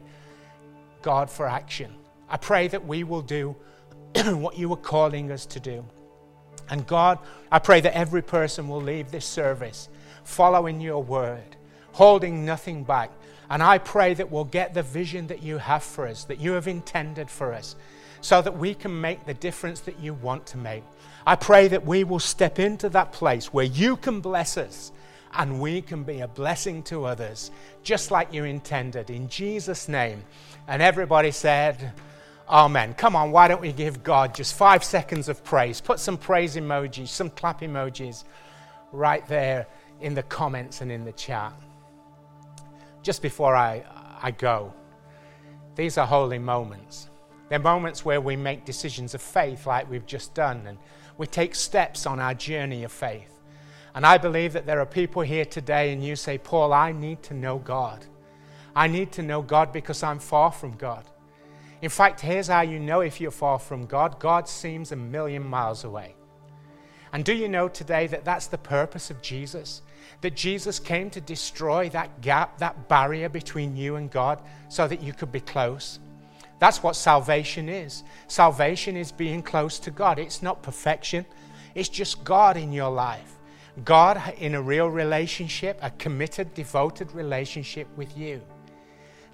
God, 1.00 1.30
for 1.30 1.46
action. 1.46 1.94
I 2.28 2.36
pray 2.36 2.68
that 2.68 2.86
we 2.86 3.04
will 3.04 3.22
do 3.22 3.56
what 4.26 4.58
you 4.58 4.70
are 4.74 4.76
calling 4.76 5.32
us 5.32 5.46
to 5.46 5.60
do. 5.60 5.82
And 6.68 6.86
God, 6.86 7.18
I 7.50 7.58
pray 7.58 7.80
that 7.80 7.96
every 7.96 8.22
person 8.22 8.68
will 8.68 8.82
leave 8.82 9.10
this 9.10 9.24
service 9.24 9.88
following 10.24 10.78
your 10.78 11.02
word, 11.02 11.56
holding 11.92 12.44
nothing 12.44 12.84
back, 12.84 13.10
and 13.50 13.62
I 13.62 13.78
pray 13.78 14.14
that 14.14 14.30
we'll 14.30 14.44
get 14.44 14.74
the 14.74 14.82
vision 14.82 15.26
that 15.28 15.42
you 15.42 15.58
have 15.58 15.82
for 15.82 16.06
us, 16.06 16.24
that 16.24 16.38
you 16.38 16.52
have 16.52 16.68
intended 16.68 17.30
for 17.30 17.54
us, 17.54 17.76
so 18.20 18.42
that 18.42 18.58
we 18.58 18.74
can 18.74 19.00
make 19.00 19.24
the 19.24 19.34
difference 19.34 19.80
that 19.80 19.98
you 20.00 20.14
want 20.14 20.46
to 20.46 20.58
make. 20.58 20.84
I 21.26 21.36
pray 21.36 21.68
that 21.68 21.86
we 21.86 22.04
will 22.04 22.18
step 22.18 22.58
into 22.58 22.88
that 22.90 23.12
place 23.12 23.52
where 23.52 23.64
you 23.64 23.96
can 23.96 24.20
bless 24.20 24.56
us 24.56 24.92
and 25.34 25.60
we 25.60 25.82
can 25.82 26.02
be 26.02 26.20
a 26.20 26.28
blessing 26.28 26.82
to 26.84 27.04
others, 27.04 27.50
just 27.82 28.10
like 28.10 28.32
you 28.32 28.44
intended. 28.44 29.10
In 29.10 29.28
Jesus' 29.28 29.88
name. 29.88 30.24
And 30.66 30.82
everybody 30.82 31.30
said, 31.30 31.92
Amen. 32.48 32.94
Come 32.94 33.14
on, 33.14 33.30
why 33.30 33.46
don't 33.46 33.60
we 33.60 33.72
give 33.72 34.02
God 34.02 34.34
just 34.34 34.54
five 34.54 34.82
seconds 34.82 35.28
of 35.28 35.44
praise? 35.44 35.82
Put 35.82 36.00
some 36.00 36.16
praise 36.16 36.56
emojis, 36.56 37.08
some 37.08 37.28
clap 37.28 37.60
emojis 37.60 38.24
right 38.90 39.26
there 39.28 39.66
in 40.00 40.14
the 40.14 40.22
comments 40.22 40.80
and 40.80 40.90
in 40.90 41.04
the 41.04 41.12
chat 41.12 41.52
just 43.02 43.22
before 43.22 43.54
I, 43.54 43.84
I 44.22 44.30
go, 44.30 44.72
these 45.74 45.98
are 45.98 46.06
holy 46.06 46.38
moments. 46.38 47.08
They're 47.48 47.58
moments 47.58 48.04
where 48.04 48.20
we 48.20 48.36
make 48.36 48.64
decisions 48.64 49.14
of 49.14 49.22
faith, 49.22 49.66
like 49.66 49.90
we've 49.90 50.06
just 50.06 50.34
done, 50.34 50.66
and 50.66 50.78
we 51.16 51.26
take 51.26 51.54
steps 51.54 52.06
on 52.06 52.20
our 52.20 52.34
journey 52.34 52.84
of 52.84 52.92
faith. 52.92 53.32
And 53.94 54.04
I 54.04 54.18
believe 54.18 54.52
that 54.52 54.66
there 54.66 54.80
are 54.80 54.86
people 54.86 55.22
here 55.22 55.44
today, 55.44 55.92
and 55.92 56.04
you 56.04 56.14
say, 56.16 56.38
Paul, 56.38 56.72
I 56.72 56.92
need 56.92 57.22
to 57.24 57.34
know 57.34 57.58
God. 57.58 58.04
I 58.76 58.86
need 58.86 59.12
to 59.12 59.22
know 59.22 59.42
God 59.42 59.72
because 59.72 60.02
I'm 60.02 60.18
far 60.18 60.52
from 60.52 60.76
God. 60.76 61.04
In 61.80 61.90
fact, 61.90 62.20
here's 62.20 62.48
how 62.48 62.60
you 62.60 62.78
know 62.78 63.00
if 63.00 63.20
you're 63.20 63.30
far 63.30 63.58
from 63.58 63.86
God 63.86 64.18
God 64.18 64.48
seems 64.48 64.92
a 64.92 64.96
million 64.96 65.44
miles 65.44 65.84
away. 65.84 66.14
And 67.12 67.24
do 67.24 67.32
you 67.32 67.48
know 67.48 67.68
today 67.68 68.06
that 68.08 68.24
that's 68.24 68.48
the 68.48 68.58
purpose 68.58 69.10
of 69.10 69.22
Jesus? 69.22 69.82
That 70.20 70.34
Jesus 70.34 70.78
came 70.78 71.10
to 71.10 71.20
destroy 71.20 71.88
that 71.90 72.20
gap, 72.20 72.58
that 72.58 72.88
barrier 72.88 73.28
between 73.28 73.76
you 73.76 73.96
and 73.96 74.10
God, 74.10 74.42
so 74.68 74.88
that 74.88 75.02
you 75.02 75.12
could 75.12 75.30
be 75.30 75.40
close. 75.40 76.00
That's 76.58 76.82
what 76.82 76.96
salvation 76.96 77.68
is. 77.68 78.02
Salvation 78.26 78.96
is 78.96 79.12
being 79.12 79.42
close 79.42 79.78
to 79.80 79.90
God. 79.90 80.18
It's 80.18 80.42
not 80.42 80.62
perfection, 80.62 81.24
it's 81.74 81.88
just 81.88 82.24
God 82.24 82.56
in 82.56 82.72
your 82.72 82.90
life. 82.90 83.34
God 83.84 84.34
in 84.38 84.56
a 84.56 84.62
real 84.62 84.88
relationship, 84.88 85.78
a 85.82 85.90
committed, 85.90 86.52
devoted 86.54 87.12
relationship 87.12 87.86
with 87.96 88.16
you. 88.18 88.42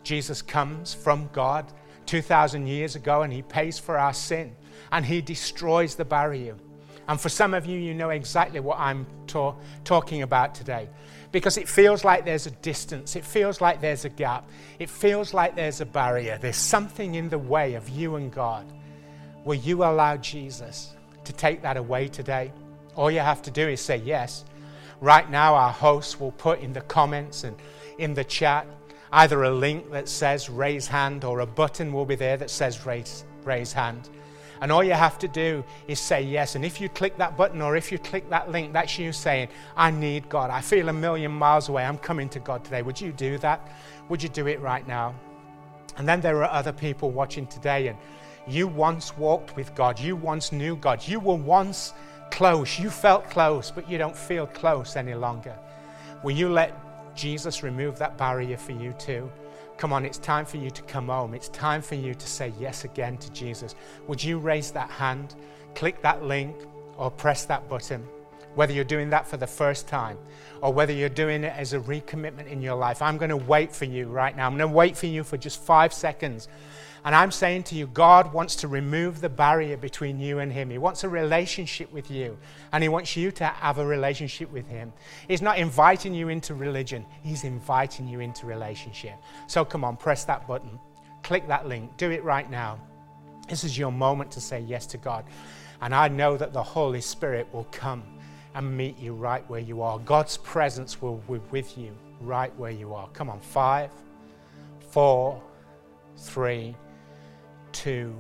Jesus 0.03 0.43
comes 0.43 0.93
from 0.93 1.30
God 1.32 1.72
2,000 2.05 2.66
years 2.66 2.95
ago 2.95 3.22
and 3.22 3.32
he 3.32 3.41
pays 3.41 3.78
for 3.78 3.97
our 3.97 4.12
sin 4.12 4.55
and 4.93 5.05
he 5.05 5.22
destroys 5.22 5.95
the 5.95 6.05
barrier. 6.05 6.57
And 7.09 7.20
for 7.20 7.28
some 7.28 7.55
of 7.55 7.66
you, 7.66 7.78
you 7.78 7.94
know 7.94 8.11
exactly 8.11 8.61
what 8.61 8.78
I'm 8.78 9.07
ta- 9.26 9.55
talking 9.84 10.22
about 10.22 10.55
today. 10.55 10.88
Because 11.32 11.59
it 11.59 11.68
feels 11.68 12.05
like 12.05 12.24
there's 12.24 12.46
a 12.46 12.50
distance, 12.50 13.16
it 13.16 13.24
feels 13.24 13.61
like 13.61 13.80
there's 13.80 14.05
a 14.05 14.09
gap, 14.09 14.48
it 14.78 14.88
feels 14.88 15.34
like 15.34 15.57
there's 15.57 15.80
a 15.80 15.86
barrier. 15.86 16.38
There's 16.40 16.57
something 16.57 17.16
in 17.16 17.28
the 17.28 17.38
way 17.38 17.74
of 17.74 17.88
you 17.88 18.16
and 18.16 18.32
God. 18.32 18.64
Will 19.44 19.57
you 19.57 19.84
allow 19.84 20.16
Jesus 20.16 20.94
to 21.24 21.32
take 21.32 21.62
that 21.62 21.76
away 21.76 22.09
today? 22.09 22.52
All 22.94 23.11
you 23.11 23.18
have 23.18 23.42
to 23.42 23.50
do 23.50 23.68
is 23.68 23.80
say 23.80 23.96
yes. 23.96 24.44
Right 25.00 25.28
now, 25.28 25.55
our 25.55 25.72
hosts 25.72 26.18
will 26.18 26.32
put 26.32 26.61
in 26.61 26.72
the 26.72 26.80
comments 26.82 27.44
and 27.44 27.57
in 27.98 28.14
the 28.14 28.24
chat 28.24 28.66
either 29.14 29.44
a 29.44 29.50
link 29.50 29.90
that 29.92 30.09
says 30.09 30.50
raise 30.50 30.88
hand 30.88 31.24
or 31.24 31.40
a 31.40 31.46
button 31.46 31.92
will 31.92 32.05
be 32.05 32.16
there 32.16 32.36
that 32.36 32.50
says 32.50 32.84
raise, 32.84 33.24
raise 33.44 33.72
hand. 33.72 34.09
And 34.61 34.70
all 34.70 34.84
you 34.84 34.92
have 34.92 35.18
to 35.18 35.28
do 35.28 35.64
is 35.88 35.98
say 36.00 36.22
yes. 36.22 36.55
And 36.55 36.64
if 36.64 36.80
you 36.80 36.88
click 36.88 37.16
that 37.18 37.36
button 37.36 37.61
or 37.61 37.76
if 37.76 37.90
you 37.90 37.98
click 37.98 38.28
that 38.30 38.50
link, 38.50 38.72
that's 38.72 38.98
you 38.98 39.12
saying, 39.12 39.48
I 39.76 39.90
need 39.90 40.28
God. 40.28 40.50
I 40.50 40.61
feel 40.61 40.88
a 40.88 40.92
million 40.92 41.32
miles 41.32 41.68
away. 41.68 41.84
I'm 41.84 41.98
coming 41.98 42.28
to 42.30 42.40
God 42.40 42.64
today. 42.64 42.82
Would 42.82 43.00
you 43.00 43.12
do 43.12 43.38
that? 43.38 43.68
Would 44.09 44.22
you 44.22 44.28
do 44.28 44.46
it 44.46 44.61
right 44.61 44.86
now? 44.86 45.14
And 45.96 46.09
then 46.09 46.20
there 46.20 46.42
are 46.42 46.50
other 46.50 46.72
people 46.72 47.11
watching 47.11 47.46
today, 47.46 47.88
and 47.88 47.98
you 48.48 48.66
once 48.66 49.16
walked 49.16 49.57
with 49.57 49.74
God. 49.74 49.98
You 49.98 50.16
once 50.16 50.50
knew 50.50 50.76
God. 50.76 51.07
You 51.07 51.20
were 51.20 51.36
once 51.36 51.94
close. 52.30 52.78
You 52.78 52.90
felt 52.90 53.30
close, 53.30 53.70
but 53.70 53.88
you 53.88 53.96
don't 53.96 54.16
feel 54.16 54.46
close 54.46 54.96
any 54.96 55.14
longer. 55.14 55.57
Will 56.22 56.32
you 56.32 56.48
let 56.48 56.74
Jesus 57.14 57.62
remove 57.62 57.98
that 57.98 58.16
barrier 58.16 58.57
for 58.57 58.72
you 58.72 58.92
too? 58.94 59.30
Come 59.77 59.93
on, 59.93 60.05
it's 60.05 60.18
time 60.18 60.47
for 60.47 60.57
you 60.57 60.70
to 60.70 60.83
come 60.83 61.09
home. 61.09 61.35
It's 61.35 61.49
time 61.49 61.83
for 61.83 61.97
you 61.97 62.14
to 62.14 62.27
say 62.27 62.53
yes 62.61 62.85
again 62.85 63.16
to 63.18 63.31
Jesus. 63.33 63.75
Would 64.07 64.22
you 64.22 64.39
raise 64.39 64.70
that 64.70 64.91
hand, 64.91 65.35
click 65.75 66.01
that 66.03 66.22
link, 66.22 66.55
or 66.97 67.11
press 67.11 67.45
that 67.47 67.68
button? 67.68 68.07
Whether 68.55 68.72
you're 68.72 68.85
doing 68.85 69.11
that 69.11 69.27
for 69.27 69.37
the 69.37 69.49
first 69.49 69.89
time 69.89 70.16
or 70.62 70.72
whether 70.72 70.93
you're 70.93 71.09
doing 71.09 71.43
it 71.43 71.53
as 71.57 71.72
a 71.72 71.81
recommitment 71.81 72.47
in 72.47 72.62
your 72.62 72.77
life, 72.77 73.03
I'm 73.03 73.18
going 73.18 73.31
to 73.31 73.37
wait 73.37 73.75
for 73.75 73.85
you 73.85 74.07
right 74.07 74.37
now. 74.37 74.47
I'm 74.47 74.57
going 74.57 74.70
to 74.70 74.77
wait 74.77 74.97
for 74.97 75.07
you 75.07 75.25
for 75.25 75.37
just 75.37 75.61
five 75.61 75.93
seconds 75.93 76.49
and 77.05 77.14
I'm 77.14 77.30
saying 77.30 77.64
to 77.64 77.74
you, 77.74 77.86
God 77.86 78.32
wants 78.32 78.57
to 78.57 78.68
remove 78.68 79.20
the 79.20 79.28
barrier 79.28 79.76
between 79.76 80.18
you 80.18 80.38
and 80.38 80.50
Him. 80.50 80.70
He 80.70 80.78
wants 80.78 81.05
a 81.05 81.09
relationship 81.09 81.92
with 81.92 82.11
you, 82.11 82.38
and 82.72 82.82
He 82.82 82.88
wants 82.88 83.14
you 83.14 83.30
to 83.32 83.44
have 83.44 83.78
a 83.78 83.86
relationship 83.86 84.50
with 84.50 84.66
Him. 84.66 84.92
He's 85.28 85.42
not 85.42 85.59
inviting 85.59 86.14
you 86.14 86.28
into 86.30 86.55
religion, 86.55 87.05
He's 87.22 87.44
inviting 87.44 88.09
you 88.09 88.20
into 88.20 88.46
relationship. 88.46 89.14
So 89.46 89.64
come 89.64 89.84
on, 89.84 89.98
press 89.98 90.24
that 90.24 90.48
button, 90.48 90.78
click 91.22 91.46
that 91.48 91.68
link, 91.68 91.94
do 91.98 92.11
it 92.11 92.24
right 92.24 92.50
now. 92.50 92.78
This 93.48 93.64
is 93.64 93.76
your 93.76 93.92
moment 93.92 94.30
to 94.32 94.40
say 94.40 94.61
yes 94.61 94.86
to 94.86 94.96
God. 94.96 95.26
And 95.82 95.94
I 95.94 96.09
know 96.09 96.38
that 96.38 96.55
the 96.55 96.62
Holy 96.62 97.02
Spirit 97.02 97.46
will 97.52 97.66
come 97.70 98.02
and 98.55 98.74
meet 98.74 98.98
you 98.98 99.12
right 99.12 99.48
where 99.50 99.61
you 99.61 99.82
are. 99.82 99.98
God's 99.98 100.38
presence 100.38 101.02
will 101.02 101.16
be 101.28 101.38
with 101.50 101.76
you 101.76 101.94
right 102.20 102.57
where 102.57 102.70
you 102.70 102.94
are. 102.94 103.09
Come 103.09 103.28
on, 103.28 103.40
five, 103.40 103.90
four, 104.90 105.42
three, 106.16 106.74
two, 107.75 108.16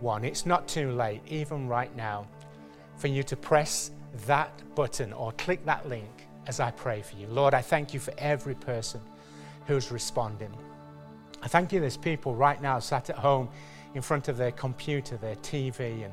one. 0.00 0.24
It's 0.24 0.46
not 0.46 0.66
too 0.66 0.90
late, 0.90 1.20
even 1.28 1.68
right 1.68 1.94
now, 1.94 2.26
for 2.96 3.06
you 3.06 3.22
to 3.22 3.36
press 3.36 3.92
that 4.26 4.50
button 4.74 5.12
or 5.12 5.30
click 5.32 5.64
that 5.66 5.88
link 5.88 6.26
as 6.46 6.58
I 6.58 6.72
pray 6.72 7.02
for 7.02 7.16
you. 7.16 7.26
Lord, 7.28 7.54
I 7.54 7.62
thank 7.62 7.94
you 7.94 8.00
for 8.00 8.12
every 8.18 8.54
person 8.54 9.00
who's 9.66 9.92
responding. 9.92 10.52
I 11.42 11.48
thank 11.48 11.72
you 11.72 11.80
there's 11.80 11.96
people 11.96 12.34
right 12.34 12.60
now 12.60 12.78
sat 12.78 13.10
at 13.10 13.16
home 13.16 13.48
in 13.94 14.02
front 14.02 14.28
of 14.28 14.36
their 14.36 14.52
computer, 14.52 15.16
their 15.16 15.36
TV, 15.36 16.04
and 16.04 16.12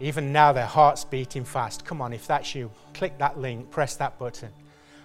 even 0.00 0.32
now 0.32 0.52
their 0.52 0.66
heart's 0.66 1.04
beating 1.04 1.44
fast. 1.44 1.84
Come 1.84 2.00
on, 2.00 2.12
if 2.12 2.26
that's 2.26 2.54
you, 2.54 2.70
click 2.94 3.18
that 3.18 3.38
link, 3.38 3.70
press 3.70 3.96
that 3.96 4.18
button. 4.18 4.50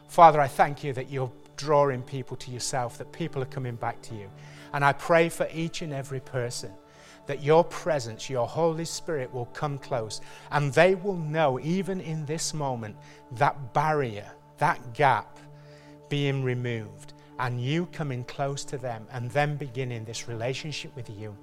Father, 0.08 0.40
I 0.40 0.48
thank 0.48 0.84
you 0.84 0.94
that 0.94 1.10
you're 1.10 1.32
drawing 1.58 2.02
people 2.02 2.38
to 2.38 2.52
yourself, 2.52 2.98
that 2.98 3.12
people 3.12 3.42
are 3.42 3.48
coming 3.48 3.76
back 3.76 4.02
to 4.04 4.16
you. 4.16 4.30
And 4.74 4.84
I 4.84 4.94
pray 4.94 5.30
for 5.30 5.48
each 5.54 5.82
and 5.82 5.94
every 5.94 6.20
person 6.20 6.72
that 7.26 7.44
your 7.44 7.64
presence, 7.64 8.30
your 8.30 8.48
Holy 8.48 8.86
Spirit 8.86 9.34
will 9.34 9.46
come 9.48 9.78
close 9.78 10.22
and 10.52 10.74
they 10.74 10.96
will 10.96 11.18
know, 11.18 11.60
even 11.60 12.02
in 12.02 12.26
this 12.26 12.54
moment, 12.54 12.96
that 13.32 13.74
barrier, 13.74 14.30
that 14.58 14.94
gap 14.94 15.40
being 16.10 16.44
removed 16.44 17.14
and 17.40 17.62
you 17.62 17.86
coming 17.88 18.24
close 18.26 18.64
to 18.66 18.78
them 18.78 19.08
and 19.12 19.30
them 19.32 19.58
beginning 19.58 20.06
this 20.06 20.28
relationship 20.28 20.96
with 20.96 21.10
you. 21.10 21.36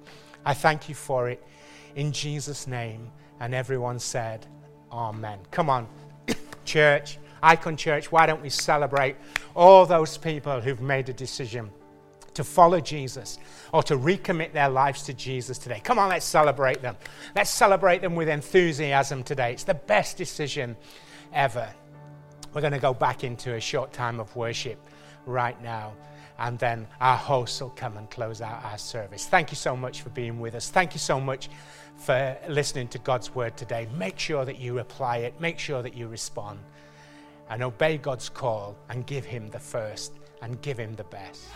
I 0.45 0.53
thank 0.53 0.87
you 0.87 0.95
for 0.95 1.29
it 1.29 1.43
in 1.95 2.11
Jesus' 2.11 2.67
name. 2.67 3.11
And 3.39 3.55
everyone 3.55 3.99
said, 3.99 4.45
Amen. 4.91 5.39
Come 5.49 5.69
on, 5.69 5.87
church, 6.65 7.17
Icon 7.41 7.75
Church, 7.75 8.11
why 8.11 8.25
don't 8.27 8.41
we 8.41 8.49
celebrate 8.49 9.15
all 9.55 9.85
those 9.85 10.17
people 10.17 10.61
who've 10.61 10.81
made 10.81 11.09
a 11.09 11.13
decision 11.13 11.71
to 12.33 12.43
follow 12.43 12.79
Jesus 12.79 13.37
or 13.73 13.83
to 13.83 13.97
recommit 13.97 14.53
their 14.53 14.69
lives 14.69 15.03
to 15.03 15.13
Jesus 15.13 15.57
today? 15.57 15.81
Come 15.83 15.99
on, 15.99 16.09
let's 16.09 16.25
celebrate 16.25 16.81
them. 16.81 16.95
Let's 17.35 17.49
celebrate 17.49 18.01
them 18.01 18.15
with 18.15 18.29
enthusiasm 18.29 19.23
today. 19.23 19.53
It's 19.53 19.63
the 19.63 19.73
best 19.73 20.17
decision 20.17 20.75
ever. 21.33 21.69
We're 22.53 22.61
going 22.61 22.73
to 22.73 22.79
go 22.79 22.93
back 22.93 23.23
into 23.23 23.55
a 23.55 23.59
short 23.59 23.93
time 23.93 24.19
of 24.19 24.35
worship 24.35 24.79
right 25.25 25.61
now 25.61 25.93
and 26.41 26.57
then 26.57 26.87
our 26.99 27.15
hosts 27.15 27.61
will 27.61 27.69
come 27.69 27.97
and 27.97 28.09
close 28.09 28.41
out 28.41 28.63
our 28.65 28.77
service. 28.77 29.27
Thank 29.27 29.51
you 29.51 29.55
so 29.55 29.77
much 29.77 30.01
for 30.01 30.09
being 30.09 30.39
with 30.39 30.55
us. 30.55 30.69
Thank 30.69 30.93
you 30.93 30.99
so 30.99 31.19
much 31.19 31.49
for 31.97 32.35
listening 32.49 32.87
to 32.89 32.99
God's 32.99 33.33
word 33.35 33.55
today. 33.55 33.87
Make 33.95 34.17
sure 34.17 34.43
that 34.43 34.57
you 34.57 34.79
apply 34.79 35.17
it, 35.17 35.39
make 35.39 35.59
sure 35.59 35.83
that 35.83 35.95
you 35.95 36.07
respond, 36.07 36.59
and 37.49 37.61
obey 37.61 37.97
God's 37.97 38.27
call 38.27 38.75
and 38.89 39.05
give 39.05 39.23
Him 39.23 39.49
the 39.49 39.59
first 39.59 40.13
and 40.41 40.61
give 40.61 40.77
Him 40.77 40.95
the 40.95 41.03
best. 41.05 41.47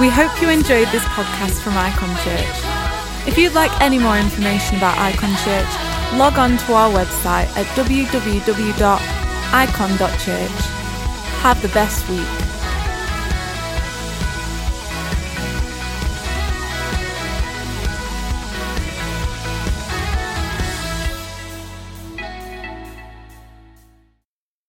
We 0.00 0.08
hope 0.08 0.30
you 0.40 0.48
enjoyed 0.48 0.88
this 0.88 1.04
podcast 1.04 1.60
from 1.62 1.76
Icon 1.76 2.14
Church. 2.22 2.58
If 3.26 3.36
you'd 3.36 3.54
like 3.54 3.72
any 3.80 3.98
more 3.98 4.16
information 4.16 4.76
about 4.76 4.96
Icon 4.96 5.34
Church, 5.44 5.68
log 6.18 6.38
on 6.38 6.56
to 6.56 6.72
our 6.72 6.90
website 6.90 7.48
at 7.56 7.66
www.icon.church. 7.76 8.88
Have 11.42 11.60
the 11.62 11.68
best 11.68 12.08
week. 12.08 12.47